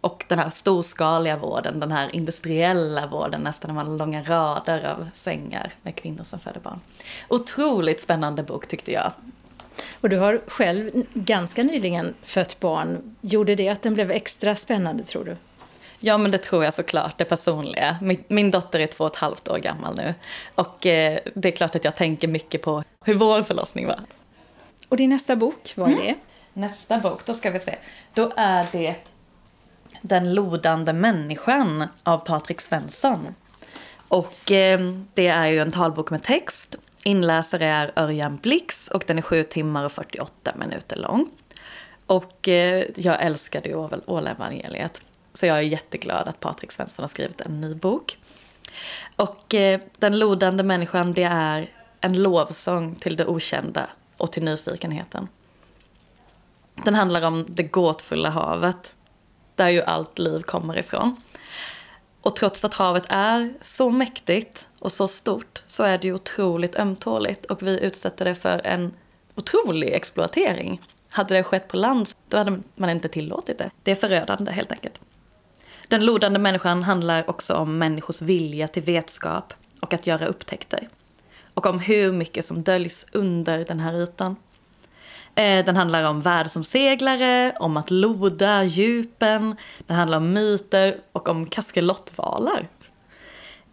Och 0.00 0.24
den 0.28 0.38
här 0.38 0.50
storskaliga 0.50 1.36
vården, 1.36 1.80
den 1.80 1.92
här 1.92 2.14
industriella 2.14 3.06
vården, 3.06 3.40
nästan 3.40 3.68
när 3.68 3.74
man 3.74 3.86
har 3.86 3.98
långa 3.98 4.22
rader 4.22 4.84
av 4.84 5.08
sängar 5.14 5.72
med 5.82 5.94
kvinnor 5.94 6.24
som 6.24 6.38
föder 6.38 6.60
barn. 6.60 6.80
Otroligt 7.28 8.00
spännande 8.00 8.42
bok 8.42 8.66
tyckte 8.66 8.92
jag. 8.92 9.12
Och 10.00 10.08
du 10.08 10.18
har 10.18 10.40
själv 10.46 10.90
ganska 11.14 11.62
nyligen 11.62 12.14
fött 12.22 12.60
barn. 12.60 13.16
Gjorde 13.20 13.54
det 13.54 13.68
att 13.68 13.82
den 13.82 13.94
blev 13.94 14.10
extra 14.10 14.56
spännande 14.56 15.04
tror 15.04 15.24
du? 15.24 15.36
Ja, 16.04 16.18
men 16.18 16.30
det 16.30 16.38
tror 16.38 16.64
jag 16.64 16.74
såklart, 16.74 17.18
det 17.18 17.24
personliga. 17.24 17.96
Min, 18.02 18.24
min 18.28 18.50
dotter 18.50 18.80
är 18.80 18.86
två 18.86 19.04
och 19.04 19.10
ett 19.10 19.16
halvt 19.16 19.48
år 19.48 19.58
gammal 19.58 19.96
nu. 19.96 20.14
Och 20.54 20.86
eh, 20.86 21.18
det 21.34 21.48
är 21.48 21.52
klart 21.52 21.74
att 21.74 21.84
jag 21.84 21.96
tänker 21.96 22.28
mycket 22.28 22.62
på 22.62 22.82
hur 23.04 23.14
vår 23.14 23.42
förlossning 23.42 23.86
var. 23.86 24.00
Och 24.88 24.96
din 24.96 25.10
nästa 25.10 25.36
bok, 25.36 25.72
vad 25.76 25.88
är 25.88 25.92
mm. 25.92 26.06
det? 26.06 26.14
Nästa 26.60 26.98
bok, 26.98 27.26
då 27.26 27.34
ska 27.34 27.50
vi 27.50 27.58
se. 27.58 27.74
Då 28.14 28.32
är 28.36 28.66
det 28.72 28.94
Den 30.00 30.34
lodande 30.34 30.92
människan 30.92 31.84
av 32.02 32.18
Patrik 32.18 32.60
Svensson. 32.60 33.34
Och 34.08 34.52
eh, 34.52 34.80
det 35.14 35.28
är 35.28 35.46
ju 35.46 35.60
en 35.60 35.72
talbok 35.72 36.10
med 36.10 36.22
text 36.22 36.76
Inläsare 37.04 37.66
är 37.66 37.92
Örjan 37.96 38.36
Blix 38.36 38.88
och 38.88 39.04
den 39.06 39.18
är 39.18 39.22
7 39.22 39.44
timmar 39.44 39.84
och 39.84 39.92
48 39.92 40.52
minuter 40.56 40.96
lång. 40.96 41.30
Och 42.06 42.48
eh, 42.48 42.84
jag 42.96 43.22
älskade 43.22 43.68
ju 43.68 43.88
Ålevangeliet. 44.06 45.00
Så 45.32 45.46
jag 45.46 45.56
är 45.58 45.62
jätteglad 45.62 46.28
att 46.28 46.40
Patrik 46.40 46.72
Svensson 46.72 47.02
har 47.02 47.08
skrivit 47.08 47.40
en 47.40 47.60
ny 47.60 47.74
bok. 47.74 48.18
Och 49.16 49.54
eh, 49.54 49.80
Den 49.98 50.18
lodande 50.18 50.62
människan 50.62 51.12
det 51.12 51.22
är 51.22 51.70
en 52.00 52.22
lovsång 52.22 52.94
till 52.94 53.16
det 53.16 53.26
okända 53.26 53.90
och 54.16 54.32
till 54.32 54.44
nyfikenheten. 54.44 55.28
Den 56.84 56.94
handlar 56.94 57.26
om 57.26 57.46
det 57.48 57.62
gåtfulla 57.62 58.30
havet, 58.30 58.94
där 59.54 59.68
ju 59.68 59.82
allt 59.82 60.18
liv 60.18 60.40
kommer 60.42 60.78
ifrån. 60.78 61.16
Och 62.22 62.36
trots 62.36 62.64
att 62.64 62.74
havet 62.74 63.04
är 63.08 63.54
så 63.60 63.90
mäktigt 63.90 64.68
och 64.82 64.92
så 64.92 65.08
stort 65.08 65.62
så 65.66 65.82
är 65.82 65.98
det 65.98 66.06
ju 66.06 66.14
otroligt 66.14 66.76
ömtåligt 66.76 67.46
och 67.46 67.62
vi 67.62 67.80
utsätter 67.80 68.24
det 68.24 68.34
för 68.34 68.60
en 68.64 68.92
otrolig 69.34 69.92
exploatering. 69.92 70.80
Hade 71.08 71.34
det 71.34 71.42
skett 71.42 71.68
på 71.68 71.76
land 71.76 72.08
då 72.28 72.36
hade 72.36 72.60
man 72.74 72.90
inte 72.90 73.08
tillåtit 73.08 73.58
det. 73.58 73.70
Det 73.82 73.90
är 73.90 73.94
förödande 73.94 74.52
helt 74.52 74.72
enkelt. 74.72 75.00
Den 75.88 76.04
lodande 76.04 76.38
människan 76.38 76.82
handlar 76.82 77.30
också 77.30 77.54
om 77.54 77.78
människors 77.78 78.22
vilja 78.22 78.68
till 78.68 78.82
vetskap 78.82 79.54
och 79.80 79.94
att 79.94 80.06
göra 80.06 80.26
upptäckter. 80.26 80.88
Och 81.54 81.66
om 81.66 81.78
hur 81.78 82.12
mycket 82.12 82.44
som 82.44 82.62
döljs 82.62 83.06
under 83.12 83.64
den 83.64 83.80
här 83.80 83.94
ytan. 84.02 84.36
Eh, 85.34 85.64
den 85.64 85.76
handlar 85.76 86.04
om 86.04 86.20
världsomseglare, 86.20 87.54
om 87.60 87.76
att 87.76 87.90
loda 87.90 88.64
djupen, 88.64 89.56
den 89.86 89.96
handlar 89.96 90.18
om 90.18 90.32
myter 90.32 90.96
och 91.12 91.28
om 91.28 91.46
kaskelottvalar. 91.46 92.68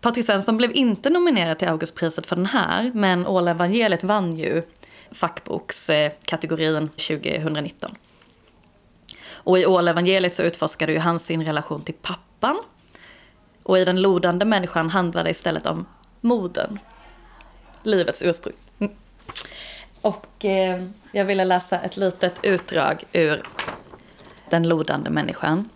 Patrik 0.01 0.25
Svensson 0.25 0.57
blev 0.57 0.71
inte 0.75 1.09
nominerad 1.09 1.59
till 1.59 1.67
Augustpriset 1.67 2.27
för 2.27 2.35
den 2.35 2.45
här, 2.45 2.91
men 2.93 3.27
Ålevangeliet 3.27 4.03
vann 4.03 4.37
ju 4.37 4.61
fackbokskategorin 5.11 6.89
2019. 6.89 7.95
Och 9.31 9.59
i 9.59 9.65
Ålevangeliet 9.65 10.33
så 10.33 10.43
utforskade 10.43 10.91
ju 10.91 10.99
han 10.99 11.19
sin 11.19 11.45
relation 11.45 11.83
till 11.83 11.95
pappan. 12.01 12.61
Och 13.63 13.77
i 13.77 13.85
Den 13.85 14.01
lodande 14.01 14.45
människan 14.45 14.89
handlar 14.89 15.23
det 15.23 15.29
istället 15.29 15.65
om 15.65 15.85
modern. 16.21 16.79
Livets 17.83 18.21
ursprung. 18.21 18.53
Mm. 18.79 18.93
Och 20.01 20.45
eh, 20.45 20.83
jag 21.11 21.25
ville 21.25 21.45
läsa 21.45 21.79
ett 21.79 21.97
litet 21.97 22.33
utdrag 22.43 23.03
ur 23.13 23.43
Den 24.49 24.67
lodande 24.67 25.09
människan. 25.09 25.69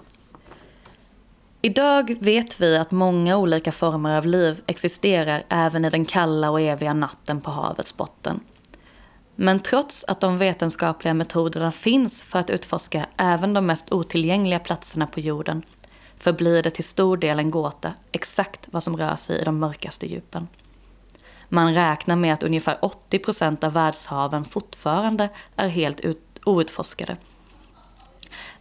Idag 1.65 2.17
vet 2.19 2.61
vi 2.61 2.77
att 2.77 2.91
många 2.91 3.37
olika 3.37 3.71
former 3.71 4.17
av 4.17 4.25
liv 4.25 4.61
existerar 4.65 5.43
även 5.49 5.85
i 5.85 5.89
den 5.89 6.05
kalla 6.05 6.51
och 6.51 6.61
eviga 6.61 6.93
natten 6.93 7.41
på 7.41 7.51
havets 7.51 7.97
botten. 7.97 8.39
Men 9.35 9.59
trots 9.59 10.05
att 10.07 10.19
de 10.19 10.37
vetenskapliga 10.37 11.13
metoderna 11.13 11.71
finns 11.71 12.23
för 12.23 12.39
att 12.39 12.49
utforska 12.49 13.05
även 13.17 13.53
de 13.53 13.65
mest 13.65 13.91
otillgängliga 13.91 14.59
platserna 14.59 15.07
på 15.07 15.19
jorden 15.19 15.63
förblir 16.17 16.63
det 16.63 16.69
till 16.69 16.83
stor 16.83 17.17
del 17.17 17.39
en 17.39 17.51
gåta 17.51 17.93
exakt 18.11 18.67
vad 18.71 18.83
som 18.83 18.97
rör 18.97 19.15
sig 19.15 19.41
i 19.41 19.43
de 19.43 19.59
mörkaste 19.59 20.07
djupen. 20.07 20.47
Man 21.49 21.73
räknar 21.73 22.15
med 22.15 22.33
att 22.33 22.43
ungefär 22.43 22.77
80 22.81 23.19
procent 23.19 23.63
av 23.63 23.73
världshaven 23.73 24.45
fortfarande 24.45 25.29
är 25.55 25.67
helt 25.67 26.01
outforskade. 26.45 27.17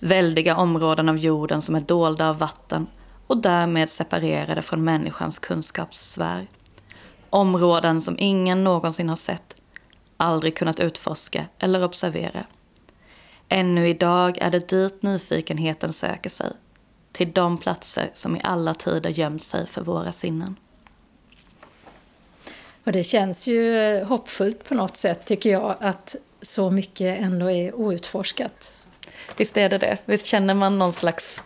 Väldiga 0.04 0.56
områden 0.56 1.08
av 1.08 1.18
jorden 1.18 1.62
som 1.62 1.74
är 1.74 1.80
dolda 1.80 2.28
av 2.28 2.38
vatten 2.38 2.86
och 3.26 3.42
därmed 3.42 3.90
separerade 3.90 4.62
från 4.62 4.84
människans 4.84 5.38
kunskapssfär. 5.38 6.46
Områden 7.30 8.00
som 8.00 8.16
ingen 8.18 8.64
någonsin 8.64 9.08
har 9.08 9.16
sett, 9.16 9.56
aldrig 10.16 10.56
kunnat 10.56 10.80
utforska 10.80 11.46
eller 11.58 11.84
observera. 11.84 12.44
Ännu 13.48 13.88
idag 13.88 14.38
är 14.38 14.50
det 14.50 14.68
dit 14.68 15.02
nyfikenheten 15.02 15.92
söker 15.92 16.30
sig. 16.30 16.52
Till 17.12 17.32
de 17.32 17.58
platser 17.58 18.10
som 18.12 18.36
i 18.36 18.40
alla 18.44 18.74
tider 18.74 19.10
gömt 19.10 19.42
sig 19.42 19.66
för 19.66 19.82
våra 19.82 20.12
sinnen. 20.12 20.56
Och 22.84 22.92
det 22.92 23.02
känns 23.02 23.46
ju 23.46 24.04
hoppfullt 24.04 24.64
på 24.64 24.74
något 24.74 24.96
sätt 24.96 25.24
tycker 25.24 25.50
jag 25.50 25.76
att 25.80 26.16
så 26.42 26.70
mycket 26.70 27.20
ändå 27.20 27.50
är 27.50 27.74
outforskat. 27.74 28.72
Visst 29.36 29.56
är 29.56 29.68
det 29.68 29.78
det. 29.78 29.98
Visst 30.04 30.26
känner 30.26 30.54
man 30.54 30.78
någon 30.78 30.92
slags 30.92 31.40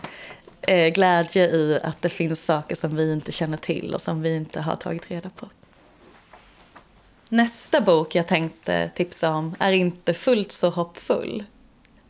eh, 0.62 0.88
glädje 0.88 1.44
i 1.44 1.80
att 1.82 2.02
det 2.02 2.08
finns 2.08 2.44
saker 2.44 2.74
som 2.76 2.96
vi 2.96 3.12
inte 3.12 3.32
känner 3.32 3.56
till 3.56 3.94
och 3.94 4.02
som 4.02 4.22
vi 4.22 4.36
inte 4.36 4.60
har 4.60 4.76
tagit 4.76 5.10
reda 5.10 5.30
på. 5.30 5.46
Nästa 7.28 7.80
bok 7.80 8.14
jag 8.14 8.26
tänkte 8.26 8.90
tipsa 8.94 9.30
om 9.30 9.54
är 9.58 9.72
inte 9.72 10.14
fullt 10.14 10.52
så 10.52 10.70
hoppfull. 10.70 11.44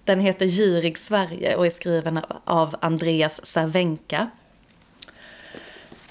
Den 0.05 0.21
heter 0.21 0.47
Girig 0.47 0.99
Sverige 0.99 1.57
och 1.57 1.67
är 1.67 1.71
skriven 1.71 2.21
av 2.45 2.77
Andreas 2.81 3.47
Cervenka. 3.47 4.31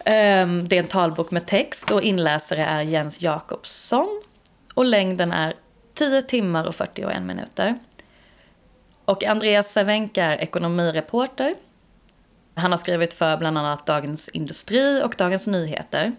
Ehm, 0.05 0.67
det 0.67 0.75
är 0.75 0.79
en 0.79 0.87
talbok 0.87 1.31
med 1.31 1.45
text 1.45 1.91
och 1.91 2.01
inläsare 2.01 2.65
är 2.65 2.81
Jens 2.81 3.21
Jakobsson. 3.21 4.21
Och 4.73 4.85
längden 4.85 5.31
är 5.31 5.53
10 5.93 6.21
timmar 6.21 6.65
och 6.65 6.75
41 6.75 7.23
minuter. 7.23 7.79
Och 9.05 9.23
Andreas 9.23 9.71
Cervenka 9.71 10.23
är 10.23 10.37
ekonomireporter. 10.37 11.55
Han 12.53 12.71
har 12.71 12.77
skrivit 12.77 13.13
för 13.13 13.37
bland 13.37 13.57
annat 13.57 13.85
Dagens 13.85 14.29
Industri 14.29 15.01
och 15.03 15.15
Dagens 15.17 15.47
Nyheter. 15.47 16.11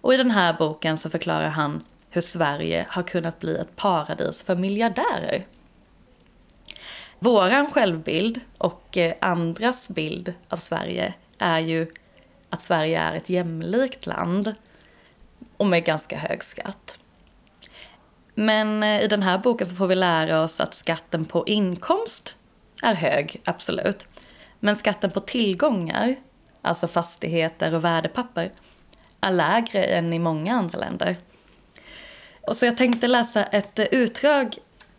Och 0.00 0.14
i 0.14 0.16
den 0.16 0.30
här 0.30 0.52
boken 0.52 0.96
så 0.96 1.10
förklarar 1.10 1.48
han 1.48 1.84
hur 2.10 2.20
Sverige 2.20 2.86
har 2.88 3.02
kunnat 3.02 3.38
bli 3.40 3.56
ett 3.56 3.76
paradis 3.76 4.42
för 4.42 4.56
miljardärer. 4.56 5.44
Våran 7.18 7.70
självbild 7.70 8.40
och 8.58 8.96
eh, 8.96 9.14
andras 9.20 9.88
bild 9.88 10.34
av 10.48 10.56
Sverige 10.56 11.14
är 11.38 11.58
ju 11.58 11.86
att 12.50 12.60
Sverige 12.60 13.00
är 13.00 13.16
ett 13.16 13.28
jämlikt 13.28 14.06
land 14.06 14.54
och 15.56 15.66
med 15.66 15.84
ganska 15.84 16.18
hög 16.18 16.44
skatt. 16.44 16.98
Men 18.40 18.82
eh, 18.82 19.02
i 19.02 19.06
den 19.06 19.22
här 19.22 19.38
boken 19.38 19.66
så 19.66 19.74
får 19.74 19.86
vi 19.86 19.94
lära 19.94 20.40
oss 20.40 20.60
att 20.60 20.74
skatten 20.74 21.24
på 21.24 21.44
inkomst 21.46 22.36
är 22.82 22.94
hög, 22.94 23.40
absolut. 23.44 24.08
Men 24.60 24.76
skatten 24.76 25.10
på 25.10 25.20
tillgångar, 25.20 26.16
alltså 26.62 26.88
fastigheter 26.88 27.74
och 27.74 27.84
värdepapper, 27.84 28.50
är 29.20 29.32
lägre 29.32 29.84
än 29.84 30.12
i 30.12 30.18
många 30.18 30.54
andra 30.54 30.78
länder. 30.78 31.16
Och 32.46 32.56
så 32.56 32.66
jag 32.66 32.76
tänkte 32.76 33.06
läsa 33.06 33.44
ett 33.44 33.78
eh, 33.78 33.84
utdrag 33.84 34.58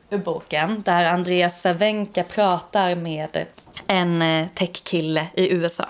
ur 0.09 0.17
boken 0.17 0.81
där 0.81 1.05
Andreas 1.05 1.61
Cervenka 1.61 2.23
pratar 2.23 2.95
med 2.95 3.45
en 3.87 4.21
eh, 4.21 4.47
techkille 4.55 5.27
i 5.33 5.53
USA. 5.53 5.89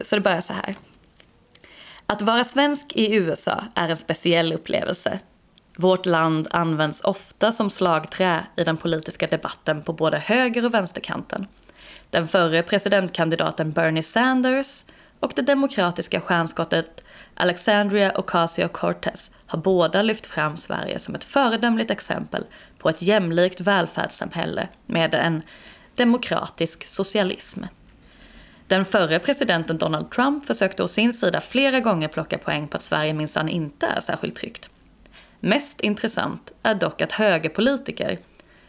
Så 0.00 0.14
det 0.14 0.20
börjar 0.20 0.40
så 0.40 0.52
här. 0.52 0.76
Att 2.06 2.22
vara 2.22 2.44
svensk 2.44 2.92
i 2.96 3.14
USA 3.14 3.64
är 3.74 3.88
en 3.88 3.96
speciell 3.96 4.52
upplevelse. 4.52 5.18
Vårt 5.80 6.06
land 6.06 6.48
används 6.50 7.00
ofta 7.04 7.52
som 7.52 7.70
slagträ 7.70 8.46
i 8.56 8.64
den 8.64 8.76
politiska 8.76 9.26
debatten 9.26 9.82
på 9.82 9.92
både 9.92 10.18
höger 10.18 10.64
och 10.64 10.74
vänsterkanten. 10.74 11.46
Den 12.10 12.28
förre 12.28 12.62
presidentkandidaten 12.62 13.72
Bernie 13.72 14.02
Sanders 14.02 14.84
och 15.20 15.32
det 15.36 15.42
demokratiska 15.42 16.20
stjärnskottet 16.20 17.04
Alexandria 17.34 18.12
Ocasio-Cortez 18.12 19.30
har 19.46 19.58
båda 19.58 20.02
lyft 20.02 20.26
fram 20.26 20.56
Sverige 20.56 20.98
som 20.98 21.14
ett 21.14 21.24
föredömligt 21.24 21.90
exempel 21.90 22.44
på 22.78 22.88
ett 22.88 23.02
jämlikt 23.02 23.60
välfärdssamhälle 23.60 24.68
med 24.86 25.14
en 25.14 25.42
demokratisk 25.94 26.88
socialism. 26.88 27.62
Den 28.66 28.84
förre 28.84 29.18
presidenten 29.18 29.78
Donald 29.78 30.10
Trump 30.10 30.46
försökte 30.46 30.82
å 30.82 30.88
sin 30.88 31.12
sida 31.12 31.40
flera 31.40 31.80
gånger 31.80 32.08
plocka 32.08 32.38
poäng 32.38 32.68
på 32.68 32.76
att 32.76 32.82
Sverige 32.82 33.14
minsann 33.14 33.48
inte 33.48 33.86
är 33.86 34.00
särskilt 34.00 34.36
tryggt. 34.36 34.70
Mest 35.40 35.80
intressant 35.80 36.52
är 36.62 36.74
dock 36.74 37.00
att 37.00 37.12
högerpolitiker, 37.12 38.18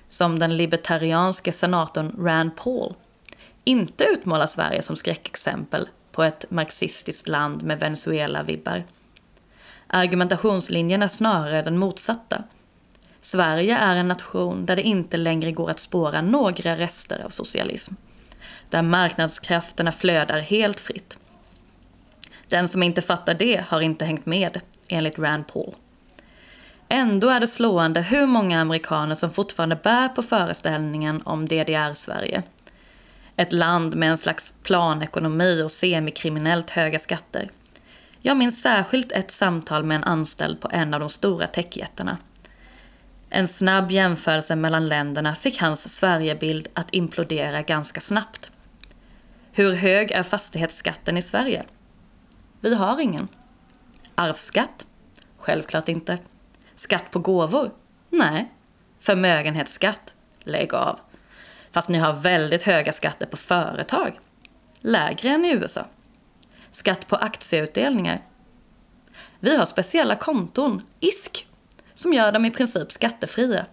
som 0.09 0.39
den 0.39 0.57
libertarianske 0.57 1.51
senatorn 1.51 2.15
Rand 2.19 2.55
Paul, 2.55 2.93
inte 3.63 4.03
utmålar 4.03 4.47
Sverige 4.47 4.81
som 4.81 4.95
skräckexempel 4.95 5.87
på 6.11 6.23
ett 6.23 6.45
marxistiskt 6.51 7.27
land 7.27 7.63
med 7.63 7.79
Venezuela-vibbar. 7.79 8.83
Argumentationslinjen 9.87 11.03
är 11.03 11.07
snarare 11.07 11.61
den 11.61 11.77
motsatta. 11.77 12.43
Sverige 13.21 13.77
är 13.77 13.95
en 13.95 14.07
nation 14.07 14.65
där 14.65 14.75
det 14.75 14.81
inte 14.81 15.17
längre 15.17 15.51
går 15.51 15.69
att 15.69 15.79
spåra 15.79 16.21
några 16.21 16.75
rester 16.75 17.25
av 17.25 17.29
socialism. 17.29 17.93
Där 18.69 18.81
marknadskrafterna 18.81 19.91
flödar 19.91 20.39
helt 20.39 20.79
fritt. 20.79 21.17
Den 22.47 22.67
som 22.67 22.83
inte 22.83 23.01
fattar 23.01 23.33
det 23.33 23.63
har 23.67 23.81
inte 23.81 24.05
hängt 24.05 24.25
med, 24.25 24.61
enligt 24.87 25.19
Rand 25.19 25.47
Paul. 25.47 25.75
Ändå 26.89 27.29
är 27.29 27.39
det 27.39 27.47
slående 27.47 28.01
hur 28.01 28.25
många 28.25 28.61
amerikaner 28.61 29.15
som 29.15 29.31
fortfarande 29.31 29.75
bär 29.75 30.09
på 30.09 30.21
föreställningen 30.21 31.21
om 31.25 31.47
DDR-Sverige 31.47 32.43
ett 33.39 33.53
land 33.53 33.95
med 33.95 34.09
en 34.09 34.17
slags 34.17 34.53
planekonomi 34.63 35.63
och 35.63 35.71
semikriminellt 35.71 36.69
höga 36.69 36.99
skatter. 36.99 37.49
Jag 38.21 38.37
minns 38.37 38.61
särskilt 38.61 39.11
ett 39.11 39.31
samtal 39.31 39.83
med 39.83 39.95
en 39.95 40.03
anställd 40.03 40.61
på 40.61 40.69
en 40.71 40.93
av 40.93 40.99
de 40.99 41.09
stora 41.09 41.47
techjättarna. 41.47 42.17
En 43.29 43.47
snabb 43.47 43.91
jämförelse 43.91 44.55
mellan 44.55 44.87
länderna 44.87 45.35
fick 45.35 45.61
hans 45.61 45.95
Sverigebild 45.95 46.67
att 46.73 46.93
implodera 46.93 47.61
ganska 47.61 48.01
snabbt. 48.01 48.51
Hur 49.51 49.73
hög 49.73 50.11
är 50.11 50.23
fastighetsskatten 50.23 51.17
i 51.17 51.21
Sverige? 51.21 51.63
Vi 52.59 52.75
har 52.75 52.99
ingen. 52.99 53.27
Arvsskatt? 54.15 54.85
Självklart 55.37 55.89
inte. 55.89 56.17
Skatt 56.79 57.11
på 57.11 57.19
gåvor? 57.19 57.71
Nej. 58.09 58.51
Förmögenhetsskatt? 58.99 60.13
Lägg 60.39 60.73
av. 60.73 60.99
Fast 61.71 61.89
ni 61.89 61.97
har 61.97 62.13
väldigt 62.13 62.63
höga 62.63 62.93
skatter 62.93 63.25
på 63.25 63.37
företag. 63.37 64.19
Lägre 64.79 65.29
än 65.29 65.45
i 65.45 65.51
USA. 65.51 65.85
Skatt 66.71 67.07
på 67.07 67.15
aktieutdelningar. 67.15 68.21
Vi 69.39 69.57
har 69.57 69.65
speciella 69.65 70.15
konton, 70.15 70.81
ISK, 70.99 71.47
som 71.93 72.13
gör 72.13 72.31
dem 72.31 72.45
i 72.45 72.51
princip 72.51 72.91
skattefria. 72.91 73.65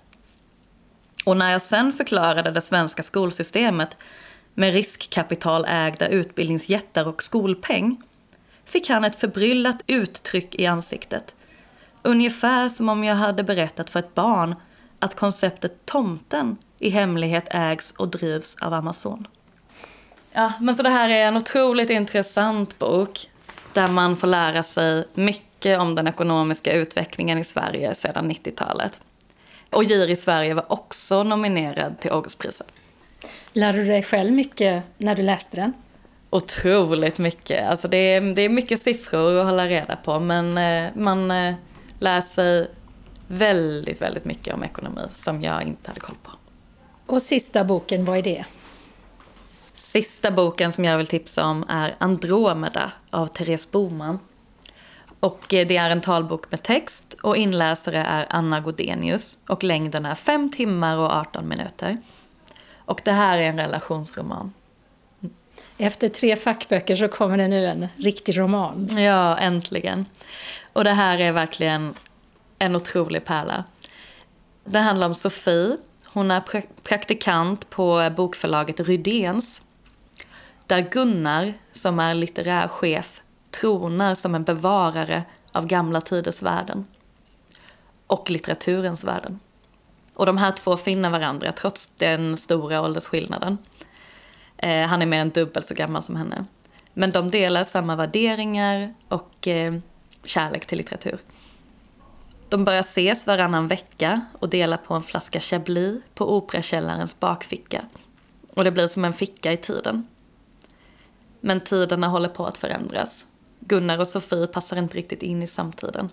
Och 1.24 1.36
när 1.36 1.52
jag 1.52 1.62
sen 1.62 1.92
förklarade 1.92 2.50
det 2.50 2.60
svenska 2.60 3.02
skolsystemet 3.02 3.96
med 4.54 4.72
riskkapitalägda 4.72 6.08
utbildningsjättar 6.08 7.08
och 7.08 7.22
skolpeng 7.22 8.02
fick 8.64 8.88
han 8.88 9.04
ett 9.04 9.16
förbryllat 9.16 9.82
uttryck 9.86 10.54
i 10.54 10.66
ansiktet. 10.66 11.34
Ungefär 12.06 12.68
som 12.68 12.88
om 12.88 13.04
jag 13.04 13.14
hade 13.14 13.42
berättat 13.42 13.90
för 13.90 13.98
ett 13.98 14.14
barn 14.14 14.54
att 14.98 15.14
konceptet 15.14 15.86
tomten 15.86 16.56
i 16.78 16.90
hemlighet 16.90 17.44
ägs 17.50 17.92
och 17.92 18.08
drivs 18.08 18.56
av 18.60 18.74
Amazon. 18.74 19.26
Ja, 20.32 20.52
men 20.60 20.74
så 20.74 20.82
det 20.82 20.90
här 20.90 21.08
är 21.08 21.28
en 21.28 21.36
otroligt 21.36 21.90
intressant 21.90 22.78
bok 22.78 23.30
där 23.72 23.86
man 23.86 24.16
får 24.16 24.26
lära 24.26 24.62
sig 24.62 25.04
mycket 25.14 25.80
om 25.80 25.94
den 25.94 26.06
ekonomiska 26.06 26.72
utvecklingen 26.72 27.38
i 27.38 27.44
Sverige 27.44 27.94
sedan 27.94 28.30
90-talet. 28.30 29.00
Och 29.70 29.84
Gir 29.84 30.10
i 30.10 30.16
Sverige 30.16 30.54
var 30.54 30.72
också 30.72 31.22
nominerad 31.22 32.00
till 32.00 32.10
Augustpriset. 32.10 32.68
Lärde 33.52 33.78
du 33.78 33.84
dig 33.84 34.02
själv 34.02 34.32
mycket 34.32 34.82
när 34.98 35.14
du 35.14 35.22
läste 35.22 35.56
den? 35.56 35.72
Otroligt 36.30 37.18
mycket. 37.18 37.68
Alltså 37.68 37.88
det, 37.88 37.96
är, 37.96 38.20
det 38.20 38.42
är 38.42 38.48
mycket 38.48 38.82
siffror 38.82 39.40
att 39.40 39.46
hålla 39.46 39.66
reda 39.66 39.96
på 39.96 40.20
men 40.20 40.58
eh, 40.58 40.90
man 40.94 41.30
eh, 41.30 41.54
lär 42.06 42.20
sig 42.20 42.70
väldigt, 43.26 44.02
väldigt 44.02 44.24
mycket 44.24 44.54
om 44.54 44.64
ekonomi 44.64 45.02
som 45.10 45.42
jag 45.42 45.62
inte 45.62 45.90
hade 45.90 46.00
koll 46.00 46.16
på. 46.22 46.30
Och 47.06 47.22
sista 47.22 47.64
boken, 47.64 48.04
vad 48.04 48.18
är 48.18 48.22
det? 48.22 48.44
Sista 49.74 50.30
boken 50.30 50.72
som 50.72 50.84
jag 50.84 50.98
vill 50.98 51.06
tipsa 51.06 51.44
om 51.46 51.64
är 51.68 51.94
Andromeda 51.98 52.92
av 53.10 53.26
Therese 53.26 53.70
Boman. 53.70 54.18
Och 55.20 55.54
eh, 55.54 55.66
det 55.66 55.76
är 55.76 55.90
en 55.90 56.00
talbok 56.00 56.50
med 56.50 56.62
text 56.62 57.16
och 57.22 57.36
inläsare 57.36 57.98
är 57.98 58.26
Anna 58.30 58.60
Godenius 58.60 59.38
och 59.48 59.64
längden 59.64 60.06
är 60.06 60.14
5 60.14 60.50
timmar 60.50 60.96
och 60.96 61.12
18 61.12 61.48
minuter. 61.48 61.96
Och 62.74 63.00
det 63.04 63.12
här 63.12 63.38
är 63.38 63.42
en 63.42 63.58
relationsroman. 63.58 64.52
Efter 65.78 66.08
tre 66.08 66.36
fackböcker 66.36 66.96
så 66.96 67.08
kommer 67.08 67.36
det 67.36 67.48
nu 67.48 67.66
en 67.66 67.88
riktig 67.96 68.38
roman. 68.38 68.98
Ja, 68.98 69.38
äntligen. 69.38 70.06
Och 70.72 70.84
det 70.84 70.92
här 70.92 71.18
är 71.18 71.32
verkligen 71.32 71.94
en 72.58 72.76
otrolig 72.76 73.24
pärla. 73.24 73.64
Det 74.64 74.78
handlar 74.78 75.06
om 75.06 75.14
Sofie. 75.14 75.76
Hon 76.04 76.30
är 76.30 76.42
praktikant 76.82 77.70
på 77.70 78.12
bokförlaget 78.16 78.80
Rydéns. 78.80 79.62
Där 80.66 80.80
Gunnar, 80.80 81.52
som 81.72 81.98
är 81.98 82.14
litterär 82.14 82.68
chef, 82.68 83.22
tronar 83.50 84.14
som 84.14 84.34
en 84.34 84.44
bevarare 84.44 85.22
av 85.52 85.66
gamla 85.66 86.00
tiders 86.00 86.42
världen. 86.42 86.86
Och 88.06 88.30
litteraturens 88.30 89.04
världen. 89.04 89.40
Och 90.14 90.26
de 90.26 90.38
här 90.38 90.52
två 90.52 90.76
finner 90.76 91.10
varandra 91.10 91.52
trots 91.52 91.86
den 91.86 92.36
stora 92.36 92.82
åldersskillnaden. 92.82 93.58
Eh, 94.56 94.86
han 94.86 95.02
är 95.02 95.06
mer 95.06 95.20
än 95.20 95.30
dubbelt 95.30 95.66
så 95.66 95.74
gammal 95.74 96.02
som 96.02 96.16
henne. 96.16 96.44
Men 96.94 97.12
de 97.12 97.30
delar 97.30 97.64
samma 97.64 97.96
värderingar 97.96 98.94
och 99.08 99.48
eh, 99.48 99.74
kärlek 100.24 100.66
till 100.66 100.78
litteratur. 100.78 101.18
De 102.48 102.64
börjar 102.64 102.80
ses 102.80 103.26
varannan 103.26 103.68
vecka 103.68 104.20
och 104.38 104.48
delar 104.48 104.76
på 104.76 104.94
en 104.94 105.02
flaska 105.02 105.40
Chablis 105.40 106.02
på 106.14 106.36
Operakällarens 106.36 107.20
bakficka. 107.20 107.84
Och 108.54 108.64
det 108.64 108.70
blir 108.70 108.88
som 108.88 109.04
en 109.04 109.12
ficka 109.12 109.52
i 109.52 109.56
tiden. 109.56 110.06
Men 111.40 111.60
tiderna 111.60 112.08
håller 112.08 112.28
på 112.28 112.46
att 112.46 112.56
förändras. 112.56 113.24
Gunnar 113.60 113.98
och 113.98 114.08
Sofie 114.08 114.46
passar 114.46 114.76
inte 114.76 114.96
riktigt 114.96 115.22
in 115.22 115.42
i 115.42 115.46
samtiden. 115.46 116.08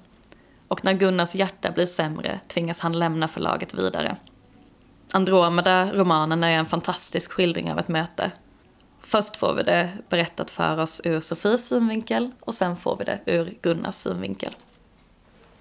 Och 0.67 0.85
när 0.85 0.93
Gunnars 0.93 1.35
hjärta 1.35 1.71
blir 1.71 1.85
sämre 1.85 2.39
tvingas 2.47 2.79
han 2.79 2.99
lämna 2.99 3.27
förlaget 3.27 3.73
vidare. 3.73 4.15
Andromeda-romanen 5.15 6.43
är 6.43 6.57
en 6.57 6.65
fantastisk 6.65 7.31
skildring 7.31 7.71
av 7.71 7.79
ett 7.79 7.87
möte. 7.87 8.31
Först 9.01 9.37
får 9.37 9.53
vi 9.53 9.63
det 9.63 9.89
berättat 10.09 10.51
för 10.51 10.77
oss 10.77 11.01
ur 11.03 11.21
Sofies 11.21 11.67
synvinkel 11.67 12.31
och 12.39 12.53
sen 12.53 12.75
får 12.75 12.97
vi 12.97 13.03
det 13.03 13.19
ur 13.25 13.53
Gunnars 13.61 13.95
synvinkel. 13.95 14.55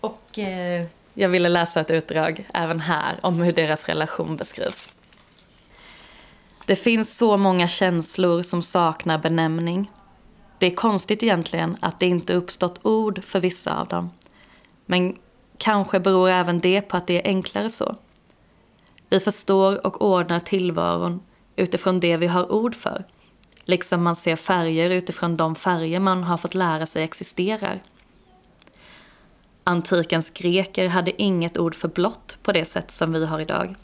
Och 0.00 0.38
eh, 0.38 0.86
jag 1.14 1.28
ville 1.28 1.48
läsa 1.48 1.80
ett 1.80 1.90
utdrag 1.90 2.48
även 2.54 2.80
här 2.80 3.16
om 3.20 3.40
hur 3.42 3.52
deras 3.52 3.88
relation 3.88 4.36
beskrivs. 4.36 4.88
Det 6.66 6.76
finns 6.76 7.16
så 7.16 7.36
många 7.36 7.68
känslor 7.68 8.42
som 8.42 8.62
saknar 8.62 9.18
benämning. 9.18 9.90
Det 10.58 10.66
är 10.66 10.74
konstigt 10.74 11.22
egentligen 11.22 11.76
att 11.80 12.00
det 12.00 12.06
inte 12.06 12.34
uppstått 12.34 12.78
ord 12.82 13.24
för 13.24 13.40
vissa 13.40 13.80
av 13.80 13.88
dem. 13.88 14.10
Men 14.86 15.16
kanske 15.58 16.00
beror 16.00 16.28
även 16.28 16.60
det 16.60 16.80
på 16.80 16.96
att 16.96 17.06
det 17.06 17.20
är 17.20 17.28
enklare 17.28 17.70
så. 17.70 17.96
Vi 19.12 19.20
förstår 19.20 19.86
och 19.86 20.02
ordnar 20.02 20.40
tillvaron 20.40 21.20
utifrån 21.56 22.00
det 22.00 22.16
vi 22.16 22.26
har 22.26 22.52
ord 22.52 22.74
för. 22.74 23.04
Liksom 23.64 24.02
man 24.02 24.16
ser 24.16 24.36
färger 24.36 24.90
utifrån 24.90 25.36
de 25.36 25.54
färger 25.54 26.00
man 26.00 26.24
har 26.24 26.36
fått 26.36 26.54
lära 26.54 26.86
sig 26.86 27.02
existerar. 27.02 27.82
Antikens 29.64 30.30
greker 30.30 30.88
hade 30.88 31.22
inget 31.22 31.58
ord 31.58 31.74
för 31.74 31.88
blått 31.88 32.38
på 32.42 32.52
det 32.52 32.64
sätt 32.64 32.90
som 32.90 33.12
vi 33.12 33.26
har 33.26 33.40
idag. 33.40 33.74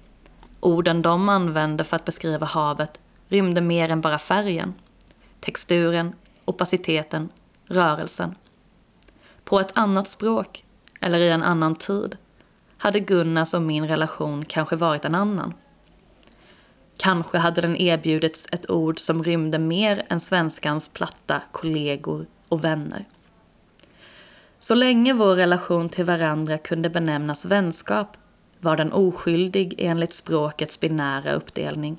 Orden 0.60 1.02
de 1.02 1.28
använde 1.28 1.84
för 1.84 1.96
att 1.96 2.04
beskriva 2.04 2.46
havet 2.46 3.00
rymde 3.28 3.60
mer 3.60 3.90
än 3.90 4.00
bara 4.00 4.18
färgen. 4.18 4.74
Texturen, 5.40 6.14
opaciteten, 6.44 7.28
rörelsen. 7.66 8.34
På 9.44 9.60
ett 9.60 9.72
annat 9.74 10.08
språk, 10.08 10.64
eller 11.00 11.18
i 11.18 11.30
en 11.30 11.42
annan 11.42 11.74
tid, 11.74 12.16
hade 12.78 13.00
Gunnars 13.00 13.54
och 13.54 13.62
min 13.62 13.88
relation 13.88 14.44
kanske 14.44 14.76
varit 14.76 15.04
en 15.04 15.14
annan. 15.14 15.54
Kanske 16.98 17.38
hade 17.38 17.60
den 17.60 17.76
erbjudits 17.76 18.46
ett 18.52 18.70
ord 18.70 19.00
som 19.00 19.22
rymde 19.22 19.58
mer 19.58 20.06
än 20.08 20.20
svenskans 20.20 20.88
platta 20.88 21.42
kollegor 21.52 22.26
och 22.48 22.64
vänner. 22.64 23.04
Så 24.60 24.74
länge 24.74 25.12
vår 25.12 25.34
relation 25.34 25.88
till 25.88 26.04
varandra 26.04 26.58
kunde 26.58 26.90
benämnas 26.90 27.44
vänskap 27.44 28.16
var 28.60 28.76
den 28.76 28.92
oskyldig 28.92 29.74
enligt 29.78 30.12
språkets 30.12 30.80
binära 30.80 31.32
uppdelning. 31.32 31.96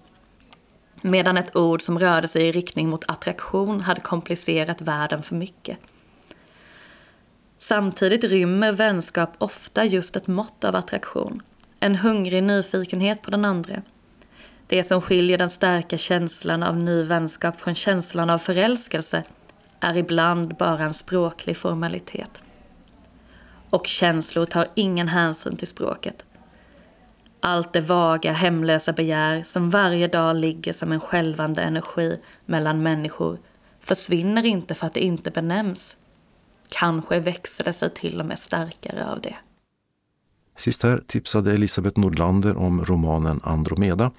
Medan 1.02 1.38
ett 1.38 1.56
ord 1.56 1.82
som 1.82 2.00
rörde 2.00 2.28
sig 2.28 2.48
i 2.48 2.52
riktning 2.52 2.90
mot 2.90 3.10
attraktion 3.10 3.82
hade 3.82 4.02
komplicerat 4.02 4.82
världen 4.82 5.24
för 5.24 5.36
mycket. 5.36 5.78
Samtidigt 7.70 8.24
rymmer 8.24 8.72
vänskap 8.72 9.30
ofta 9.38 9.86
just 9.86 10.16
ett 10.16 10.28
mått 10.28 10.64
av 10.64 10.76
attraktion. 10.76 11.42
En 11.80 11.96
hungrig 11.96 12.44
nyfikenhet 12.44 13.22
på 13.22 13.32
den 13.32 13.46
andra. 13.46 13.82
Det 14.68 14.84
som 14.84 15.02
skiljer 15.02 15.38
den 15.38 15.50
starka 15.50 15.98
känslan 15.98 16.64
av 16.64 16.78
ny 16.78 17.04
vänskap 17.04 17.62
från 17.62 17.76
känslan 17.76 18.30
av 18.30 18.38
förälskelse 18.38 19.24
är 19.80 19.98
ibland 19.98 20.56
bara 20.56 20.84
en 20.84 20.94
språklig 20.94 21.58
formalitet. 21.58 22.42
Och 23.70 23.88
känslor 23.88 24.46
tar 24.46 24.68
ingen 24.76 25.08
hänsyn 25.08 25.58
till 25.58 25.68
språket. 25.68 26.26
Allt 27.40 27.74
det 27.74 27.82
vaga, 27.82 28.32
hemlösa 28.32 28.94
begär 28.94 29.44
som 29.44 29.70
varje 29.70 30.08
dag 30.08 30.36
ligger 30.36 30.74
som 30.74 30.92
en 30.92 31.00
skälvande 31.00 31.62
energi 31.62 32.20
mellan 32.46 32.84
människor 32.84 33.40
försvinner 33.82 34.46
inte 34.46 34.76
för 34.76 34.86
att 34.86 34.94
det 34.94 35.04
inte 35.04 35.32
benämns. 35.32 35.98
Kanske 36.70 37.20
växer 37.20 37.64
det 37.64 37.74
sig 37.74 37.94
till 37.94 38.20
och 38.20 38.26
med 38.26 38.40
starkare 38.40 39.12
av 39.12 39.22
det. 39.22 39.36
Sist 40.58 40.84
här 40.84 41.04
tipsade 41.08 41.54
Elisabeth 41.54 42.00
Nordlander 42.00 42.58
om 42.58 42.86
romanen 42.86 43.42
Andromeda 43.44 44.12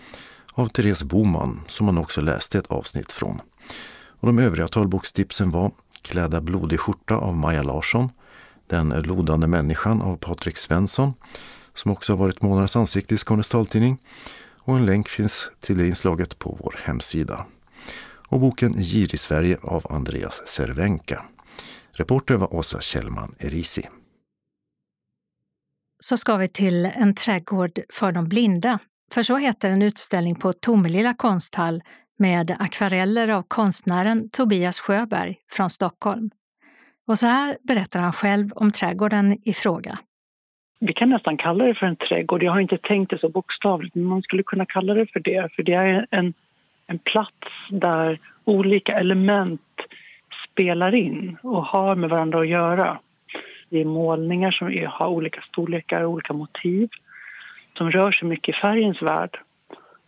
av 0.53 0.69
Therese 0.69 1.03
Boman 1.03 1.61
som 1.67 1.87
man 1.87 1.99
också 1.99 2.21
läste 2.21 2.59
ett 2.59 2.67
avsnitt 2.67 3.13
från. 3.13 3.41
Och 3.93 4.27
de 4.27 4.39
övriga 4.39 4.69
talbokstipsen 4.69 5.51
var 5.51 5.71
Kläda 6.03 6.41
blodig 6.41 6.81
skjorta 6.81 7.17
av 7.17 7.37
Maja 7.37 7.63
Larsson, 7.63 8.09
Den 8.67 8.89
lodande 8.89 9.47
människan 9.47 10.03
av 10.03 10.17
Patrik 10.17 10.57
Svensson 10.57 11.15
som 11.75 11.91
också 11.91 12.13
har 12.13 12.19
varit 12.19 12.43
månadens 12.43 12.77
ansikte 12.77 13.15
i 13.15 13.19
Skånes 13.19 13.49
taltidning. 13.49 13.99
Och 14.59 14.77
en 14.77 14.87
länk 14.87 15.09
finns 15.09 15.51
till 15.61 15.79
det 15.79 15.87
inslaget 15.87 16.39
på 16.39 16.57
vår 16.61 16.81
hemsida. 16.85 17.47
Och 18.29 18.41
boken 18.41 18.75
Gir 18.77 19.15
i 19.15 19.19
Sverige 19.19 19.59
av 19.63 19.87
Andreas 19.91 20.43
Cervenka. 20.47 21.25
Reporter 21.93 22.35
var 22.35 22.55
Åsa 22.55 22.81
Kjellman 22.81 23.35
Erisi. 23.39 23.83
Så 26.01 26.17
ska 26.17 26.37
vi 26.37 26.49
till 26.49 26.85
en 26.85 27.15
trädgård 27.15 27.81
för 27.93 28.13
de 28.13 28.29
blinda. 28.29 28.79
För 29.13 29.23
så 29.23 29.37
heter 29.37 29.71
en 29.71 29.83
utställning 29.83 30.35
på 30.35 30.53
Tomelilla 30.53 31.15
konsthall 31.15 31.83
med 32.19 32.57
akvareller 32.59 33.29
av 33.29 33.43
konstnären 33.43 34.29
Tobias 34.31 34.81
Sjöberg 34.81 35.37
från 35.51 35.71
Stockholm. 35.71 36.31
Och 37.07 37.19
så 37.19 37.27
här 37.27 37.59
berättar 37.63 38.01
han 38.01 38.13
själv 38.13 38.53
om 38.53 38.73
trädgården 38.73 39.39
i 39.45 39.53
fråga 39.53 39.99
vi 40.81 40.93
kan 40.93 41.11
nästan 41.11 41.37
kalla 41.37 41.65
det 41.65 41.75
för 41.75 41.87
en 41.87 41.97
trädgård. 41.97 42.43
Jag 42.43 42.53
har 42.53 42.61
inte 42.61 42.79
tänkt 42.79 43.11
det 43.11 43.19
så 43.19 43.29
bokstavligt, 43.29 43.95
men 43.95 44.05
man 44.05 44.23
skulle 44.23 44.43
kunna 44.43 44.67
kalla 44.67 44.95
det 44.95 45.07
för 45.07 45.21
det. 45.21 45.49
För 45.57 45.63
det 45.63 45.73
är 45.73 46.07
en, 46.11 46.35
en 46.87 46.99
plats 46.99 47.49
där 47.71 48.19
olika 48.45 48.99
element 48.99 49.61
spelar 50.61 50.95
in 50.95 51.37
och 51.43 51.65
har 51.65 51.95
med 51.97 52.11
varandra 52.11 52.41
att 52.41 52.49
göra. 52.49 52.99
Det 53.69 53.81
är 53.81 53.85
målningar 53.85 54.51
som 54.51 54.69
är, 54.69 54.87
har 54.87 55.09
olika 55.09 55.41
storlekar 55.41 56.03
och 56.03 56.11
olika 56.11 56.33
motiv 56.33 56.89
som 57.79 57.91
rör 57.91 58.13
sig 58.13 58.29
mycket 58.29 58.57
i 58.57 58.59
färgens 58.59 59.03
värld. 59.03 59.39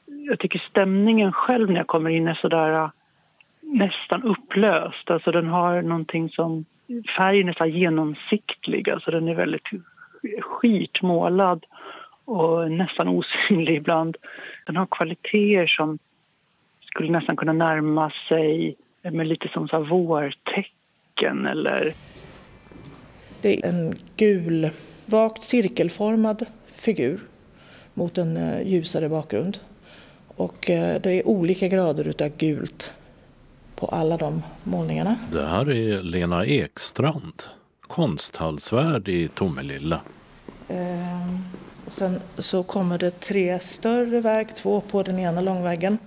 Jag 0.07 0.38
tycker 0.38 0.59
stämningen 0.59 1.32
själv 1.32 1.70
när 1.70 1.76
jag 1.76 1.86
kommer 1.86 2.11
in 2.11 2.28
är 2.28 2.34
sådär 2.34 2.72
äh, 2.72 2.90
nästan 3.61 4.22
upplöst. 4.22 5.11
Alltså 5.11 5.30
den 5.30 5.46
har 5.46 5.82
någonting 5.82 6.30
som... 6.30 6.64
Färgen 7.16 7.48
är 7.48 7.53
så 7.59 7.66
genomsiktlig. 7.66 8.90
alltså 8.90 9.11
den 9.11 9.28
är 9.28 9.34
väldigt 9.34 9.68
skitmålad 10.40 11.66
och 12.24 12.70
nästan 12.70 13.09
osynlig 13.09 13.76
ibland. 13.76 14.16
Den 14.66 14.76
har 14.76 14.86
kvaliteter 14.90 15.66
som 15.66 15.98
skulle 16.80 17.12
nästan 17.12 17.36
kunna 17.36 17.53
närma 17.53 18.12
sig 18.28 18.76
med 19.11 19.26
lite 19.26 19.48
som 19.48 19.68
så 19.68 19.78
vårtecken 19.84 21.46
eller... 21.46 21.94
Det 23.40 23.59
är 23.59 23.68
en 23.68 23.94
gul, 24.16 24.70
vagt 25.07 25.42
cirkelformad 25.42 26.46
figur 26.66 27.20
mot 27.94 28.18
en 28.18 28.36
eh, 28.36 28.68
ljusare 28.68 29.09
bakgrund. 29.09 29.59
Och 30.36 30.70
eh, 30.70 31.00
det 31.00 31.11
är 31.11 31.26
olika 31.26 31.68
grader 31.68 32.09
utav 32.09 32.28
gult 32.28 32.92
på 33.74 33.86
alla 33.86 34.16
de 34.16 34.42
målningarna. 34.62 35.16
Det 35.32 35.46
här 35.46 35.70
är 35.70 36.03
Lena 36.03 36.46
Ekstrand 36.46 37.42
konsthallsvärd 37.80 39.09
i 39.09 39.28
Tomelilla. 39.28 40.00
Eh, 40.68 41.38
sen 41.88 42.20
så 42.38 42.62
kommer 42.62 42.98
det 42.98 43.20
tre 43.20 43.61
större 43.61 44.20
verk, 44.20 44.55
två 44.55 44.80
på 44.80 45.03
den 45.03 45.18
ena 45.18 45.40
långväggen. 45.40 45.98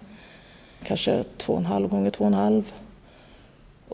Kanske 0.83 1.23
två 1.37 1.53
och 1.53 1.59
en 1.59 1.65
halv 1.65 1.87
gånger 1.87 2.09
två 2.09 2.23
och 2.23 2.27
en 2.27 2.33
halv. 2.33 2.73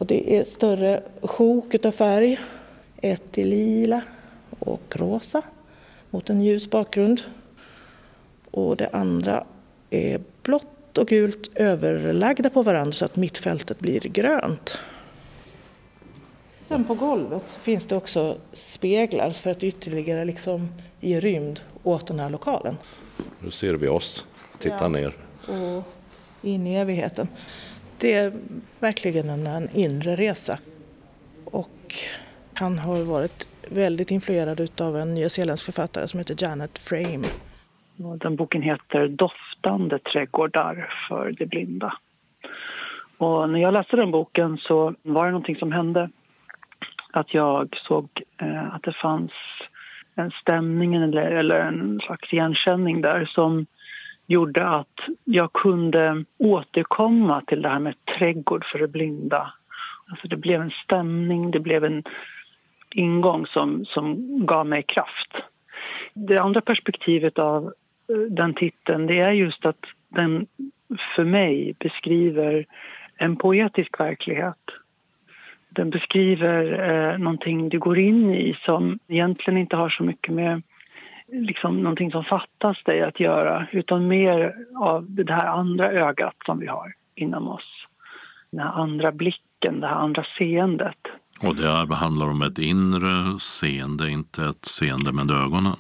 Och 0.01 0.07
det 0.07 0.37
är 0.37 0.43
större 0.43 1.03
sjok 1.21 1.73
utav 1.75 1.91
färg. 1.91 2.39
Ett 3.01 3.37
i 3.37 3.43
lila 3.43 4.01
och 4.59 4.81
rosa 4.95 5.41
mot 6.09 6.29
en 6.29 6.41
ljus 6.41 6.69
bakgrund. 6.69 7.21
Och 8.51 8.77
det 8.77 8.89
andra 8.93 9.43
är 9.89 10.21
blått 10.43 10.97
och 10.97 11.07
gult 11.07 11.49
överlagda 11.55 12.49
på 12.49 12.61
varandra 12.61 12.91
så 12.93 13.05
att 13.05 13.15
mittfältet 13.15 13.79
blir 13.79 13.99
grönt. 13.99 14.77
Sen 16.67 16.83
på 16.83 16.93
golvet 16.93 17.51
finns 17.61 17.85
det 17.85 17.95
också 17.95 18.37
speglar 18.51 19.31
för 19.31 19.49
att 19.51 19.63
ytterligare 19.63 20.25
liksom 20.25 20.67
ge 20.99 21.19
rymd 21.19 21.61
åt 21.83 22.07
den 22.07 22.19
här 22.19 22.29
lokalen. 22.29 22.77
Nu 23.39 23.51
ser 23.51 23.73
vi 23.73 23.87
oss 23.87 24.25
titta 24.57 24.75
Ja. 24.79 24.87
ner. 24.87 25.15
Och 25.47 25.83
in 26.41 26.67
i 26.67 26.75
evigheten. 26.75 27.27
Det 28.01 28.13
är 28.13 28.33
verkligen 28.79 29.29
en, 29.29 29.47
en 29.47 29.69
inre 29.69 30.15
resa. 30.15 30.59
Och 31.45 31.95
han 32.53 32.79
har 32.79 33.03
varit 33.03 33.49
väldigt 33.69 34.11
influerad 34.11 34.81
av 34.81 34.97
en 34.97 35.13
nyzeeländsk 35.13 35.65
författare 35.65 36.07
som 36.07 36.17
heter 36.17 36.35
Janet 36.43 36.79
Frame. 36.79 37.27
Den 37.95 38.35
boken 38.35 38.61
heter 38.61 39.07
Doftande 39.07 39.99
trädgårdar 39.99 40.93
för 41.09 41.31
de 41.31 41.45
blinda. 41.45 41.93
Och 43.17 43.49
när 43.49 43.59
jag 43.59 43.73
läste 43.73 43.95
den 43.95 44.11
boken 44.11 44.57
så 44.57 44.95
var 45.03 45.25
det 45.25 45.31
någonting 45.31 45.55
som 45.55 45.71
hände. 45.71 46.09
Att 47.11 47.33
jag 47.33 47.77
såg 47.87 48.09
eh, 48.41 48.75
att 48.75 48.83
det 48.83 48.93
fanns 49.01 49.31
en 50.15 50.31
stämning 50.31 50.95
eller, 50.95 51.21
eller 51.21 51.59
en 51.59 51.99
slags 51.99 52.33
igenkänning 52.33 53.01
där 53.01 53.25
som 53.25 53.65
gjorde 54.31 54.67
att 54.67 54.99
jag 55.23 55.53
kunde 55.53 56.25
återkomma 56.37 57.41
till 57.41 57.61
det 57.61 57.69
här 57.69 57.79
med 57.79 57.95
trädgård 58.05 58.65
för 58.65 58.79
de 58.79 58.87
blinda. 58.87 59.53
Alltså 60.07 60.27
det 60.27 60.37
blev 60.37 60.61
en 60.61 60.71
stämning, 60.83 61.51
det 61.51 61.59
blev 61.59 61.83
en 61.83 62.03
ingång 62.95 63.45
som, 63.47 63.85
som 63.85 64.15
gav 64.45 64.65
mig 64.65 64.83
kraft. 64.83 65.35
Det 66.13 66.37
andra 66.37 66.61
perspektivet 66.61 67.39
av 67.39 67.73
eh, 68.09 68.15
den 68.15 68.53
titeln 68.53 69.07
det 69.07 69.19
är 69.19 69.31
just 69.31 69.65
att 69.65 69.85
den 70.09 70.47
för 71.15 71.23
mig 71.23 71.75
beskriver 71.79 72.65
en 73.17 73.35
poetisk 73.35 73.99
verklighet. 73.99 74.63
Den 75.69 75.89
beskriver 75.89 76.89
eh, 76.89 77.17
någonting 77.17 77.69
du 77.69 77.79
går 77.79 77.99
in 77.99 78.35
i 78.35 78.57
som 78.65 78.99
egentligen 79.07 79.57
inte 79.57 79.75
har 79.75 79.89
så 79.89 80.03
mycket 80.03 80.33
med 80.33 80.61
liksom, 81.31 81.83
någonting 81.83 82.11
som 82.11 82.23
fattas 82.23 82.83
dig 82.83 83.01
att 83.01 83.19
göra 83.19 83.67
utan 83.71 84.07
mer 84.07 84.55
av 84.75 85.05
det 85.09 85.33
här 85.33 85.47
andra 85.47 85.91
ögat 85.91 86.35
som 86.45 86.59
vi 86.59 86.67
har 86.67 86.93
inom 87.15 87.47
oss. 87.47 87.87
Den 88.51 88.59
här 88.59 88.71
andra 88.71 89.11
blicken, 89.11 89.79
det 89.79 89.87
här 89.87 89.95
andra 89.95 90.25
seendet. 90.37 90.97
Och 91.41 91.55
det 91.55 91.67
här 91.67 91.95
handlar 91.95 92.25
om 92.25 92.41
ett 92.41 92.57
inre 92.57 93.39
seende, 93.39 94.09
inte 94.09 94.45
ett 94.45 94.65
seende 94.65 95.11
med 95.11 95.31
ögonen. 95.31 95.75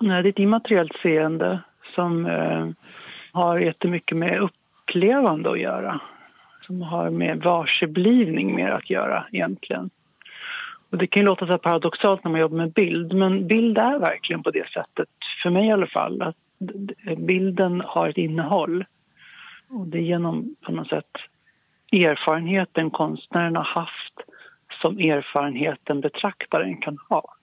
Nej, 0.00 0.22
det 0.22 0.28
är 0.28 0.32
ett 0.32 0.38
immateriellt 0.38 0.96
seende 1.02 1.60
som 1.94 2.26
eh, 2.26 2.68
har 3.32 3.58
jättemycket 3.58 4.18
med 4.18 4.40
upplevande 4.40 5.50
att 5.50 5.60
göra. 5.60 6.00
Som 6.66 6.82
har 6.82 7.10
med 7.10 7.42
varseblivning 7.42 8.54
mer 8.54 8.70
att 8.70 8.90
göra 8.90 9.24
egentligen. 9.32 9.90
Och 10.90 10.98
det 10.98 11.06
kan 11.06 11.20
ju 11.20 11.26
låta 11.26 11.46
så 11.46 11.52
här 11.52 11.58
paradoxalt 11.58 12.24
när 12.24 12.30
man 12.30 12.40
jobbar 12.40 12.56
med 12.56 12.72
bild 12.72 13.14
men 13.14 13.46
bild 13.46 13.78
är 13.78 13.98
verkligen 13.98 14.42
på 14.42 14.50
det 14.50 14.68
sättet, 14.68 15.08
för 15.42 15.50
mig 15.50 15.66
i 15.66 15.72
alla 15.72 15.86
fall, 15.86 16.22
att 16.22 16.36
bilden 17.16 17.82
har 17.86 18.08
ett 18.08 18.16
innehåll. 18.16 18.84
Och 19.68 19.86
det 19.86 19.98
är 19.98 20.02
genom 20.02 20.56
på 20.66 20.72
något 20.72 20.88
sätt 20.88 21.10
erfarenheten 21.92 22.90
konstnären 22.90 23.56
har 23.56 23.64
haft 23.64 24.14
som 24.82 24.98
erfarenheten 24.98 26.00
betraktaren 26.00 26.76
kan 26.76 26.98
ha. 27.08 27.36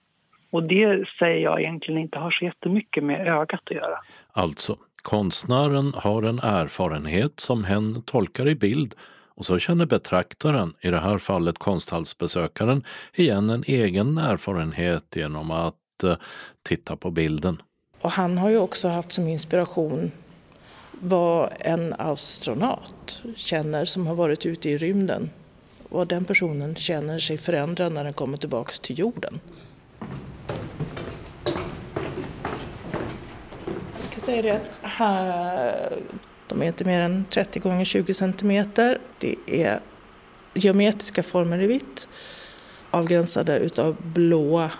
Och 0.50 0.62
det 0.62 1.08
säger 1.18 1.42
jag 1.42 1.60
egentligen 1.60 2.00
inte 2.00 2.18
har 2.18 2.30
så 2.30 2.44
jättemycket 2.44 3.04
med 3.04 3.28
ögat 3.28 3.60
att 3.64 3.70
göra. 3.70 3.98
Alltså, 4.32 4.76
konstnären 5.02 5.92
har 5.96 6.22
en 6.22 6.38
erfarenhet 6.38 7.40
som 7.40 7.64
hen 7.64 8.02
tolkar 8.02 8.48
i 8.48 8.54
bild 8.54 8.94
och 9.36 9.46
så 9.46 9.58
känner 9.58 9.86
betraktaren, 9.86 10.74
i 10.80 10.88
det 10.90 11.00
här 11.00 11.18
fallet 11.18 11.58
konsthallsbesökaren, 11.58 12.84
igen 13.14 13.50
en 13.50 13.64
egen 13.66 14.18
erfarenhet 14.18 15.04
genom 15.16 15.50
att 15.50 16.04
eh, 16.04 16.16
titta 16.62 16.96
på 16.96 17.10
bilden. 17.10 17.62
Och 18.00 18.10
han 18.10 18.38
har 18.38 18.50
ju 18.50 18.58
också 18.58 18.88
haft 18.88 19.12
som 19.12 19.28
inspiration 19.28 20.10
vad 21.00 21.52
en 21.60 21.94
astronaut 21.98 23.22
känner 23.36 23.84
som 23.84 24.06
har 24.06 24.14
varit 24.14 24.46
ute 24.46 24.70
i 24.70 24.78
rymden. 24.78 25.30
Vad 25.88 26.08
den 26.08 26.24
personen 26.24 26.76
känner 26.76 27.18
sig 27.18 27.38
förändrad 27.38 27.92
när 27.92 28.04
den 28.04 28.12
kommer 28.12 28.36
tillbaka 28.36 28.72
till 28.82 28.98
jorden. 28.98 29.40
Jag 34.00 34.10
kan 34.12 34.20
säga 34.20 34.42
det 34.42 34.50
att 34.50 34.72
här, 34.82 35.92
de 36.46 36.62
är 36.62 36.66
inte 36.66 36.84
mer 36.84 37.00
än 37.00 37.24
30 37.30 37.58
gånger 37.58 37.84
20 37.84 38.14
centimeter. 38.14 38.98
Det 39.18 39.36
är 39.46 39.80
geometriska 40.54 41.22
former 41.22 41.58
i 41.62 41.66
vitt 41.66 42.08
avgränsade 42.90 43.58
utav 43.58 43.96
blåa 44.02 44.70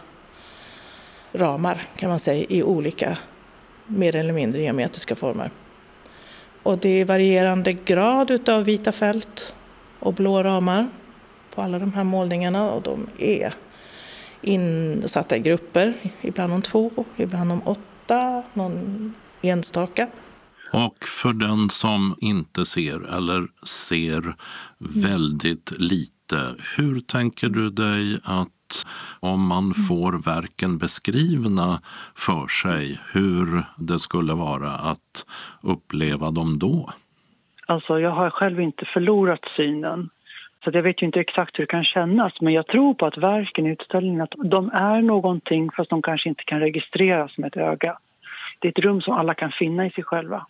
ramar 1.32 1.88
kan 1.96 2.08
man 2.10 2.18
säga 2.18 2.46
i 2.48 2.62
olika 2.62 3.18
mer 3.86 4.16
eller 4.16 4.32
mindre 4.32 4.62
geometriska 4.62 5.16
former. 5.16 5.50
Och 6.62 6.78
det 6.78 6.88
är 6.88 7.04
varierande 7.04 7.72
grad 7.72 8.30
utav 8.30 8.64
vita 8.64 8.92
fält 8.92 9.54
och 9.98 10.14
blå 10.14 10.42
ramar 10.42 10.88
på 11.54 11.62
alla 11.62 11.78
de 11.78 11.92
här 11.92 12.04
målningarna 12.04 12.70
och 12.70 12.82
de 12.82 13.06
är 13.18 13.54
insatta 14.40 15.36
i 15.36 15.40
grupper, 15.40 15.94
ibland 16.20 16.52
om 16.52 16.62
två, 16.62 16.90
ibland 17.16 17.52
om 17.52 17.62
åtta, 17.64 18.42
någon 18.52 19.14
enstaka. 19.42 20.08
Och 20.70 21.04
för 21.04 21.32
den 21.32 21.70
som 21.70 22.14
inte 22.20 22.64
ser 22.64 23.16
eller 23.16 23.46
ser 23.66 24.34
väldigt 24.78 25.72
lite, 25.78 26.54
hur 26.76 27.00
tänker 27.00 27.48
du 27.48 27.70
dig 27.70 28.18
att 28.24 28.50
om 29.20 29.46
man 29.46 29.74
får 29.74 30.12
verken 30.12 30.78
beskrivna 30.78 31.80
för 32.14 32.46
sig, 32.46 33.00
hur 33.12 33.64
det 33.76 33.98
skulle 33.98 34.34
vara 34.34 34.70
att 34.70 35.26
uppleva 35.62 36.30
dem 36.30 36.58
då? 36.58 36.90
Alltså 37.66 38.00
jag 38.00 38.10
har 38.10 38.30
själv 38.30 38.60
inte 38.60 38.84
förlorat 38.84 39.44
synen. 39.56 40.10
Så 40.64 40.70
jag 40.72 40.82
vet 40.82 41.02
ju 41.02 41.06
inte 41.06 41.20
exakt 41.20 41.58
hur 41.58 41.62
det 41.62 41.70
kan 41.70 41.84
kännas 41.84 42.40
men 42.40 42.52
jag 42.52 42.66
tror 42.66 42.94
på 42.94 43.06
att 43.06 43.18
verken 43.18 43.66
i 43.66 43.70
utställningen 43.70 44.20
att 44.20 44.34
de 44.44 44.70
är 44.70 45.02
någonting 45.02 45.70
fast 45.76 45.90
de 45.90 46.02
kanske 46.02 46.28
inte 46.28 46.44
kan 46.44 46.60
registreras 46.60 47.38
med 47.38 47.48
ett 47.48 47.56
öga. 47.56 47.98
Det 48.58 48.68
är 48.68 48.70
ett 48.70 48.84
rum 48.84 49.00
som 49.00 49.14
alla 49.14 49.34
kan 49.34 49.52
finna 49.52 49.86
i 49.86 49.90
sig 49.90 50.04
själva. 50.04 50.46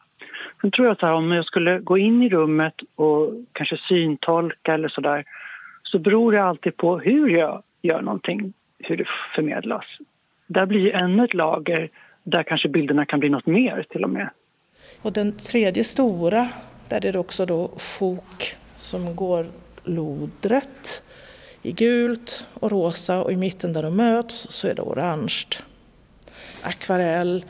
Sen 0.64 0.70
tror 0.70 0.86
jag 0.86 0.92
att 0.92 1.14
om 1.14 1.32
jag 1.32 1.44
skulle 1.44 1.78
gå 1.78 1.98
in 1.98 2.22
i 2.22 2.28
rummet 2.28 2.74
och 2.94 3.32
kanske 3.52 3.76
syntolka 3.88 4.74
eller 4.74 4.88
sådär 4.88 5.24
så 5.82 5.98
beror 5.98 6.32
det 6.32 6.42
alltid 6.42 6.76
på 6.76 6.98
hur 6.98 7.28
jag 7.28 7.62
gör 7.82 8.02
någonting, 8.02 8.52
hur 8.78 8.96
det 8.96 9.04
förmedlas. 9.34 9.84
Där 10.46 10.66
blir 10.66 10.80
ju 10.80 10.90
ännu 10.90 11.24
ett 11.24 11.34
lager 11.34 11.90
där 12.22 12.42
kanske 12.42 12.68
bilderna 12.68 13.06
kan 13.06 13.20
bli 13.20 13.28
något 13.28 13.46
mer 13.46 13.86
till 13.90 14.04
och 14.04 14.10
med. 14.10 14.30
Och 15.02 15.12
den 15.12 15.36
tredje 15.36 15.84
stora, 15.84 16.48
där 16.88 17.06
är 17.06 17.12
det 17.12 17.18
också 17.18 17.46
då 17.46 17.70
sjok 17.98 18.56
som 18.76 19.16
går 19.16 19.46
lodrätt 19.82 21.02
i 21.62 21.72
gult 21.72 22.46
och 22.54 22.70
rosa 22.70 23.22
och 23.22 23.32
i 23.32 23.36
mitten 23.36 23.72
där 23.72 23.82
de 23.82 23.96
möts 23.96 24.46
så 24.50 24.68
är 24.68 24.74
det 24.74 24.82
orange. 24.82 25.44
Akvarell, 26.62 27.44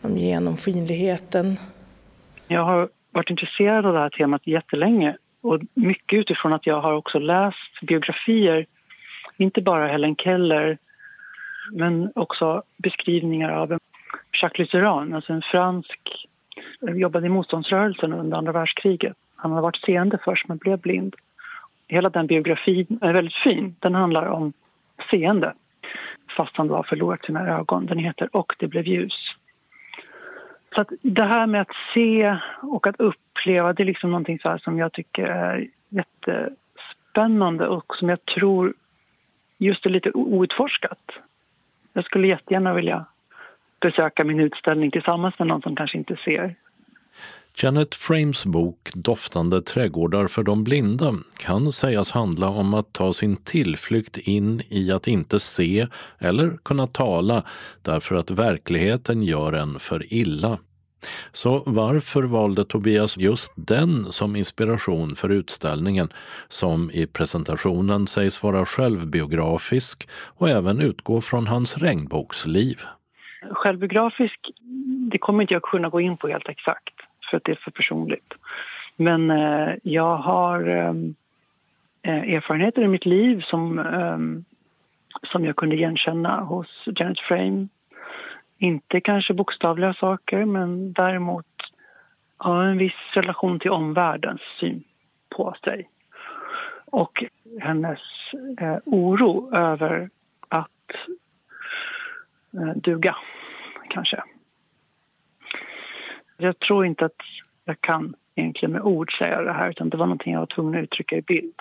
om 0.00 0.18
genomskinligheten. 0.18 1.56
Jag 2.52 2.64
har 2.64 2.88
varit 3.10 3.30
intresserad 3.30 3.86
av 3.86 3.92
det 3.92 4.00
här 4.00 4.10
temat 4.10 4.46
jättelänge 4.46 5.16
och 5.40 5.60
mycket 5.74 6.18
utifrån 6.18 6.52
att 6.52 6.66
jag 6.66 6.80
har 6.80 6.92
också 6.92 7.18
läst 7.18 7.80
biografier, 7.82 8.66
inte 9.36 9.62
bara 9.62 9.86
Helen 9.86 10.16
Keller 10.16 10.78
men 11.72 12.12
också 12.14 12.62
beskrivningar 12.76 13.50
av 13.50 13.78
Jacques 14.42 14.58
Lutheran, 14.58 15.14
alltså 15.14 15.32
en 15.32 15.42
fransk 15.42 16.28
eh, 16.88 16.94
jobbade 16.94 17.26
i 17.26 17.28
motståndsrörelsen 17.28 18.12
under 18.12 18.38
andra 18.38 18.52
världskriget. 18.52 19.16
Han 19.36 19.52
har 19.52 19.62
varit 19.62 19.84
seende 19.84 20.18
först 20.24 20.48
men 20.48 20.56
blev 20.58 20.78
blind. 20.78 21.16
Hela 21.88 22.10
den 22.10 22.26
biografin 22.26 22.98
är 23.00 23.12
väldigt 23.12 23.42
fin. 23.44 23.76
Den 23.80 23.94
handlar 23.94 24.26
om 24.26 24.52
seende 25.10 25.52
fast 26.36 26.56
han 26.56 26.68
då 26.68 26.74
har 26.74 26.82
förlorat 26.82 27.24
sina 27.24 27.48
ögon. 27.48 27.86
Den 27.86 27.98
heter 27.98 28.36
Och 28.36 28.54
det 28.58 28.66
blev 28.66 28.86
ljus. 28.86 29.34
Så 30.74 30.80
att 30.80 30.88
det 31.02 31.24
här 31.24 31.46
med 31.46 31.60
att 31.60 31.76
se 31.94 32.36
och 32.62 32.86
att 32.86 33.00
uppleva 33.00 33.72
det 33.72 33.82
är 33.82 33.84
liksom 33.84 34.10
någonting 34.10 34.38
så 34.38 34.48
här 34.48 34.58
som 34.58 34.78
jag 34.78 34.92
tycker 34.92 35.24
är 35.24 35.68
jättespännande 35.88 37.68
och 37.68 37.96
som 37.96 38.08
jag 38.08 38.24
tror 38.24 38.74
just 39.58 39.86
är 39.86 39.90
lite 39.90 40.10
outforskat. 40.14 41.10
Jag 41.92 42.04
skulle 42.04 42.28
jättegärna 42.28 42.74
vilja 42.74 43.04
besöka 43.80 44.24
min 44.24 44.40
utställning 44.40 44.90
tillsammans 44.90 45.38
med 45.38 45.48
någon 45.48 45.62
som 45.62 45.76
kanske 45.76 45.98
inte 45.98 46.16
ser. 46.24 46.54
Janet 47.54 47.94
Frames 47.94 48.46
bok 48.46 48.90
Doftande 48.94 49.62
trädgårdar 49.62 50.26
för 50.26 50.42
de 50.42 50.64
blinda 50.64 51.14
kan 51.38 51.72
sägas 51.72 52.10
handla 52.10 52.48
om 52.48 52.74
att 52.74 52.92
ta 52.92 53.12
sin 53.12 53.36
tillflykt 53.36 54.16
in 54.16 54.62
i 54.68 54.92
att 54.92 55.08
inte 55.08 55.40
se 55.40 55.86
eller 56.18 56.56
kunna 56.64 56.86
tala 56.86 57.42
därför 57.82 58.14
att 58.14 58.30
verkligheten 58.30 59.22
gör 59.22 59.52
en 59.52 59.78
för 59.78 60.12
illa. 60.12 60.58
Så 61.32 61.62
varför 61.66 62.22
valde 62.22 62.64
Tobias 62.64 63.18
just 63.18 63.52
den 63.56 64.12
som 64.12 64.36
inspiration 64.36 65.16
för 65.16 65.28
utställningen 65.28 66.08
som 66.48 66.90
i 66.90 67.06
presentationen 67.06 68.06
sägs 68.06 68.42
vara 68.42 68.64
självbiografisk 68.64 70.08
och 70.12 70.48
även 70.48 70.80
utgå 70.80 71.20
från 71.20 71.46
hans 71.46 71.78
regnbågsliv? 71.78 72.80
Självbiografisk, 73.50 74.40
det 75.10 75.18
kommer 75.18 75.42
inte 75.42 75.54
jag 75.54 75.62
kunna 75.62 75.88
gå 75.88 76.00
in 76.00 76.16
på 76.16 76.28
helt 76.28 76.48
exakt 76.48 77.01
för 77.32 77.36
att 77.36 77.44
det 77.44 77.52
är 77.52 77.56
för 77.64 77.70
personligt. 77.70 78.34
Men 78.96 79.30
eh, 79.30 79.74
jag 79.82 80.16
har 80.16 80.66
ehm, 80.68 81.14
eh, 82.02 82.34
erfarenheter 82.34 82.82
i 82.82 82.88
mitt 82.88 83.06
liv 83.06 83.40
som, 83.40 83.78
eh, 83.78 84.18
som 85.32 85.44
jag 85.44 85.56
kunde 85.56 85.76
igenkänna 85.76 86.40
hos 86.40 86.66
Janet 86.86 87.20
Frame. 87.20 87.68
Inte 88.58 89.00
kanske 89.00 89.34
bokstavliga 89.34 89.94
saker, 89.94 90.44
men 90.44 90.92
däremot 90.92 91.46
har 92.36 92.64
en 92.64 92.78
viss 92.78 93.00
relation 93.14 93.60
till 93.60 93.70
omvärldens 93.70 94.40
syn 94.60 94.84
på 95.36 95.54
sig. 95.64 95.88
Och 96.86 97.24
hennes 97.60 98.00
eh, 98.60 98.76
oro 98.84 99.56
över 99.56 100.10
att 100.48 100.90
eh, 102.54 102.76
duga, 102.76 103.16
kanske 103.88 104.22
jag 106.46 106.58
tror 106.58 106.86
inte 106.86 107.04
att 107.04 107.20
jag 107.64 107.80
kan 107.80 108.14
egentligen 108.34 108.72
med 108.72 108.82
ord 108.82 109.18
säga 109.18 109.42
det 109.42 109.52
här 109.52 109.70
utan 109.70 109.88
det 109.88 109.96
var 109.96 110.06
någonting 110.06 110.32
jag 110.32 110.40
var 110.40 110.46
tvungen 110.46 110.78
att 110.78 110.84
uttrycka 110.84 111.16
i 111.16 111.22
bild. 111.22 111.54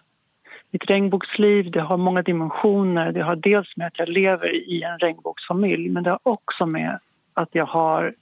Mitt 0.71 0.89
regnbågsliv 0.89 1.71
det 1.71 1.82
har 1.82 1.97
många 1.97 2.21
dimensioner. 2.21 3.11
Det 3.11 3.21
har 3.21 3.36
dels 3.36 3.77
med 3.77 3.88
att 3.88 3.99
jag 3.99 4.09
lever 4.09 4.55
i 4.55 4.84
en 4.84 4.99
regnbågsfamilj 4.99 5.89
men 5.89 6.03
det 6.03 6.09
har 6.09 6.19
också 6.23 6.65
med 6.65 6.99
att 7.34 7.49
jag 7.51 7.65
har 7.65 8.13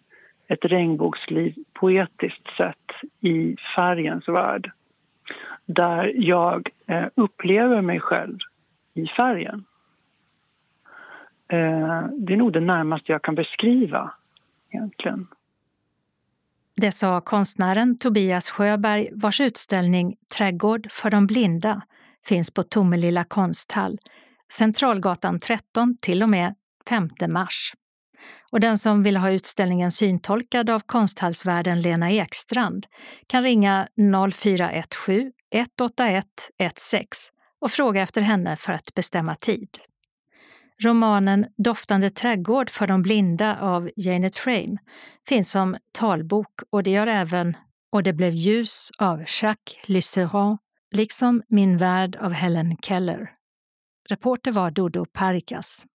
ett 0.47 0.65
regnbågsliv 0.65 1.55
poetiskt 1.73 2.47
sett 2.57 2.91
i 3.19 3.55
färgens 3.75 4.27
värld. 4.27 4.71
Där 5.65 6.13
jag 6.15 6.69
eh, 6.87 7.05
upplever 7.15 7.81
mig 7.81 7.99
själv 7.99 8.37
i 8.93 9.07
färgen. 9.07 9.65
Eh, 11.47 12.03
det 12.11 12.33
är 12.33 12.37
nog 12.37 12.53
det 12.53 12.59
närmaste 12.59 13.11
jag 13.11 13.21
kan 13.21 13.35
beskriva 13.35 14.11
egentligen. 14.69 15.27
Det 16.81 16.91
sa 16.91 17.21
konstnären 17.21 17.97
Tobias 17.97 18.49
Sjöberg 18.49 19.09
vars 19.13 19.41
utställning 19.41 20.15
Trädgård 20.37 20.87
för 20.91 21.09
de 21.09 21.27
blinda 21.27 21.81
finns 22.27 22.53
på 22.53 22.63
Tomelilla 22.63 23.23
konsthall, 23.23 23.97
Centralgatan 24.51 25.39
13 25.39 25.97
till 26.01 26.23
och 26.23 26.29
med 26.29 26.55
5 26.89 27.09
mars. 27.27 27.73
Och 28.51 28.59
den 28.59 28.77
som 28.77 29.03
vill 29.03 29.17
ha 29.17 29.31
utställningen 29.31 29.91
syntolkad 29.91 30.69
av 30.69 30.79
konsthallsvärden 30.79 31.81
Lena 31.81 32.11
Ekstrand 32.11 32.87
kan 33.27 33.43
ringa 33.43 33.87
0417 34.33 35.31
181 35.51 36.25
16 36.75 37.35
och 37.61 37.71
fråga 37.71 38.01
efter 38.01 38.21
henne 38.21 38.55
för 38.55 38.73
att 38.73 38.93
bestämma 38.95 39.35
tid. 39.35 39.69
Romanen 40.83 41.45
Doftande 41.57 42.09
trädgård 42.09 42.69
för 42.69 42.87
de 42.87 43.01
blinda 43.01 43.59
av 43.59 43.89
Janet 43.95 44.35
Frame 44.35 44.77
finns 45.27 45.51
som 45.51 45.77
talbok 45.91 46.61
och 46.69 46.83
det 46.83 46.91
gör 46.91 47.07
även 47.07 47.57
Och 47.91 48.03
det 48.03 48.13
blev 48.13 48.33
ljus 48.33 48.91
av 48.97 49.19
Jacques 49.19 49.77
Lucéran 49.87 50.57
liksom 50.91 51.43
Min 51.47 51.77
värld 51.77 52.15
av 52.15 52.31
Helen 52.31 52.77
Keller. 52.81 53.31
Reporter 54.09 54.51
var 54.51 54.71
Dodo 54.71 55.05
Parikas. 55.05 55.85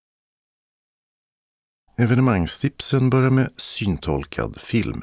Evenemangstipsen 1.96 3.10
börjar 3.10 3.30
med 3.30 3.48
syntolkad 3.56 4.60
film. 4.60 5.02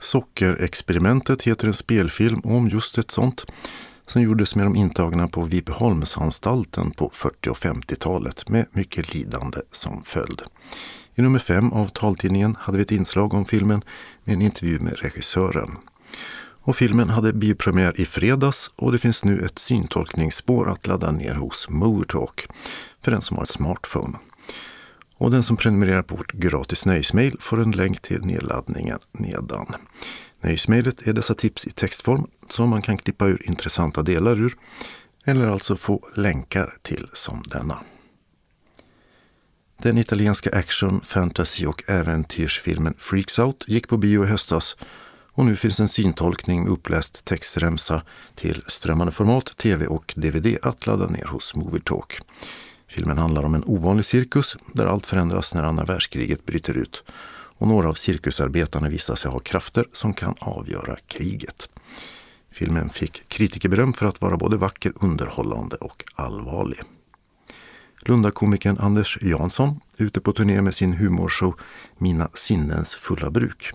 Sockerexperimentet 0.00 1.42
heter 1.42 1.66
en 1.66 1.74
spelfilm 1.74 2.40
om 2.44 2.68
just 2.68 2.98
ett 2.98 3.10
sånt 3.10 3.46
som 4.06 4.22
gjordes 4.22 4.56
med 4.56 4.66
de 4.66 4.76
intagna 4.76 5.28
på 5.28 5.42
Vipeholmsanstalten 5.42 6.90
på 6.90 7.10
40 7.12 7.50
och 7.50 7.56
50-talet 7.56 8.48
med 8.48 8.66
mycket 8.72 9.14
lidande 9.14 9.58
som 9.70 10.02
följd. 10.04 10.42
I 11.14 11.22
nummer 11.22 11.38
fem 11.38 11.72
av 11.72 11.86
taltidningen 11.86 12.56
hade 12.60 12.78
vi 12.78 12.82
ett 12.82 12.90
inslag 12.90 13.34
om 13.34 13.44
filmen 13.44 13.82
med 14.24 14.34
en 14.34 14.42
intervju 14.42 14.78
med 14.78 14.98
regissören. 14.98 15.76
Och 16.66 16.76
filmen 16.76 17.08
hade 17.08 17.32
biopremiär 17.32 18.00
i 18.00 18.06
fredags 18.06 18.70
och 18.76 18.92
det 18.92 18.98
finns 18.98 19.24
nu 19.24 19.40
ett 19.40 19.58
syntolkningsspår 19.58 20.70
att 20.70 20.86
ladda 20.86 21.10
ner 21.10 21.34
hos 21.34 21.68
Movertalk 21.68 22.46
för 23.02 23.10
den 23.10 23.22
som 23.22 23.36
har 23.36 23.44
smartphone. 23.44 24.18
Och 25.16 25.30
den 25.30 25.42
som 25.42 25.56
prenumererar 25.56 26.02
på 26.02 26.16
vårt 26.16 26.32
gratis 26.32 26.84
nöjesmail 26.84 27.36
får 27.40 27.60
en 27.60 27.70
länk 27.70 28.00
till 28.02 28.24
nedladdningen 28.24 28.98
nedan. 29.12 29.74
Nöjesmejlet 30.40 31.06
är 31.06 31.12
dessa 31.12 31.34
tips 31.34 31.66
i 31.66 31.70
textform 31.70 32.26
som 32.50 32.68
man 32.68 32.82
kan 32.82 32.98
klippa 32.98 33.26
ur 33.26 33.42
intressanta 33.48 34.02
delar 34.02 34.40
ur 34.40 34.56
eller 35.24 35.46
alltså 35.46 35.76
få 35.76 36.08
länkar 36.16 36.76
till 36.82 37.06
som 37.12 37.42
denna. 37.46 37.78
Den 39.82 39.98
italienska 39.98 40.50
action, 40.50 41.00
fantasy 41.00 41.66
och 41.66 41.90
äventyrsfilmen 41.90 42.94
Freaks 42.98 43.38
Out 43.38 43.64
gick 43.66 43.88
på 43.88 43.96
bio 43.96 44.24
i 44.24 44.26
höstas 44.26 44.76
och 45.32 45.44
nu 45.44 45.56
finns 45.56 45.80
en 45.80 45.88
syntolkning 45.88 46.62
med 46.62 46.72
uppläst 46.72 47.24
textremsa 47.24 48.02
till 48.34 48.62
strömmande 48.68 49.12
format, 49.12 49.56
tv 49.56 49.86
och 49.86 50.14
dvd 50.16 50.58
att 50.62 50.86
ladda 50.86 51.06
ner 51.06 51.26
hos 51.26 51.54
Movietalk. 51.54 52.20
Filmen 52.88 53.18
handlar 53.18 53.42
om 53.42 53.54
en 53.54 53.64
ovanlig 53.64 54.04
cirkus 54.04 54.56
där 54.72 54.86
allt 54.86 55.06
förändras 55.06 55.54
när 55.54 55.62
andra 55.62 55.84
världskriget 55.84 56.46
bryter 56.46 56.74
ut 56.74 57.04
och 57.56 57.68
några 57.68 57.88
av 57.88 57.94
cirkusarbetarna 57.94 58.88
visar 58.88 59.14
sig 59.14 59.30
ha 59.30 59.38
krafter 59.38 59.86
som 59.92 60.14
kan 60.14 60.34
avgöra 60.38 60.96
kriget. 61.06 61.68
Filmen 62.54 62.90
fick 62.90 63.28
kritikerberöm 63.28 63.92
för 63.92 64.06
att 64.06 64.20
vara 64.20 64.36
både 64.36 64.56
vacker, 64.56 64.92
underhållande 64.96 65.76
och 65.76 66.04
allvarlig. 66.14 66.78
Lundakomikern 68.00 68.78
Anders 68.78 69.18
Jansson 69.22 69.80
ute 69.98 70.20
på 70.20 70.32
turné 70.32 70.62
med 70.62 70.74
sin 70.74 70.92
humorshow 70.92 71.54
Mina 71.98 72.28
sinnens 72.34 72.94
fulla 72.94 73.30
bruk. 73.30 73.70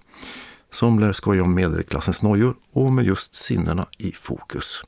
Som 0.72 1.00
lär 1.00 1.14
skoja 1.14 1.44
om 1.44 1.56
medelklassens 1.56 2.22
nojor 2.22 2.56
och 2.72 2.94
med 2.94 3.06
just 3.06 3.36
sinnena 3.36 3.88
i 3.98 4.12
fokus. 4.12 4.84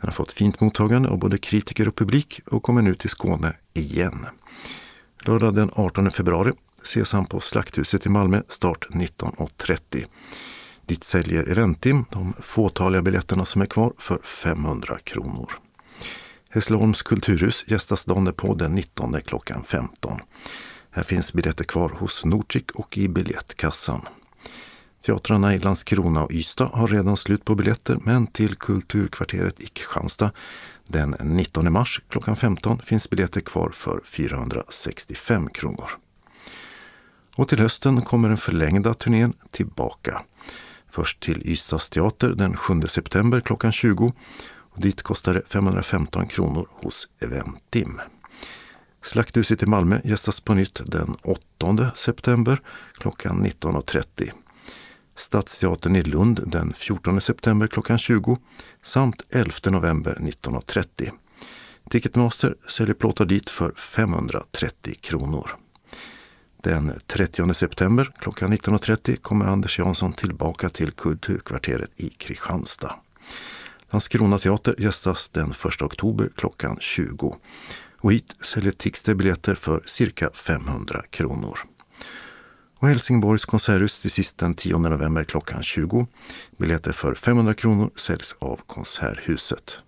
Den 0.00 0.08
har 0.08 0.12
fått 0.12 0.32
fint 0.32 0.60
mottagande 0.60 1.08
av 1.08 1.18
både 1.18 1.38
kritiker 1.38 1.88
och 1.88 1.96
publik 1.96 2.40
och 2.46 2.62
kommer 2.62 2.82
nu 2.82 2.94
till 2.94 3.10
Skåne 3.10 3.56
igen. 3.74 4.26
Lördag 5.20 5.54
den 5.54 5.70
18 5.72 6.10
februari 6.10 6.52
ses 6.82 7.12
han 7.12 7.26
på 7.26 7.40
Slakthuset 7.40 8.06
i 8.06 8.08
Malmö 8.08 8.42
start 8.48 8.86
19.30. 8.90 10.06
Dit 10.90 11.04
säljer 11.04 11.50
Eventim 11.50 12.04
de 12.10 12.32
fåtaliga 12.40 13.02
biljetterna 13.02 13.44
som 13.44 13.62
är 13.62 13.66
kvar 13.66 13.92
för 13.98 14.18
500 14.18 14.98
kronor. 15.04 15.52
Hässleholms 16.48 17.02
kulturhus 17.02 17.64
gästas 17.66 18.04
dagen 18.04 18.34
på 18.34 18.54
den 18.54 18.74
19 18.74 19.20
klockan 19.26 19.64
15. 19.64 20.20
Här 20.90 21.02
finns 21.02 21.32
biljetter 21.32 21.64
kvar 21.64 21.88
hos 21.88 22.24
Nordic 22.24 22.64
och 22.74 22.98
i 22.98 23.08
biljettkassan. 23.08 24.08
Teatrarna 25.06 25.54
i 25.54 25.58
Landskrona 25.58 26.24
och 26.24 26.32
Ystad 26.32 26.70
har 26.72 26.88
redan 26.88 27.16
slut 27.16 27.44
på 27.44 27.54
biljetter 27.54 27.98
men 28.04 28.26
till 28.26 28.54
Kulturkvarteret 28.56 29.60
i 29.60 29.66
Kristianstad 29.66 30.32
den 30.86 31.16
19 31.20 31.72
mars 31.72 32.00
klockan 32.08 32.36
15 32.36 32.82
finns 32.82 33.10
biljetter 33.10 33.40
kvar 33.40 33.70
för 33.74 34.00
465 34.04 35.48
kronor. 35.48 35.90
Och 37.36 37.48
till 37.48 37.60
hösten 37.60 38.02
kommer 38.02 38.28
den 38.28 38.38
förlängda 38.38 38.94
turnén 38.94 39.32
tillbaka. 39.50 40.22
Först 40.90 41.20
till 41.20 41.42
Ystads 41.44 41.88
teater 41.88 42.28
den 42.28 42.56
7 42.56 42.80
september 42.86 43.40
klockan 43.40 43.72
20 43.72 44.12
och 44.70 44.80
dit 44.80 45.02
kostar 45.02 45.34
det 45.34 45.42
515 45.46 46.26
kronor 46.26 46.68
hos 46.70 47.08
Eventim. 47.20 48.00
Slakthuset 49.02 49.62
i 49.62 49.66
Malmö 49.66 50.00
gästas 50.04 50.40
på 50.40 50.54
nytt 50.54 50.80
den 50.86 51.16
8 51.22 51.90
september 51.94 52.60
klockan 52.92 53.46
19.30. 53.46 54.30
Stadsteatern 55.16 55.96
i 55.96 56.02
Lund 56.02 56.40
den 56.46 56.72
14 56.72 57.20
september 57.20 57.66
klockan 57.66 57.98
20 57.98 58.38
samt 58.82 59.22
11 59.30 59.52
november 59.64 60.18
19.30. 60.20 61.10
Ticketmaster 61.90 62.54
säljer 62.68 62.94
plåtar 62.94 63.24
dit 63.24 63.50
för 63.50 63.72
530 63.72 64.94
kronor. 65.00 65.59
Den 66.62 66.92
30 67.06 67.54
september 67.54 68.12
klockan 68.18 68.52
19.30 68.52 69.16
kommer 69.16 69.46
Anders 69.46 69.78
Jansson 69.78 70.12
tillbaka 70.12 70.68
till 70.68 70.90
Kulturkvarteret 70.90 71.90
i 71.96 72.08
Kristianstad. 72.08 72.94
Landskrona 73.90 74.38
teater 74.38 74.74
gästas 74.78 75.28
den 75.28 75.50
1 75.50 75.82
oktober 75.82 76.30
klockan 76.36 76.76
20 76.80 77.36
och 78.00 78.12
hit 78.12 78.36
säljer 78.42 78.72
Tixter 78.72 79.14
biljetter 79.14 79.54
för 79.54 79.82
cirka 79.86 80.30
500 80.34 81.02
kronor. 81.10 81.58
Och 82.78 82.88
Helsingborgs 82.88 83.44
konserthus 83.44 84.00
till 84.00 84.10
sist 84.10 84.38
den 84.38 84.54
10 84.54 84.78
november 84.78 85.24
klockan 85.24 85.62
20. 85.62 86.06
Biljetter 86.56 86.92
för 86.92 87.14
500 87.14 87.54
kronor 87.54 87.90
säljs 87.96 88.36
av 88.38 88.60
Konserthuset. 88.66 89.82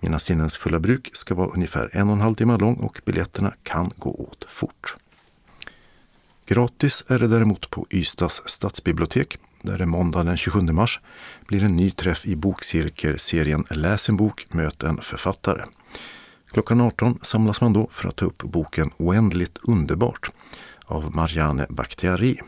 Mina 0.00 0.18
sinnens 0.18 0.56
fulla 0.56 0.80
bruk 0.80 1.10
ska 1.12 1.34
vara 1.34 1.48
ungefär 1.48 1.90
en 1.92 2.08
och 2.08 2.14
en 2.14 2.20
halv 2.20 2.34
timme 2.34 2.56
lång 2.56 2.74
och 2.74 3.00
biljetterna 3.04 3.54
kan 3.62 3.90
gå 3.96 4.10
åt 4.10 4.44
fort. 4.48 4.96
Gratis 6.52 7.04
är 7.06 7.18
det 7.18 7.26
däremot 7.26 7.70
på 7.70 7.86
Ystads 7.90 8.42
stadsbibliotek 8.46 9.38
där 9.62 9.78
det 9.78 9.86
måndag 9.86 10.22
den 10.22 10.36
27 10.36 10.60
mars 10.60 11.00
blir 11.46 11.64
en 11.64 11.76
ny 11.76 11.90
träff 11.90 12.26
i 12.26 12.36
bokcirkelserien 12.36 13.64
Läs 13.70 14.08
en 14.08 14.16
bok, 14.16 14.46
möt 14.50 14.82
en 14.82 15.00
författare. 15.02 15.64
Klockan 16.52 16.80
18 16.80 17.18
samlas 17.22 17.60
man 17.60 17.72
då 17.72 17.88
för 17.90 18.08
att 18.08 18.16
ta 18.16 18.24
upp 18.24 18.42
boken 18.42 18.90
Oändligt 18.96 19.58
underbart 19.62 20.30
av 20.84 21.14
Marianne 21.16 21.66
Bakhtiari 21.68 22.40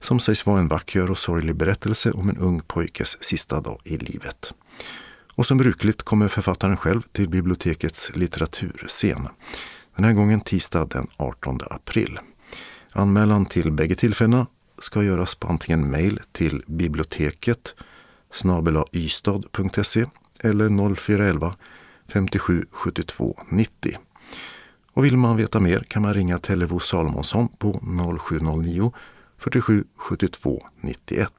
som 0.00 0.20
sägs 0.20 0.46
vara 0.46 0.60
en 0.60 0.68
vacker 0.68 1.10
och 1.10 1.18
sorglig 1.18 1.56
berättelse 1.56 2.10
om 2.10 2.28
en 2.28 2.38
ung 2.38 2.60
pojkes 2.60 3.24
sista 3.24 3.60
dag 3.60 3.80
i 3.84 3.96
livet. 3.96 4.54
Och 5.34 5.46
som 5.46 5.58
brukligt 5.58 6.02
kommer 6.02 6.28
författaren 6.28 6.76
själv 6.76 7.02
till 7.12 7.28
bibliotekets 7.28 8.10
litteraturscen. 8.14 9.28
Den 9.96 10.04
här 10.04 10.12
gången 10.12 10.40
tisdag 10.40 10.84
den 10.84 11.06
18 11.16 11.60
april. 11.70 12.18
Anmälan 12.96 13.46
till 13.46 13.72
bägge 13.72 13.94
tillfällena 13.94 14.46
ska 14.78 15.02
göras 15.02 15.34
på 15.34 15.48
antingen 15.48 15.90
mejl 15.90 16.20
till 16.32 16.62
biblioteket 16.66 17.74
snabelaystad.se 18.30 20.06
eller 20.40 20.94
0411 20.94 21.54
57 22.08 22.64
72 22.70 23.40
90. 23.48 23.96
Och 24.92 25.04
vill 25.04 25.16
man 25.16 25.36
veta 25.36 25.60
mer 25.60 25.80
kan 25.80 26.02
man 26.02 26.14
ringa 26.14 26.38
Tellevo 26.38 26.78
Salomonsson 26.78 27.48
på 27.48 27.80
0709 28.20 28.92
47 29.38 29.84
72 29.96 30.66
91. 30.80 31.30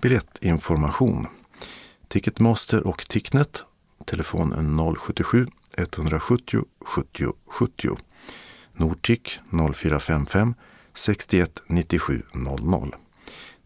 Biljettinformation 0.00 1.26
Ticketmaster 2.08 2.86
och 2.86 3.08
Ticknet 3.08 3.64
telefon 4.04 4.96
077 4.98 5.46
170 5.76 6.64
70 6.80 7.32
70 7.46 8.07
Nortic 8.78 9.40
0455 9.50 10.54
61 10.94 11.62
97 11.68 12.22
00 12.34 12.94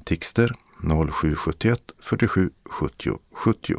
Tixter 0.04 0.54
0771 0.80 1.92
47 2.00 2.50
70 2.64 3.18
70 3.32 3.74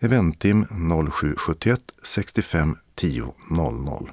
Eventim 0.00 0.66
0771 0.70 1.80
65 2.02 2.76
10 2.94 3.34
00 3.50 4.10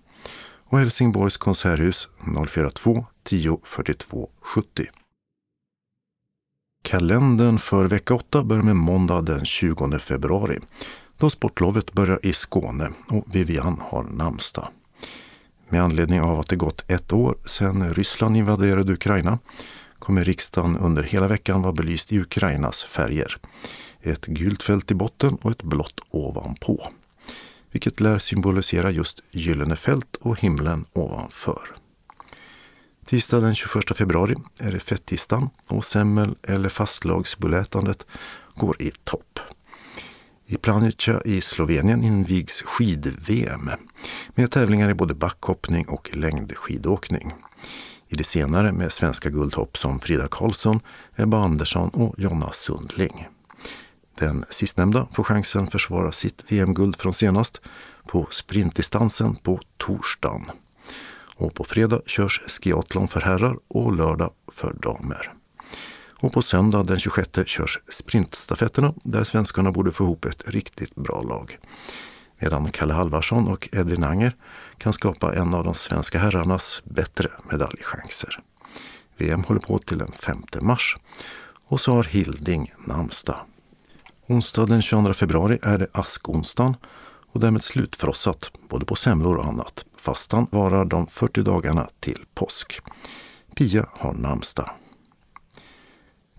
och 0.66 0.80
Helsingborgs 0.80 1.38
konserthus 1.38 2.08
042 2.48 3.06
10 3.24 3.60
42 3.64 4.30
70. 4.42 4.86
Kalendern 6.84 7.60
för 7.60 7.86
vecka 7.86 8.14
8 8.14 8.44
börjar 8.44 8.64
med 8.64 8.76
måndag 8.76 9.22
den 9.22 9.46
20 9.46 10.00
februari 10.00 10.60
då 11.18 11.30
sportlovet 11.30 11.94
börjar 11.94 12.20
i 12.26 12.34
Skåne 12.34 12.92
och 13.10 13.36
Vivian 13.36 13.82
har 13.82 14.04
namnsdag. 14.04 14.68
Med 15.74 15.84
anledning 15.84 16.22
av 16.22 16.40
att 16.40 16.48
det 16.48 16.56
gått 16.56 16.92
ett 16.92 17.14
år 17.14 17.36
sedan 17.46 17.94
Ryssland 17.94 18.38
invaderade 18.38 18.94
Ukraina 18.94 19.40
kommer 20.00 20.24
riksdagen 20.24 20.78
under 20.78 21.04
hela 21.04 21.28
veckan 21.28 21.62
vara 21.62 21.74
belyst 21.74 22.12
i 22.12 22.20
Ukrainas 22.20 22.84
färger. 22.84 23.38
Ett 24.02 24.26
gult 24.26 24.64
fält 24.64 24.92
i 24.92 24.94
botten 24.94 25.36
och 25.42 25.52
ett 25.52 25.64
blått 25.64 26.00
ovanpå. 26.10 26.88
Vilket 27.72 28.00
lär 28.00 28.20
symbolisera 28.20 28.92
just 28.92 29.20
gyllene 29.32 29.76
fält 29.76 30.16
och 30.16 30.40
himlen 30.40 30.86
ovanför. 30.94 31.68
Tisdag 33.06 33.40
den 33.40 33.56
21 33.56 33.98
februari 33.98 34.36
är 34.60 34.72
det 34.72 34.80
fettisdagen 34.80 35.50
och 35.68 35.86
semmel 35.86 36.36
eller 36.44 36.70
fastlagsbullätandet 36.70 38.08
går 38.56 38.82
i 38.82 38.92
topp. 39.04 39.40
I 40.46 40.58
Planica 40.58 41.22
i 41.26 41.42
Slovenien 41.42 42.04
invigs 42.04 42.62
skid-VM 42.62 43.70
med 44.36 44.52
tävlingar 44.52 44.90
i 44.90 44.94
både 44.94 45.16
backhoppning 45.16 45.88
och 45.88 46.10
längdskidåkning. 46.16 47.34
I 48.08 48.16
det 48.16 48.24
senare 48.24 48.72
med 48.72 48.92
svenska 48.92 49.30
guldhopp 49.30 49.78
som 49.78 50.00
Frida 50.00 50.28
Karlsson, 50.28 50.80
Ebba 51.16 51.38
Andersson 51.38 51.90
och 51.90 52.16
Jonna 52.18 52.52
Sundling. 52.52 53.28
Den 54.20 54.46
sistnämnda 54.50 55.08
får 55.12 55.24
chansen 55.24 55.68
försvara 55.68 56.12
sitt 56.12 56.52
VM-guld 56.52 56.96
från 56.96 57.14
senast 57.14 57.62
på 58.08 58.28
sprintdistansen 58.32 59.36
på 59.36 59.60
torsdagen. 59.78 60.46
Och 61.36 61.54
på 61.54 61.64
fredag 61.64 62.02
körs 62.06 62.42
skiathlon 62.48 63.08
för 63.08 63.22
herrar 63.22 63.58
och 63.68 63.94
lördag 63.96 64.32
för 64.52 64.74
damer. 64.74 65.34
Och 66.24 66.34
på 66.34 66.42
söndag 66.42 66.84
den 66.84 67.00
26 67.00 67.30
körs 67.46 67.80
sprintstafetterna 67.90 68.94
där 69.04 69.24
svenskarna 69.24 69.72
borde 69.72 69.92
få 69.92 70.04
ihop 70.04 70.26
ett 70.26 70.48
riktigt 70.48 70.96
bra 70.96 71.22
lag. 71.22 71.58
Medan 72.40 72.72
Kalle 72.72 72.94
Halvarsson 72.94 73.48
och 73.48 73.70
Edvin 73.72 74.04
Anger 74.04 74.36
kan 74.78 74.94
skapa 74.94 75.36
en 75.36 75.54
av 75.54 75.64
de 75.64 75.74
svenska 75.74 76.20
herrarnas 76.20 76.82
bättre 76.86 77.30
medaljchanser. 77.52 78.40
VM 79.18 79.44
håller 79.44 79.62
på 79.62 79.78
till 79.78 79.98
den 79.98 80.12
5 80.12 80.44
mars. 80.62 80.98
Och 81.68 81.82
så 81.82 81.94
har 81.94 82.04
Hilding 82.04 82.74
namnsdag. 82.88 83.40
Onsdag 84.28 84.66
den 84.66 84.82
22 84.82 85.14
februari 85.14 85.60
är 85.62 85.78
det 85.78 85.88
askonsdagen 85.92 86.76
och 87.32 87.40
därmed 87.40 87.64
slutfrossat 87.64 88.52
både 88.70 88.86
på 88.86 88.96
semlor 88.96 89.36
och 89.36 89.46
annat. 89.46 89.86
Fastan 89.98 90.48
varar 90.52 90.86
de 90.86 91.08
40 91.08 91.42
dagarna 91.42 91.90
till 92.00 92.26
påsk. 92.36 92.80
Pia 93.56 93.86
har 93.92 94.14
namnsdag. 94.14 94.70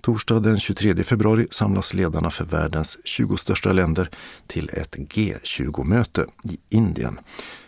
Torsdag 0.05 0.41
den 0.41 0.61
23 0.61 1.05
februari 1.05 1.47
samlas 1.51 1.95
ledarna 1.95 2.31
för 2.31 2.45
världens 2.45 2.99
20 3.05 3.37
största 3.37 3.73
länder 3.73 4.11
till 4.47 4.71
ett 4.73 4.97
G20-möte 4.97 6.27
i 6.45 6.59
Indien 6.71 7.21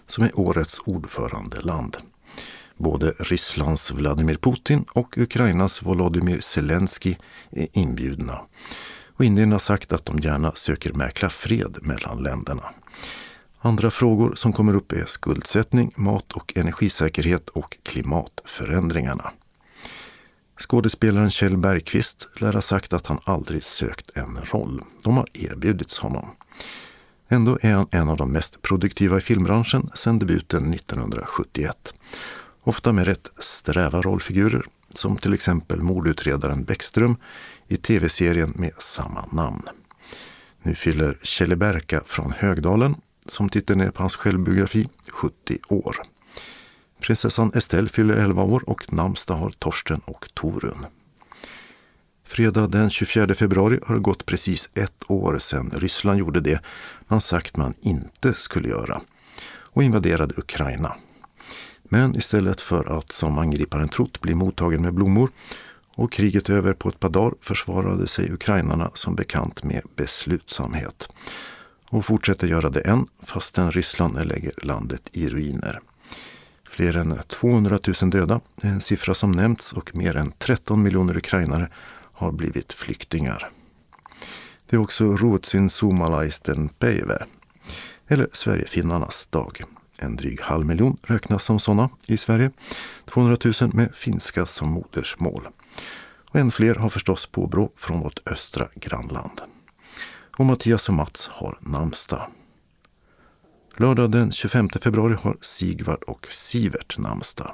som 0.06 0.24
är 0.24 0.40
årets 0.40 0.80
ordförandeland. 0.84 1.96
Både 2.76 3.10
Rysslands 3.10 3.90
Vladimir 3.90 4.36
Putin 4.36 4.84
och 4.92 5.18
Ukrainas 5.18 5.82
Volodymyr 5.82 6.40
Zelensky 6.40 7.16
är 7.50 7.68
inbjudna. 7.72 8.40
Och 9.16 9.24
Indien 9.24 9.52
har 9.52 9.58
sagt 9.58 9.92
att 9.92 10.06
de 10.06 10.18
gärna 10.18 10.52
söker 10.52 10.92
mäkla 10.92 11.30
fred 11.30 11.78
mellan 11.82 12.22
länderna. 12.22 12.62
Andra 13.58 13.90
frågor 13.90 14.34
som 14.34 14.52
kommer 14.52 14.76
upp 14.76 14.92
är 14.92 15.04
skuldsättning, 15.04 15.92
mat 15.96 16.32
och 16.32 16.52
energisäkerhet 16.56 17.48
och 17.48 17.76
klimatförändringarna. 17.82 19.32
Skådespelaren 20.58 21.30
Kjell 21.30 21.56
Bergqvist 21.56 22.28
lär 22.36 22.52
ha 22.52 22.60
sagt 22.60 22.92
att 22.92 23.06
han 23.06 23.18
aldrig 23.24 23.64
sökt 23.64 24.16
en 24.16 24.38
roll. 24.52 24.82
De 25.04 25.16
har 25.16 25.28
erbjudits 25.32 25.98
honom. 25.98 26.30
Ändå 27.28 27.58
är 27.62 27.72
han 27.72 27.86
en 27.90 28.08
av 28.08 28.16
de 28.16 28.32
mest 28.32 28.62
produktiva 28.62 29.18
i 29.18 29.20
filmbranschen 29.20 29.90
sedan 29.94 30.18
debuten 30.18 30.74
1971. 30.74 31.94
Ofta 32.62 32.92
med 32.92 33.06
rätt 33.06 33.30
sträva 33.38 34.02
rollfigurer, 34.02 34.66
som 34.94 35.16
till 35.16 35.34
exempel 35.34 35.82
mordutredaren 35.82 36.64
Bäckström 36.64 37.16
i 37.68 37.76
tv-serien 37.76 38.52
med 38.56 38.72
samma 38.78 39.26
namn. 39.32 39.62
Nu 40.62 40.74
fyller 40.74 41.18
Kjelle 41.22 41.56
Berka 41.56 42.02
från 42.06 42.32
Högdalen, 42.32 42.94
som 43.26 43.48
tittar 43.48 43.74
ner 43.74 43.90
på 43.90 44.02
hans 44.02 44.16
självbiografi, 44.16 44.88
70 45.10 45.58
år. 45.68 45.96
Prinsessan 47.06 47.52
Estelle 47.54 47.88
fyller 47.88 48.16
11 48.16 48.42
år 48.42 48.62
och 48.66 48.92
namnsdag 48.92 49.34
har 49.34 49.50
Torsten 49.50 50.00
och 50.04 50.28
Torun. 50.34 50.86
Fredag 52.24 52.66
den 52.66 52.90
24 52.90 53.34
februari 53.34 53.80
har 53.86 53.94
det 53.94 54.00
gått 54.00 54.26
precis 54.26 54.70
ett 54.74 55.10
år 55.10 55.38
sedan 55.38 55.72
Ryssland 55.76 56.18
gjorde 56.18 56.40
det 56.40 56.60
man 57.08 57.20
sagt 57.20 57.56
man 57.56 57.74
inte 57.80 58.32
skulle 58.32 58.68
göra 58.68 59.00
och 59.48 59.82
invaderade 59.82 60.34
Ukraina. 60.36 60.96
Men 61.82 62.16
istället 62.16 62.60
för 62.60 62.98
att 62.98 63.12
som 63.12 63.38
angriparen 63.38 63.88
trott 63.88 64.20
bli 64.20 64.34
mottagen 64.34 64.82
med 64.82 64.94
blommor 64.94 65.30
och 65.94 66.12
kriget 66.12 66.50
över 66.50 66.72
på 66.72 66.88
ett 66.88 67.00
par 67.00 67.10
dagar 67.10 67.34
försvarade 67.40 68.06
sig 68.06 68.32
ukrainarna 68.32 68.90
som 68.94 69.14
bekant 69.14 69.62
med 69.62 69.82
beslutsamhet 69.96 71.08
och 71.90 72.04
fortsätter 72.04 72.46
göra 72.46 72.70
det 72.70 72.80
än 72.80 73.06
fastän 73.22 73.70
Ryssland 73.70 74.26
lägger 74.26 74.52
landet 74.62 75.08
i 75.12 75.28
ruiner. 75.28 75.80
Fler 76.76 76.96
än 76.96 77.18
200 77.28 77.78
000 78.02 78.10
döda 78.10 78.40
är 78.62 78.68
en 78.68 78.80
siffra 78.80 79.14
som 79.14 79.32
nämnts 79.32 79.72
och 79.72 79.94
mer 79.94 80.16
än 80.16 80.32
13 80.38 80.82
miljoner 80.82 81.16
ukrainare 81.16 81.68
har 82.12 82.32
blivit 82.32 82.72
flyktingar. 82.72 83.50
Det 84.66 84.76
är 84.76 84.80
också 84.80 85.16
Ruotsin 85.16 85.70
Suomalaisten 85.70 86.68
päivä, 86.68 87.26
eller 88.08 88.28
Sverigefinnarnas 88.32 89.26
dag. 89.26 89.62
En 89.98 90.16
dryg 90.16 90.40
halv 90.40 90.66
miljon 90.66 90.96
räknas 91.02 91.44
som 91.44 91.60
sådana 91.60 91.90
i 92.06 92.16
Sverige. 92.16 92.50
200 93.04 93.36
000 93.60 93.74
med 93.74 93.94
finska 93.94 94.46
som 94.46 94.68
modersmål. 94.68 95.48
Och 96.30 96.36
än 96.36 96.50
fler 96.50 96.74
har 96.74 96.88
förstås 96.88 97.26
påbrå 97.26 97.70
från 97.76 98.00
vårt 98.00 98.28
östra 98.28 98.68
grannland. 98.74 99.40
Och 100.36 100.44
Mattias 100.46 100.88
och 100.88 100.94
Mats 100.94 101.28
har 101.28 101.58
namnsdag. 101.60 102.30
Lördag 103.78 104.10
den 104.10 104.32
25 104.32 104.68
februari 104.68 105.16
har 105.22 105.36
Sigvard 105.40 106.02
och 106.02 106.26
Sivert 106.30 106.98
namnsdag. 106.98 107.52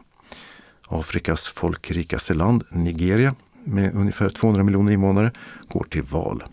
Afrikas 0.88 1.48
folkrikaste 1.48 2.34
land, 2.34 2.64
Nigeria, 2.70 3.34
med 3.64 3.94
ungefär 3.94 4.28
200 4.28 4.62
miljoner 4.62 4.92
invånare, 4.92 5.32
går 5.68 5.84
till 5.84 6.02
val. 6.02 6.44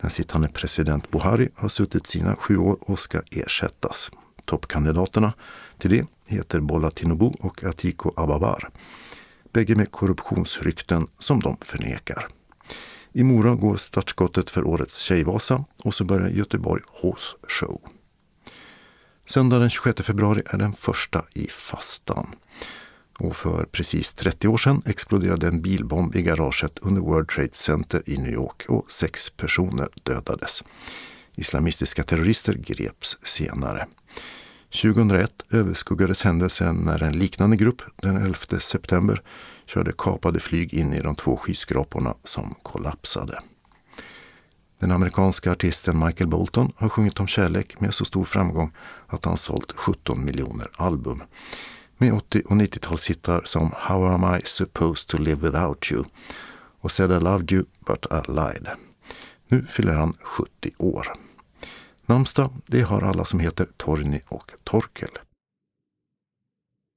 Den 0.00 0.10
sittande 0.10 0.48
president 0.48 1.10
Buhari 1.10 1.48
har 1.54 1.68
suttit 1.68 2.06
sina 2.06 2.36
sju 2.36 2.56
år 2.56 2.76
och 2.80 2.98
ska 2.98 3.20
ersättas. 3.30 4.10
Toppkandidaterna 4.44 5.32
till 5.78 5.90
det 5.90 6.06
heter 6.26 6.60
Bola 6.60 6.90
Tinubu 6.90 7.26
och 7.26 7.64
Atiko 7.64 8.12
Ababar. 8.16 8.70
Bägge 9.52 9.76
med 9.76 9.90
korruptionsrykten 9.90 11.06
som 11.18 11.40
de 11.40 11.56
förnekar. 11.60 12.28
I 13.12 13.22
Mora 13.22 13.54
går 13.54 13.76
startskottet 13.76 14.50
för 14.50 14.66
årets 14.66 14.98
Tjejvasa 14.98 15.64
och 15.84 15.94
så 15.94 16.04
börjar 16.04 16.28
Göteborg 16.28 16.82
Horse 16.86 17.36
Show. 17.48 17.80
Söndag 19.30 19.58
den 19.58 19.70
26 19.70 20.06
februari 20.06 20.42
är 20.46 20.58
den 20.58 20.72
första 20.72 21.24
i 21.34 21.46
fastan. 21.46 22.34
Och 23.18 23.36
för 23.36 23.64
precis 23.64 24.14
30 24.14 24.48
år 24.48 24.58
sedan 24.58 24.82
exploderade 24.86 25.46
en 25.46 25.62
bilbomb 25.62 26.16
i 26.16 26.22
garaget 26.22 26.78
under 26.78 27.00
World 27.00 27.28
Trade 27.28 27.50
Center 27.52 28.02
i 28.06 28.16
New 28.16 28.32
York 28.32 28.64
och 28.68 28.90
sex 28.90 29.30
personer 29.30 29.88
dödades. 30.02 30.64
Islamistiska 31.36 32.02
terrorister 32.02 32.54
greps 32.54 33.18
senare. 33.22 33.86
2001 34.82 35.32
överskuggades 35.50 36.22
händelsen 36.22 36.76
när 36.76 37.02
en 37.02 37.18
liknande 37.18 37.56
grupp 37.56 37.82
den 38.02 38.16
11 38.16 38.60
september 38.60 39.22
körde 39.66 39.92
kapade 39.98 40.40
flyg 40.40 40.74
in 40.74 40.92
i 40.92 41.00
de 41.00 41.16
två 41.16 41.36
skyskraporna 41.36 42.14
som 42.24 42.54
kollapsade. 42.62 43.38
Den 44.80 44.92
amerikanska 44.92 45.52
artisten 45.52 45.98
Michael 45.98 46.28
Bolton 46.28 46.72
har 46.76 46.88
sjungit 46.88 47.20
om 47.20 47.26
kärlek 47.26 47.80
med 47.80 47.94
så 47.94 48.04
stor 48.04 48.24
framgång 48.24 48.72
att 49.06 49.24
han 49.24 49.36
sålt 49.36 49.72
17 49.72 50.24
miljoner 50.24 50.68
album. 50.76 51.22
Med 51.98 52.12
80 52.12 52.42
och 52.44 52.56
90-talshittar 52.56 53.44
som 53.44 53.72
How 53.76 54.06
am 54.06 54.36
I 54.36 54.42
supposed 54.44 55.06
to 55.08 55.18
live 55.18 55.48
without 55.48 55.92
you 55.92 56.04
och 56.80 56.92
Said 56.92 57.10
I 57.10 57.20
loved 57.20 57.52
you 57.52 57.64
but 57.86 58.06
I 58.10 58.30
lied. 58.30 58.68
Nu 59.48 59.66
fyller 59.66 59.92
han 59.92 60.16
70 60.22 60.70
år. 60.78 61.06
Namnsdag, 62.06 62.50
det 62.66 62.82
har 62.82 63.02
alla 63.02 63.24
som 63.24 63.40
heter 63.40 63.66
Torgny 63.76 64.20
och 64.28 64.50
Torkel. 64.64 65.10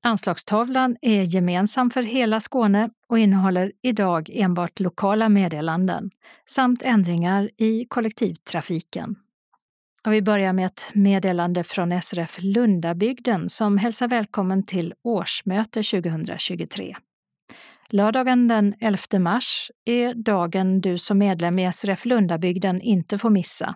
Anslagstavlan 0.06 0.97
är 1.01 1.24
gemensam 1.24 1.89
för 1.89 2.04
hela 2.04 2.39
Skåne 2.39 2.89
och 3.08 3.20
innehåller 3.20 3.72
idag 3.82 4.30
enbart 4.34 4.80
lokala 4.80 5.30
meddelanden 5.30 6.10
samt 6.45 6.82
ändringar 6.82 7.49
i 7.58 7.86
kollektivtrafiken. 7.86 9.16
Och 10.06 10.14
vi 10.14 10.22
börjar 10.22 10.54
med 10.54 10.66
ett 10.66 10.89
meddelande 10.93 11.64
från 11.64 12.01
SRF 12.01 12.38
Lundabygden 12.39 13.49
som 13.49 13.78
hälsar 13.78 14.08
välkommen 14.08 14.64
till 14.64 14.93
årsmöte 15.04 15.84
2023. 15.84 16.95
Lördagen 17.89 18.47
den 18.47 18.74
11 18.80 19.20
mars 19.20 19.72
är 19.86 20.14
dagen 20.14 20.82
du 20.82 20.97
som 20.97 21.18
medlem 21.18 21.60
i 21.60 21.74
SRF 21.74 22.06
Lundabygden 22.06 22.82
inte 22.82 23.18
får 23.18 23.30
missa. 23.30 23.76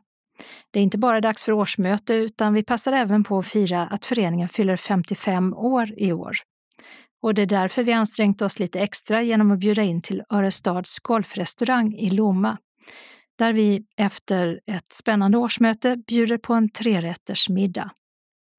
Det 0.71 0.79
är 0.79 0.83
inte 0.83 0.97
bara 0.97 1.21
dags 1.21 1.43
för 1.43 1.51
årsmöte 1.51 2.13
utan 2.13 2.53
vi 2.53 2.63
passar 2.63 2.91
även 2.91 3.23
på 3.23 3.37
att 3.37 3.47
fira 3.47 3.87
att 3.87 4.05
föreningen 4.05 4.49
fyller 4.49 4.77
55 4.77 5.53
år 5.53 5.93
i 5.97 6.11
år. 6.11 6.37
Och 7.21 7.33
det 7.33 7.41
är 7.41 7.45
därför 7.45 7.83
vi 7.83 7.93
ansträngt 7.93 8.41
oss 8.41 8.59
lite 8.59 8.79
extra 8.79 9.21
genom 9.21 9.51
att 9.51 9.59
bjuda 9.59 9.83
in 9.83 10.01
till 10.01 10.23
Örestads 10.33 10.99
golfrestaurang 10.99 11.93
i 11.93 12.09
Lomma. 12.09 12.57
Där 13.37 13.53
vi 13.53 13.85
efter 13.97 14.59
ett 14.71 14.93
spännande 14.93 15.37
årsmöte 15.37 15.97
bjuder 16.07 16.37
på 16.37 16.53
en 16.53 16.69
trerättersmiddag. 16.69 17.91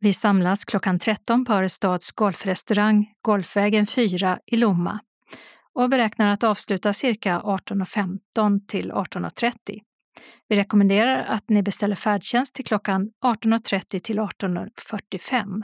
Vi 0.00 0.12
samlas 0.12 0.64
klockan 0.64 0.98
13 0.98 1.44
på 1.44 1.52
Örestads 1.52 2.12
golfrestaurang 2.12 3.12
Golfvägen 3.22 3.86
4 3.86 4.38
i 4.46 4.56
Lomma 4.56 5.00
och 5.74 5.90
beräknar 5.90 6.28
att 6.28 6.44
avsluta 6.44 6.92
cirka 6.92 7.40
18.15 7.40 8.60
till 8.66 8.92
18.30. 8.92 9.80
Vi 10.48 10.56
rekommenderar 10.56 11.24
att 11.24 11.48
ni 11.48 11.62
beställer 11.62 11.96
färdtjänst 11.96 12.54
till 12.54 12.64
klockan 12.64 13.10
18.30 13.24 13.98
till 13.98 14.18
18.45. 14.18 15.62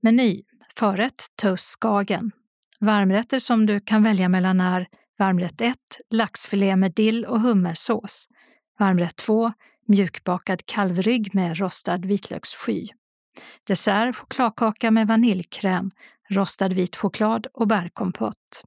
Meny 0.00 0.42
Förrätt 0.76 1.26
Toast 1.36 1.78
Skagen. 1.80 2.30
Varmrätter 2.78 3.38
som 3.38 3.66
du 3.66 3.80
kan 3.80 4.02
välja 4.02 4.28
mellan 4.28 4.60
är 4.60 4.88
varmrätt 5.18 5.60
1 5.60 5.76
laxfilé 6.10 6.76
med 6.76 6.92
dill 6.92 7.24
och 7.24 7.40
hummersås. 7.40 8.28
Varmrätt 8.78 9.16
2 9.16 9.52
mjukbakad 9.88 10.66
kalvrygg 10.66 11.34
med 11.34 11.58
rostad 11.58 11.98
vitlökssky. 11.98 12.88
Dessert 13.66 14.16
chokladkaka 14.16 14.90
med 14.90 15.08
vaniljkräm, 15.08 15.90
rostad 16.30 16.68
vit 16.68 16.96
choklad 16.96 17.46
och 17.52 17.66
bärkompott. 17.66 18.64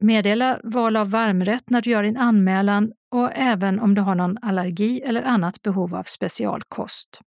Meddela 0.00 0.60
val 0.64 0.96
av 0.96 1.10
varmrätt 1.10 1.70
när 1.70 1.82
du 1.82 1.90
gör 1.90 2.02
din 2.02 2.16
anmälan 2.16 2.92
och 3.10 3.30
även 3.34 3.80
om 3.80 3.94
du 3.94 4.00
har 4.00 4.14
någon 4.14 4.38
allergi 4.42 5.00
eller 5.00 5.22
annat 5.22 5.62
behov 5.62 5.94
av 5.94 6.02
specialkost. 6.02 7.20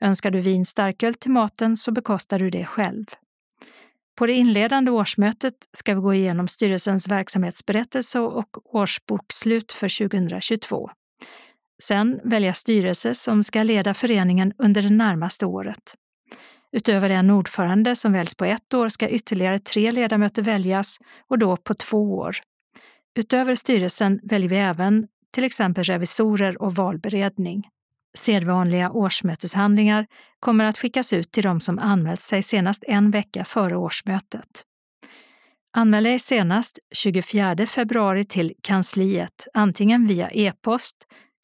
Önskar 0.00 0.30
du 0.30 0.40
vin 0.40 0.64
starköl 0.64 1.14
till 1.14 1.30
maten 1.30 1.76
så 1.76 1.92
bekostar 1.92 2.38
du 2.38 2.50
det 2.50 2.64
själv. 2.64 3.04
På 4.18 4.26
det 4.26 4.32
inledande 4.32 4.90
årsmötet 4.90 5.54
ska 5.72 5.94
vi 5.94 6.00
gå 6.00 6.14
igenom 6.14 6.48
styrelsens 6.48 7.08
verksamhetsberättelse 7.08 8.20
och 8.20 8.74
årsbokslut 8.74 9.72
för 9.72 10.08
2022. 10.08 10.90
Sen 11.82 12.20
välja 12.24 12.54
styrelse 12.54 13.14
som 13.14 13.42
ska 13.42 13.62
leda 13.62 13.94
föreningen 13.94 14.52
under 14.58 14.82
det 14.82 14.90
närmaste 14.90 15.46
året. 15.46 15.94
Utöver 16.72 17.10
en 17.10 17.30
ordförande 17.30 17.96
som 17.96 18.12
väljs 18.12 18.34
på 18.34 18.44
ett 18.44 18.74
år 18.74 18.88
ska 18.88 19.08
ytterligare 19.08 19.58
tre 19.58 19.90
ledamöter 19.90 20.42
väljas 20.42 20.98
och 21.28 21.38
då 21.38 21.56
på 21.56 21.74
två 21.74 22.18
år. 22.18 22.36
Utöver 23.18 23.54
styrelsen 23.54 24.20
väljer 24.22 24.48
vi 24.48 24.56
även 24.56 25.06
till 25.34 25.44
exempel 25.44 25.84
revisorer 25.84 26.62
och 26.62 26.74
valberedning. 26.74 27.68
Sedvanliga 28.18 28.90
årsmöteshandlingar 28.90 30.06
kommer 30.40 30.64
att 30.64 30.78
skickas 30.78 31.12
ut 31.12 31.32
till 31.32 31.42
de 31.42 31.60
som 31.60 31.78
anmält 31.78 32.20
sig 32.20 32.42
senast 32.42 32.84
en 32.86 33.10
vecka 33.10 33.44
före 33.44 33.76
årsmötet. 33.76 34.64
Anmäl 35.72 36.04
dig 36.04 36.18
senast 36.18 36.78
24 36.94 37.66
februari 37.66 38.24
till 38.24 38.54
kansliet, 38.62 39.46
antingen 39.54 40.06
via 40.06 40.30
e-post 40.30 40.96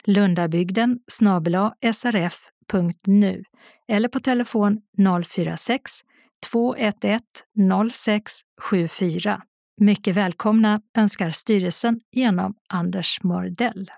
lundabygden 0.05 0.99
srf.nu 1.93 3.43
eller 3.89 4.09
på 4.09 4.21
telefon 4.21 4.81
046 5.27 5.93
211 6.51 7.21
0674. 7.93 9.43
Mycket 9.81 10.17
välkomna 10.17 10.81
önskar 10.97 11.31
styrelsen 11.31 12.01
genom 12.13 12.55
Anders 12.69 13.23
Mordell. 13.23 13.91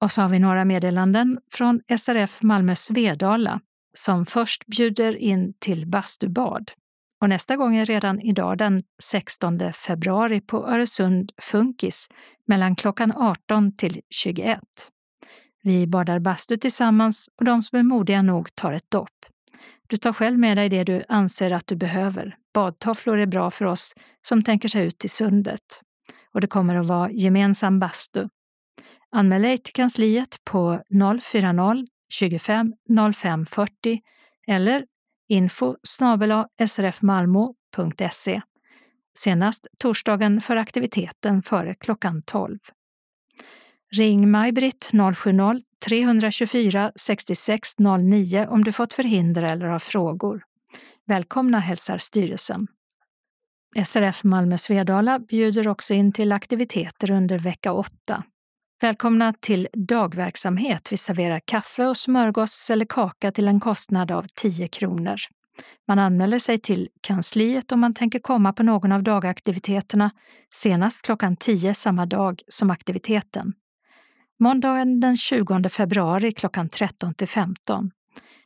Och 0.00 0.12
så 0.12 0.22
har 0.22 0.28
vi 0.28 0.38
några 0.38 0.64
meddelanden 0.64 1.38
från 1.52 1.80
SRF 1.98 2.42
Malmö 2.42 2.74
Svedala 2.74 3.60
som 3.94 4.26
först 4.26 4.66
bjuder 4.66 5.16
in 5.16 5.54
till 5.58 5.86
bastubad. 5.86 6.72
Och 7.20 7.28
nästa 7.28 7.56
gång 7.56 7.76
är 7.76 7.86
redan 7.86 8.20
idag 8.20 8.58
den 8.58 8.82
16 9.02 9.72
februari 9.72 10.40
på 10.40 10.66
Öresund 10.66 11.32
Funkis 11.42 12.08
mellan 12.46 12.76
klockan 12.76 13.12
18 13.12 13.76
till 13.76 14.00
21. 14.10 14.60
Vi 15.62 15.86
badar 15.86 16.18
bastu 16.18 16.56
tillsammans 16.56 17.28
och 17.38 17.44
de 17.44 17.62
som 17.62 17.78
är 17.78 17.82
modiga 17.82 18.22
nog 18.22 18.54
tar 18.54 18.72
ett 18.72 18.90
dopp. 18.90 19.35
Du 19.86 19.96
tar 19.96 20.12
själv 20.12 20.38
med 20.38 20.56
dig 20.56 20.68
det 20.68 20.84
du 20.84 21.04
anser 21.08 21.50
att 21.50 21.66
du 21.66 21.76
behöver. 21.76 22.36
Badtofflor 22.54 23.18
är 23.18 23.26
bra 23.26 23.50
för 23.50 23.64
oss 23.64 23.94
som 24.22 24.42
tänker 24.42 24.68
sig 24.68 24.86
ut 24.86 24.98
till 24.98 25.10
sundet. 25.10 25.80
Och 26.32 26.40
det 26.40 26.46
kommer 26.46 26.74
att 26.74 26.86
vara 26.86 27.10
gemensam 27.10 27.78
bastu. 27.78 28.28
Anmäl 29.10 29.42
dig 29.42 29.58
till 29.58 29.72
kansliet 29.74 30.44
på 30.44 30.82
040 31.22 31.86
25 32.08 32.72
05 33.14 33.46
40 33.46 34.00
eller 34.46 34.86
info 35.28 35.76
srfmalmo.se 36.66 38.42
senast 39.18 39.66
torsdagen 39.78 40.40
för 40.40 40.56
aktiviteten 40.56 41.42
före 41.42 41.74
klockan 41.74 42.22
12. 42.22 42.58
Ring 43.92 44.30
Maj-Britt 44.30 44.90
070 45.16 45.60
324-6609 45.88 48.46
om 48.46 48.64
du 48.64 48.72
fått 48.72 48.92
förhinder 48.92 49.42
eller 49.42 49.66
har 49.66 49.78
frågor. 49.78 50.42
Välkomna 51.06 51.60
hälsar 51.60 51.98
styrelsen. 51.98 52.66
SRF 53.84 54.24
Malmö 54.24 54.58
Svedala 54.58 55.18
bjuder 55.18 55.68
också 55.68 55.94
in 55.94 56.12
till 56.12 56.32
aktiviteter 56.32 57.10
under 57.10 57.38
vecka 57.38 57.72
8. 57.72 58.24
Välkomna 58.80 59.34
till 59.40 59.68
dagverksamhet. 59.72 60.92
Vi 60.92 60.96
serverar 60.96 61.40
kaffe 61.44 61.86
och 61.86 61.96
smörgås 61.96 62.70
eller 62.70 62.84
kaka 62.84 63.32
till 63.32 63.48
en 63.48 63.60
kostnad 63.60 64.12
av 64.12 64.26
10 64.34 64.68
kronor. 64.68 65.16
Man 65.88 65.98
anmäler 65.98 66.38
sig 66.38 66.58
till 66.58 66.88
kansliet 67.00 67.72
om 67.72 67.80
man 67.80 67.94
tänker 67.94 68.18
komma 68.18 68.52
på 68.52 68.62
någon 68.62 68.92
av 68.92 69.02
dagaktiviteterna 69.02 70.10
senast 70.54 71.02
klockan 71.02 71.36
10 71.36 71.74
samma 71.74 72.06
dag 72.06 72.42
som 72.48 72.70
aktiviteten. 72.70 73.52
Måndagen 74.38 75.00
den 75.00 75.16
20 75.16 75.68
februari 75.68 76.32
klockan 76.32 76.68
13 76.68 77.14
till 77.14 77.28
15. 77.28 77.90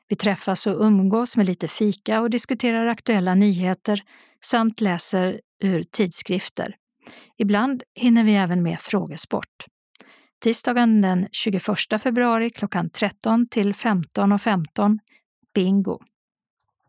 Vi 0.09 0.17
träffas 0.17 0.67
och 0.67 0.81
umgås 0.85 1.37
med 1.37 1.47
lite 1.47 1.69
fika 1.69 2.21
och 2.21 2.31
diskuterar 2.31 2.87
aktuella 2.87 3.35
nyheter 3.35 4.03
samt 4.45 4.81
läser 4.81 5.41
ur 5.63 5.83
tidskrifter. 5.83 6.77
Ibland 7.39 7.83
hinner 7.95 8.25
vi 8.25 8.35
även 8.35 8.63
med 8.63 8.81
frågesport. 8.81 9.67
Tisdagen 10.43 11.01
den 11.01 11.29
21 11.33 11.63
februari 12.03 12.51
klockan 12.51 12.91
13 12.91 13.47
till 13.47 13.73
15.15 13.73 14.39
.15, 14.77 14.99
bingo. 15.55 15.99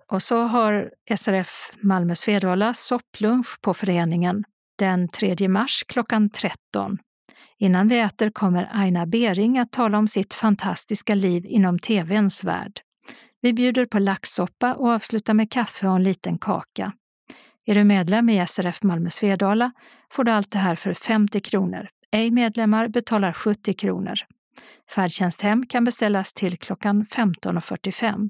Och 0.08 0.24
så 0.24 0.44
har 0.44 0.92
SRF 1.18 1.72
Malmö 1.82 2.16
Svedala 2.16 2.74
sopplunch 2.74 3.62
på 3.62 3.74
föreningen 3.74 4.44
den 4.78 5.08
3 5.08 5.48
mars 5.48 5.84
klockan 5.88 6.30
13. 6.30 6.98
Innan 7.62 7.88
vi 7.88 8.00
äter 8.00 8.30
kommer 8.30 8.70
Aina 8.74 9.06
Bering 9.06 9.58
att 9.58 9.72
tala 9.72 9.98
om 9.98 10.08
sitt 10.08 10.34
fantastiska 10.34 11.16
liv 11.16 11.46
inom 11.46 11.80
tvns 11.80 12.44
värld. 12.44 12.82
Vi 13.42 13.54
bjuder 13.54 13.86
på 13.86 14.00
laxsoppa 14.00 14.74
och 14.74 14.90
avslutar 14.90 15.34
med 15.34 15.52
kaffe 15.52 15.88
och 15.88 15.96
en 15.96 16.04
liten 16.04 16.38
kaka. 16.38 16.94
Är 17.66 17.76
du 17.76 17.84
medlem 17.84 18.30
i 18.30 18.48
SRF 18.48 18.84
Malmö 18.84 19.10
Svedala 19.10 19.72
får 20.12 20.24
du 20.24 20.32
allt 20.32 20.52
det 20.52 20.58
här 20.58 20.76
för 20.76 20.94
50 20.94 21.42
kronor. 21.42 21.88
Ej 22.12 22.32
medlemmar 22.32 22.88
betalar 22.88 23.34
70 23.34 23.74
kronor. 23.74 24.16
Färdtjänsthem 24.90 25.66
kan 25.66 25.84
beställas 25.84 26.34
till 26.34 26.58
klockan 26.58 27.06
15.45. 27.06 28.30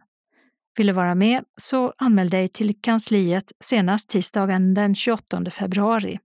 Vill 0.78 0.88
du 0.88 0.94
vara 0.94 1.16
med 1.16 1.44
så 1.58 1.94
anmäl 1.98 2.30
dig 2.30 2.50
till 2.50 2.82
kansliet 2.82 3.52
senast 3.60 4.10
tisdagen 4.10 4.74
den 4.74 4.96
28 4.96 5.52
februari. 5.52 6.20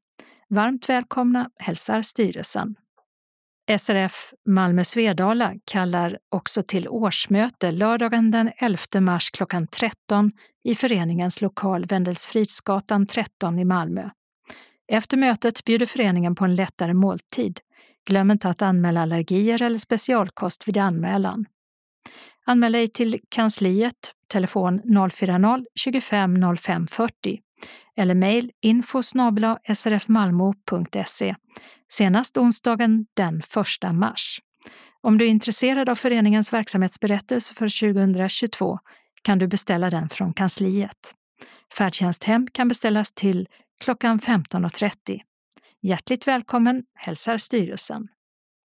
Varmt 0.49 0.89
välkomna 0.89 1.51
hälsar 1.59 2.03
styrelsen. 2.03 2.77
SRF 3.71 4.33
Malmö 4.49 4.85
Svedala 4.85 5.55
kallar 5.65 6.19
också 6.29 6.63
till 6.63 6.89
årsmöte 6.89 7.71
lördagen 7.71 8.31
den 8.31 8.53
11 8.57 8.79
mars 9.01 9.31
klockan 9.31 9.67
13 9.67 10.31
i 10.65 10.75
föreningens 10.75 11.41
lokal 11.41 11.87
Wendelsfridsgatan 11.87 13.07
13 13.07 13.59
i 13.59 13.65
Malmö. 13.65 14.11
Efter 14.93 15.17
mötet 15.17 15.65
bjuder 15.65 15.87
föreningen 15.87 16.35
på 16.35 16.45
en 16.45 16.55
lättare 16.55 16.95
måltid. 16.95 17.61
Glöm 18.09 18.31
inte 18.31 18.49
att 18.49 18.63
anmäla 18.63 19.03
allergier 19.03 19.63
eller 19.63 19.79
specialkost 19.79 20.69
vid 20.69 20.79
anmälan. 20.79 21.47
Anmäl 22.45 22.73
dig 22.73 22.89
till 22.89 23.21
kansliet, 23.29 24.13
telefon 24.29 24.81
040-25 24.83 26.57
05 26.57 26.87
40 26.87 27.41
eller 27.97 28.15
mejl 28.15 28.53
info 28.62 29.03
srfmalmo.se 29.74 31.37
senast 31.93 32.37
onsdagen 32.37 33.07
den 33.15 33.43
1 33.83 33.95
mars. 33.95 34.41
Om 35.01 35.19
du 35.19 35.24
är 35.24 35.28
intresserad 35.28 35.89
av 35.89 35.95
föreningens 35.95 36.53
verksamhetsberättelse 36.53 37.55
för 37.55 37.95
2022 37.95 38.78
kan 39.23 39.39
du 39.39 39.47
beställa 39.47 39.91
den 39.91 40.09
från 40.09 40.35
kansliet. 40.35 41.15
Färdtjänsthem 41.77 42.47
kan 42.53 42.69
beställas 42.69 43.12
till 43.12 43.49
klockan 43.81 44.19
15.30. 44.19 45.20
Hjärtligt 45.83 46.27
välkommen 46.27 46.85
hälsar 46.95 47.39
styrelsen. 47.39 48.07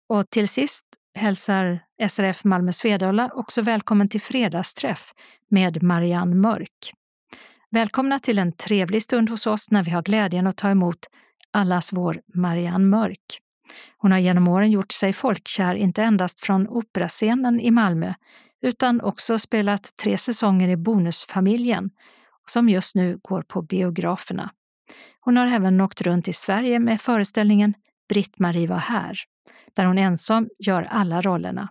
Och 0.09 0.31
till 0.31 0.49
sist 0.49 0.85
hälsar 1.15 1.81
SRF 2.09 2.45
Malmö 2.45 2.73
Svedala 2.73 3.31
också 3.35 3.63
välkommen 3.63 4.09
till 4.09 4.21
fredagsträff 4.21 5.13
med 5.51 5.83
Marianne 5.83 6.35
Mörk. 6.35 6.93
Välkomna 7.71 8.19
till 8.19 8.39
en 8.39 8.53
trevlig 8.53 9.03
stund 9.03 9.31
hos 9.31 9.47
oss 9.47 9.71
när 9.71 9.83
vi 9.83 9.91
har 9.91 10.03
glädjen 10.03 10.47
att 10.47 10.57
ta 10.57 10.71
emot 10.71 10.99
allas 11.51 11.93
vår 11.93 12.21
Marianne 12.35 12.87
Mörk. 12.87 13.41
Hon 13.99 14.13
har 14.13 14.19
genom 14.19 14.49
åren 14.49 14.71
gjort 14.71 14.93
sig 14.93 15.13
folkkär 15.13 15.75
inte 15.75 16.03
endast 16.03 16.41
från 16.41 16.69
operascenen 16.69 17.61
i 17.61 17.71
Malmö 17.71 18.15
utan 18.63 19.01
också 19.01 19.39
spelat 19.39 19.97
tre 20.03 20.19
säsonger 20.19 20.69
i 20.69 20.77
Bonusfamiljen 20.77 21.91
som 22.47 22.69
just 22.69 22.95
nu 22.95 23.19
går 23.23 23.43
på 23.43 23.63
biograferna. 23.63 24.51
Hon 25.21 25.37
har 25.37 25.47
även 25.47 25.81
åkt 25.81 26.03
runt 26.03 26.29
i 26.29 26.33
Sverige 26.33 26.79
med 26.79 27.01
föreställningen 27.01 27.75
Britt-Marie 28.09 28.69
var 28.69 28.79
här, 28.79 29.19
där 29.77 29.85
hon 29.85 29.99
ensam 29.99 30.49
gör 30.59 30.83
alla 30.83 31.23
rollerna. 31.23 31.69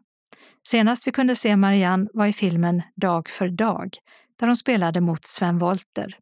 Senast 0.68 1.08
vi 1.08 1.12
kunde 1.12 1.36
se 1.36 1.56
Marianne 1.56 2.08
var 2.14 2.26
i 2.26 2.34
filmen 2.34 2.82
Dag 2.96 3.30
för 3.30 3.50
dag, 3.50 3.90
där 4.40 4.48
hon 4.48 4.56
spelade 4.56 5.02
mot 5.02 5.26
Sven 5.26 5.58
Wollter. 5.58 6.18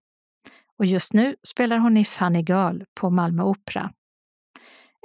Och 0.80 0.86
just 0.86 1.14
nu 1.14 1.36
spelar 1.44 1.78
hon 1.78 1.98
i 1.98 2.06
Funny 2.06 2.42
Girl 2.42 2.82
på 3.00 3.10
Malmö 3.10 3.44
Opera. 3.44 3.92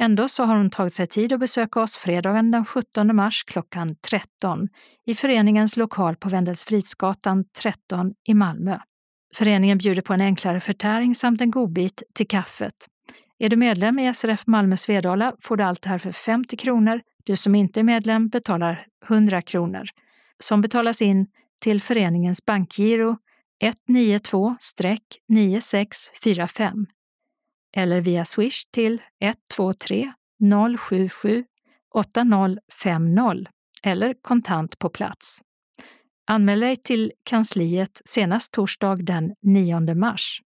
Ändå 0.01 0.28
så 0.28 0.45
har 0.45 0.57
hon 0.57 0.70
tagit 0.70 0.95
sig 0.95 1.07
tid 1.07 1.32
att 1.32 1.41
besöka 1.41 1.81
oss 1.81 1.97
fredagen 1.97 2.51
den 2.51 2.65
17 2.65 3.16
mars 3.16 3.45
klockan 3.45 3.97
13 4.11 4.69
i 5.07 5.15
föreningens 5.15 5.77
lokal 5.77 6.16
på 6.16 6.28
Vendelsfridsgatan 6.28 7.45
13 7.62 8.15
i 8.28 8.35
Malmö. 8.35 8.78
Föreningen 9.35 9.78
bjuder 9.78 10.03
på 10.03 10.15
en 10.15 10.20
enklare 10.20 10.61
förtäring 10.61 11.15
samt 11.15 11.41
en 11.41 11.51
godbit 11.51 12.03
till 12.15 12.28
kaffet. 12.28 12.74
Är 13.39 13.49
du 13.49 13.57
medlem 13.57 13.99
i 13.99 14.15
SRF 14.15 14.47
Malmö 14.47 14.77
Svedala 14.77 15.35
får 15.43 15.57
du 15.57 15.65
allt 15.65 15.82
det 15.82 15.89
här 15.89 15.99
för 15.99 16.12
50 16.12 16.57
kronor. 16.57 17.01
Du 17.24 17.37
som 17.37 17.55
inte 17.55 17.81
är 17.81 17.85
medlem 17.85 18.28
betalar 18.28 18.87
100 19.09 19.43
kronor. 19.43 19.85
Som 20.39 20.61
betalas 20.61 21.03
in 21.03 21.27
till 21.61 21.82
föreningens 21.82 22.45
bankgiro 22.45 23.16
192-9645 23.89 26.87
eller 27.77 28.01
via 28.01 28.24
swish 28.24 28.65
till 28.73 29.03
123 29.20 30.12
077 30.78 31.45
8050 31.95 33.51
eller 33.82 34.15
kontant 34.23 34.78
på 34.78 34.89
plats. 34.89 35.43
Anmäl 36.27 36.61
dig 36.61 36.77
till 36.77 37.12
kansliet 37.24 38.03
senast 38.05 38.53
torsdag 38.53 38.97
den 38.97 39.35
9 39.43 39.95
mars. 39.95 40.43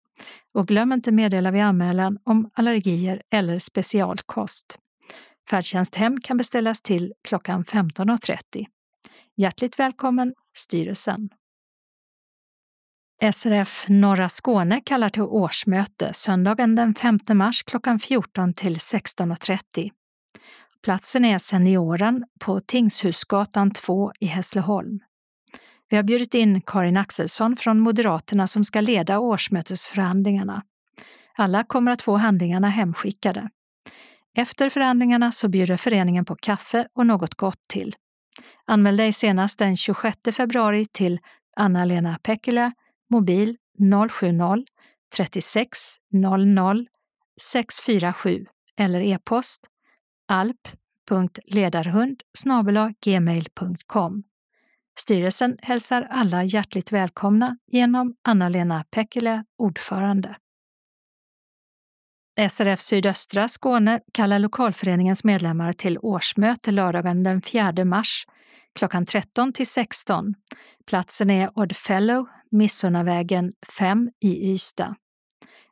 Och 0.53 0.67
glöm 0.67 0.91
inte 0.91 1.11
meddela 1.11 1.51
vid 1.51 1.61
anmälan 1.61 2.17
om 2.23 2.49
allergier 2.53 3.21
eller 3.31 3.59
specialkost. 3.59 4.79
Färdtjänsthem 5.49 6.21
kan 6.21 6.37
beställas 6.37 6.81
till 6.81 7.13
klockan 7.23 7.63
15.30. 7.63 8.65
Hjärtligt 9.35 9.79
välkommen 9.79 10.33
styrelsen. 10.53 11.29
SRF 13.33 13.85
Norra 13.89 14.29
Skåne 14.29 14.81
kallar 14.81 15.09
till 15.09 15.21
årsmöte 15.21 16.13
söndagen 16.13 16.75
den 16.75 16.95
5 16.95 17.19
mars 17.33 17.63
klockan 17.63 17.99
14 17.99 18.53
till 18.53 18.75
16.30. 18.75 19.91
Platsen 20.83 21.25
är 21.25 21.37
Senioren 21.37 22.25
på 22.39 22.59
Tingshusgatan 22.59 23.71
2 23.71 24.11
i 24.19 24.25
Hässleholm. 24.25 24.99
Vi 25.89 25.95
har 25.95 26.03
bjudit 26.03 26.33
in 26.33 26.61
Karin 26.61 26.97
Axelsson 26.97 27.55
från 27.55 27.79
Moderaterna 27.79 28.47
som 28.47 28.65
ska 28.65 28.81
leda 28.81 29.19
årsmötesförhandlingarna. 29.19 30.63
Alla 31.35 31.63
kommer 31.63 31.91
att 31.91 32.01
få 32.01 32.17
handlingarna 32.17 32.69
hemskickade. 32.69 33.49
Efter 34.37 34.69
förhandlingarna 34.69 35.31
så 35.31 35.47
bjuder 35.47 35.77
föreningen 35.77 36.25
på 36.25 36.35
kaffe 36.35 36.87
och 36.93 37.05
något 37.05 37.35
gott 37.35 37.61
till. 37.67 37.95
Anmäl 38.67 38.97
dig 38.97 39.13
senast 39.13 39.59
den 39.59 39.77
26 39.77 40.17
februari 40.31 40.85
till 40.85 41.19
Anna-Lena 41.55 42.19
Pekkilä, 42.23 42.71
mobil 43.09 43.57
070 44.09 44.65
36 45.15 45.97
00 46.11 46.87
647 47.41 48.47
eller 48.77 49.01
e-post 49.01 49.67
alp.ledarhund 50.27 52.23
gmail.com. 53.05 54.23
Styrelsen 54.99 55.57
hälsar 55.61 56.07
alla 56.09 56.43
hjärtligt 56.43 56.91
välkomna 56.91 57.57
genom 57.67 58.15
Anna-Lena 58.21 58.83
Pekkilä, 58.91 59.45
ordförande. 59.57 60.35
SRF 62.41 62.79
Sydöstra 62.79 63.47
Skåne 63.47 63.99
kallar 64.13 64.39
lokalföreningens 64.39 65.23
medlemmar 65.23 65.73
till 65.73 65.97
årsmöte 66.01 66.71
lördagen 66.71 67.23
den 67.23 67.41
4 67.41 67.85
mars 67.85 68.25
klockan 68.75 69.05
13 69.05 69.53
till 69.53 69.67
16. 69.67 70.33
Platsen 70.87 71.29
är 71.29 71.59
Oddfellow, 71.59 72.25
Missunnavägen 72.51 73.53
5 73.77 74.09
i 74.19 74.51
Ystad. 74.51 74.95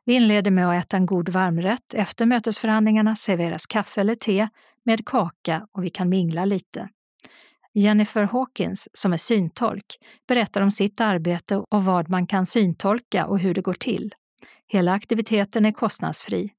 Vi 0.04 0.14
inleder 0.14 0.50
med 0.50 0.68
att 0.68 0.84
äta 0.84 0.96
en 0.96 1.06
god 1.06 1.28
varmrätt. 1.28 1.94
Efter 1.94 2.26
mötesförhandlingarna 2.26 3.16
serveras 3.16 3.66
kaffe 3.66 4.00
eller 4.00 4.14
te 4.14 4.48
med 4.84 5.06
kaka 5.06 5.66
och 5.72 5.84
vi 5.84 5.90
kan 5.90 6.08
mingla 6.08 6.44
lite. 6.44 6.88
Jennifer 7.74 8.22
Hawkins, 8.22 8.88
som 8.92 9.12
är 9.12 9.16
syntolk, 9.16 9.86
berättar 10.28 10.60
om 10.60 10.70
sitt 10.70 11.00
arbete 11.00 11.56
och 11.56 11.84
vad 11.84 12.10
man 12.10 12.26
kan 12.26 12.46
syntolka 12.46 13.26
och 13.26 13.38
hur 13.38 13.54
det 13.54 13.60
går 13.60 13.72
till. 13.72 14.14
Hela 14.72 14.92
aktiviteten 14.92 15.64
är 15.64 15.72
kostnadsfri. 15.72 16.50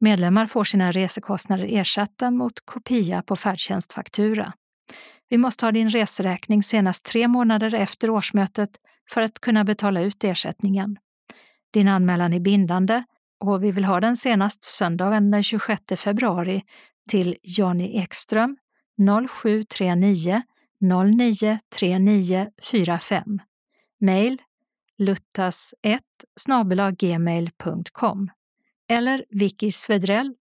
Medlemmar 0.00 0.46
får 0.46 0.64
sina 0.64 0.92
resekostnader 0.92 1.64
ersatta 1.64 2.30
mot 2.30 2.52
kopia 2.64 3.22
på 3.22 3.36
färdtjänstfaktura. 3.36 4.52
Vi 5.28 5.38
måste 5.38 5.66
ha 5.66 5.72
din 5.72 5.90
reseräkning 5.90 6.62
senast 6.62 7.04
tre 7.04 7.28
månader 7.28 7.74
efter 7.74 8.10
årsmötet 8.10 8.70
för 9.10 9.20
att 9.20 9.40
kunna 9.40 9.64
betala 9.64 10.00
ut 10.00 10.24
ersättningen. 10.24 10.96
Din 11.72 11.88
anmälan 11.88 12.32
är 12.32 12.40
bindande 12.40 13.04
och 13.44 13.64
vi 13.64 13.72
vill 13.72 13.84
ha 13.84 14.00
den 14.00 14.16
senast 14.16 14.64
söndagen 14.64 15.30
den 15.30 15.42
26 15.42 15.82
februari 15.96 16.62
till 17.10 17.36
Jonny 17.42 17.98
Ekström 17.98 18.56
0739 19.28 20.42
093945 20.80 23.38
Mail 24.00 24.42
luttas1 25.08 26.00
gmail.com 26.98 28.30
eller 28.88 29.24
Vicky 29.30 29.72
Svedrell 29.72 30.34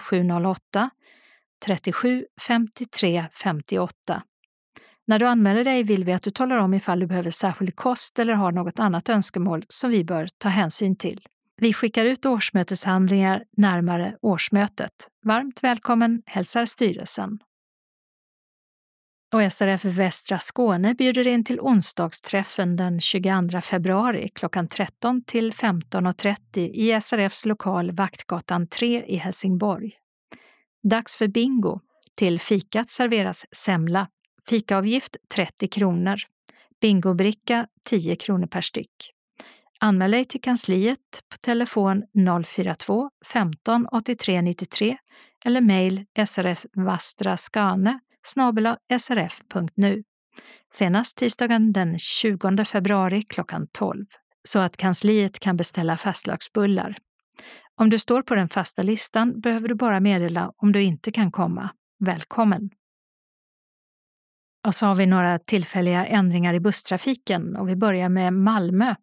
0708 0.00 0.90
37 1.64 2.26
53 2.48 3.26
58. 3.32 4.22
När 5.06 5.18
du 5.18 5.26
anmäler 5.26 5.64
dig 5.64 5.82
vill 5.82 6.04
vi 6.04 6.12
att 6.12 6.22
du 6.22 6.30
talar 6.30 6.56
om 6.56 6.74
ifall 6.74 7.00
du 7.00 7.06
behöver 7.06 7.30
särskild 7.30 7.76
kost 7.76 8.18
eller 8.18 8.32
har 8.32 8.52
något 8.52 8.78
annat 8.78 9.08
önskemål 9.08 9.62
som 9.68 9.90
vi 9.90 10.04
bör 10.04 10.28
ta 10.38 10.48
hänsyn 10.48 10.96
till. 10.96 11.26
Vi 11.56 11.72
skickar 11.72 12.04
ut 12.04 12.26
årsmöteshandlingar 12.26 13.44
närmare 13.56 14.16
årsmötet. 14.22 14.92
Varmt 15.24 15.64
välkommen 15.64 16.22
hälsar 16.26 16.64
styrelsen. 16.64 17.38
Och 19.34 19.52
SRF 19.52 19.84
Västra 19.84 20.38
Skåne 20.38 20.94
bjuder 20.94 21.26
in 21.26 21.44
till 21.44 21.60
onsdagsträffen 21.60 22.76
den 22.76 23.00
22 23.00 23.60
februari 23.60 24.28
klockan 24.34 24.68
13 24.68 25.24
till 25.24 25.52
15.30 25.52 26.58
i 26.58 27.00
SRFs 27.00 27.46
lokal 27.46 27.92
Vaktgatan 27.92 28.66
3 28.66 29.04
i 29.06 29.16
Helsingborg. 29.16 29.92
Dags 30.82 31.16
för 31.16 31.28
bingo. 31.28 31.80
Till 32.18 32.40
fikat 32.40 32.90
serveras 32.90 33.46
semla. 33.52 34.08
Fikaavgift 34.48 35.16
30 35.34 35.68
kronor. 35.68 36.16
Bingobricka 36.80 37.66
10 37.88 38.16
kronor 38.16 38.46
per 38.46 38.60
styck. 38.60 39.12
Anmäl 39.80 40.10
dig 40.10 40.24
till 40.24 40.40
kansliet 40.40 41.22
på 41.30 41.36
telefon 41.36 42.02
042 42.46 43.10
15 43.32 43.86
83 43.92 44.42
93 44.42 44.96
eller 45.44 45.60
mejl 45.60 46.04
srfvastraskane 46.26 48.00
srf.nu 48.98 50.02
senast 50.72 51.16
tisdagen 51.16 51.72
den 51.72 51.98
20 51.98 52.64
februari 52.64 53.22
klockan 53.22 53.66
12 53.72 54.04
så 54.48 54.58
att 54.58 54.76
kansliet 54.76 55.40
kan 55.40 55.56
beställa 55.56 55.96
fastlagsbullar. 55.96 56.96
Om 57.74 57.90
du 57.90 57.98
står 57.98 58.22
på 58.22 58.34
den 58.34 58.48
fasta 58.48 58.82
listan 58.82 59.40
behöver 59.40 59.68
du 59.68 59.74
bara 59.74 60.00
meddela 60.00 60.52
om 60.56 60.72
du 60.72 60.82
inte 60.82 61.12
kan 61.12 61.32
komma. 61.32 61.70
Välkommen! 61.98 62.70
Och 64.66 64.74
så 64.74 64.86
har 64.86 64.94
vi 64.94 65.06
några 65.06 65.38
tillfälliga 65.38 66.06
ändringar 66.06 66.54
i 66.54 66.60
busstrafiken 66.60 67.56
och 67.56 67.68
vi 67.68 67.76
börjar 67.76 68.08
med 68.08 68.32
Malmö 68.32 68.94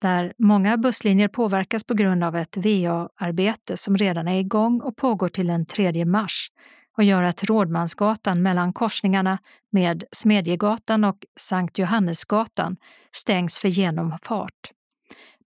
där 0.00 0.32
många 0.38 0.76
busslinjer 0.76 1.28
påverkas 1.28 1.84
på 1.84 1.94
grund 1.94 2.24
av 2.24 2.36
ett 2.36 2.56
VA-arbete 2.56 3.76
som 3.76 3.96
redan 3.96 4.28
är 4.28 4.40
igång 4.40 4.80
och 4.80 4.96
pågår 4.96 5.28
till 5.28 5.46
den 5.46 5.66
3 5.66 6.04
mars 6.04 6.48
och 6.96 7.04
gör 7.04 7.22
att 7.22 7.44
Rådmansgatan 7.44 8.42
mellan 8.42 8.72
korsningarna 8.72 9.38
med 9.70 10.04
Smedjegatan 10.12 11.04
och 11.04 11.26
Sankt 11.40 11.78
Johannesgatan 11.78 12.76
stängs 13.12 13.58
för 13.58 13.68
genomfart. 13.68 14.72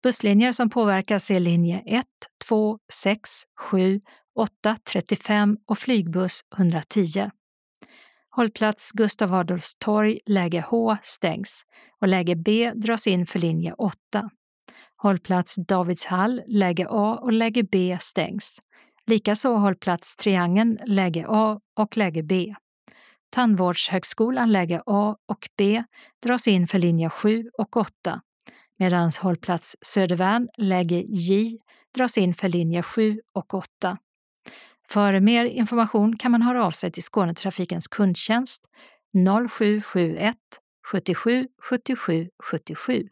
Busslinjer 0.02 0.52
som 0.52 0.70
påverkas 0.70 1.30
är 1.30 1.40
linje 1.40 1.82
1, 1.86 2.06
2, 2.48 2.78
6, 2.92 3.30
7, 3.56 4.00
8, 4.34 4.76
35 4.92 5.58
och 5.66 5.78
flygbuss 5.78 6.40
110. 6.56 7.30
Hållplats 8.30 8.92
Gustav 8.92 9.34
Adolfs 9.34 9.74
torg, 9.78 10.20
läge 10.26 10.64
H, 10.68 10.96
stängs 11.02 11.62
och 12.00 12.08
läge 12.08 12.36
B 12.36 12.72
dras 12.74 13.06
in 13.06 13.26
för 13.26 13.38
linje 13.38 13.74
8. 13.78 14.30
Hållplats 14.96 15.54
Davidshall, 15.56 16.42
läge 16.46 16.86
A 16.90 17.18
och 17.22 17.32
läge 17.32 17.62
B 17.62 17.96
stängs. 18.00 18.60
Likaså 19.10 19.56
hållplats 19.56 20.16
Triangeln, 20.16 20.78
läge 20.86 21.24
A 21.28 21.60
och 21.76 21.96
läge 21.96 22.22
B. 22.22 22.54
Tandvårdshögskolan 23.30 24.52
läge 24.52 24.82
A 24.86 25.16
och 25.26 25.48
B 25.56 25.84
dras 26.22 26.48
in 26.48 26.66
för 26.66 26.78
linje 26.78 27.10
7 27.10 27.50
och 27.58 27.76
8 27.76 28.20
medan 28.78 29.12
hållplats 29.20 29.76
Södervärn, 29.80 30.48
läge 30.58 31.04
J, 31.08 31.58
dras 31.94 32.18
in 32.18 32.34
för 32.34 32.48
linje 32.48 32.82
7 32.82 33.20
och 33.32 33.54
8. 33.54 33.98
För 34.88 35.20
mer 35.20 35.44
information 35.44 36.18
kan 36.18 36.32
man 36.32 36.42
höra 36.42 36.66
av 36.66 36.70
sig 36.70 36.92
till 36.92 37.02
Skånetrafikens 37.02 37.88
kundtjänst 37.88 38.62
0771 39.48 40.36
77 40.90 41.48
77 41.62 42.28
77. 42.42 43.08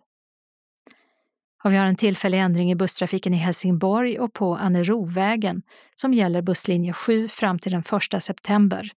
Och 1.65 1.73
vi 1.73 1.77
har 1.77 1.87
en 1.87 1.97
tillfällig 1.97 2.41
ändring 2.41 2.71
i 2.71 2.75
busstrafiken 2.75 3.35
i 3.35 3.37
Helsingborg 3.37 4.19
och 4.19 4.33
på 4.33 4.57
Annerovägen 4.57 5.63
som 5.95 6.15
gäller 6.15 6.43
busslinje 6.43 6.93
7 6.93 7.29
fram 7.29 7.59
till 7.59 7.73
den 7.73 7.83
1 8.15 8.23
september. 8.23 8.91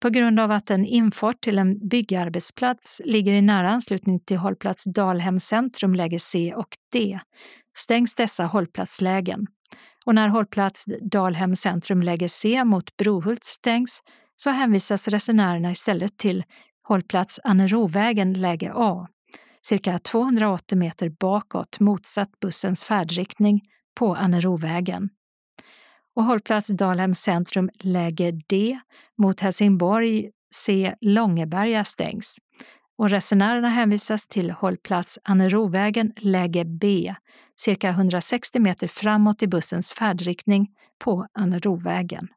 På 0.00 0.10
grund 0.10 0.40
av 0.40 0.50
att 0.50 0.70
en 0.70 0.84
infart 0.84 1.40
till 1.40 1.58
en 1.58 1.88
byggarbetsplats 1.88 3.00
ligger 3.04 3.32
i 3.32 3.42
nära 3.42 3.70
anslutning 3.70 4.20
till 4.20 4.36
hållplats 4.36 4.84
Dalhem 4.84 5.40
centrum 5.40 5.94
läge 5.94 6.18
C 6.18 6.54
och 6.54 6.68
D 6.92 7.18
stängs 7.76 8.14
dessa 8.14 8.44
hållplatslägen. 8.44 9.46
Och 10.06 10.14
när 10.14 10.28
hållplats 10.28 10.84
Dalhem 11.00 11.56
centrum 11.56 12.02
läge 12.02 12.28
C 12.28 12.64
mot 12.64 12.96
Brohult 12.96 13.44
stängs 13.44 14.02
så 14.36 14.50
hänvisas 14.50 15.08
resenärerna 15.08 15.70
istället 15.70 16.16
till 16.16 16.44
hållplats 16.88 17.40
Annerovägen 17.44 18.32
läge 18.32 18.72
A 18.74 19.08
cirka 19.66 19.98
280 19.98 20.78
meter 20.78 21.08
bakåt 21.08 21.80
motsatt 21.80 22.40
bussens 22.40 22.84
färdriktning 22.84 23.62
på 23.94 24.14
Annerovägen. 24.14 25.08
Och 26.16 26.24
hållplats 26.24 26.68
Dalhem 26.68 27.14
centrum 27.14 27.70
läge 27.80 28.32
D 28.48 28.78
mot 29.18 29.40
Helsingborg 29.40 30.30
C 30.54 30.94
Långeberga 31.00 31.84
stängs 31.84 32.38
och 32.98 33.10
resenärerna 33.10 33.68
hänvisas 33.68 34.28
till 34.28 34.50
hållplats 34.50 35.18
Annerovägen 35.22 36.12
läge 36.16 36.64
B, 36.64 37.14
cirka 37.56 37.88
160 37.88 38.60
meter 38.60 38.88
framåt 38.88 39.42
i 39.42 39.46
bussens 39.46 39.92
färdriktning 39.92 40.68
på 41.04 41.26
Annerovägen. 41.32 42.28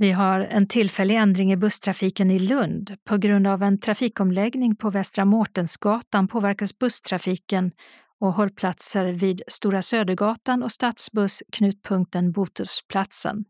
Vi 0.00 0.12
har 0.12 0.40
en 0.40 0.66
tillfällig 0.66 1.16
ändring 1.16 1.52
i 1.52 1.56
busstrafiken 1.56 2.30
i 2.30 2.38
Lund. 2.38 2.96
På 3.04 3.16
grund 3.16 3.46
av 3.46 3.62
en 3.62 3.80
trafikomläggning 3.80 4.76
på 4.76 4.90
Västra 4.90 5.24
Mårtensgatan 5.24 6.28
påverkas 6.28 6.78
busstrafiken 6.78 7.72
och 8.20 8.32
hållplatser 8.32 9.06
vid 9.06 9.42
Stora 9.46 9.82
Södergatan 9.82 10.62
och 10.62 10.72
stadsbuss 10.72 11.42
knutpunkten 11.52 12.32
Botusplatsen. 12.32 13.44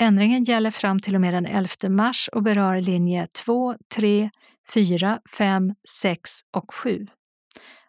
Ändringen 0.00 0.44
gäller 0.44 0.70
fram 0.70 1.00
till 1.00 1.14
och 1.14 1.20
med 1.20 1.34
den 1.34 1.46
11 1.46 1.68
mars 1.88 2.28
och 2.32 2.42
berör 2.42 2.80
linje 2.80 3.26
2, 3.44 3.74
3, 3.94 4.30
4, 4.74 5.20
5, 5.36 5.74
6 5.88 6.30
och 6.50 6.74
7. 6.74 7.06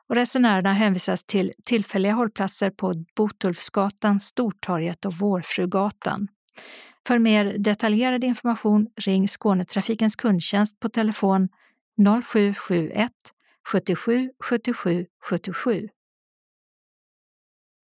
Och 0.09 0.15
resenärerna 0.15 0.73
hänvisas 0.73 1.23
till 1.23 1.53
tillfälliga 1.63 2.13
hållplatser 2.13 2.69
på 2.69 3.05
Botulfsgatan, 3.15 4.19
Stortorget 4.19 5.05
och 5.05 5.13
Vårfrugatan. 5.13 6.27
För 7.07 7.19
mer 7.19 7.57
detaljerad 7.57 8.23
information 8.23 8.87
ring 8.95 9.27
Skånetrafikens 9.27 10.15
kundtjänst 10.15 10.79
på 10.79 10.89
telefon 10.89 11.49
0771 12.23 13.11
77 13.71 14.31
77 14.43 15.05
77. 15.23 15.89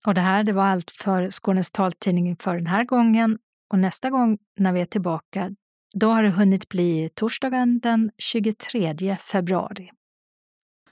Och 0.06 0.14
det 0.14 0.22
här 0.22 0.44
det 0.44 0.54
var 0.54 0.66
allt 0.66 0.92
för 0.92 1.30
Skånes 1.30 1.72
taltidning 1.72 2.36
för 2.36 2.56
den 2.56 2.68
här 2.68 2.84
gången 2.84 3.38
och 3.72 3.80
nästa 3.80 4.10
gång 4.10 4.38
när 4.60 4.74
vi 4.74 4.82
är 4.82 4.86
tillbaka 4.86 5.56
då 5.96 6.10
har 6.10 6.24
det 6.24 6.30
hunnit 6.30 6.70
bli 6.70 7.10
torsdagen 7.14 7.80
den 7.80 8.12
23 8.18 9.18
februari. 9.22 9.92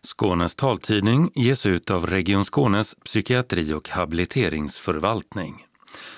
Skånes 0.02 0.56
taltidning 0.56 1.32
ges 1.36 1.66
ut 1.66 1.92
av 1.92 2.08
Region 2.08 2.46
Skånes 2.46 2.96
psykiatri 2.96 3.74
och 3.74 3.90
habiliteringsförvaltning. 3.90 5.66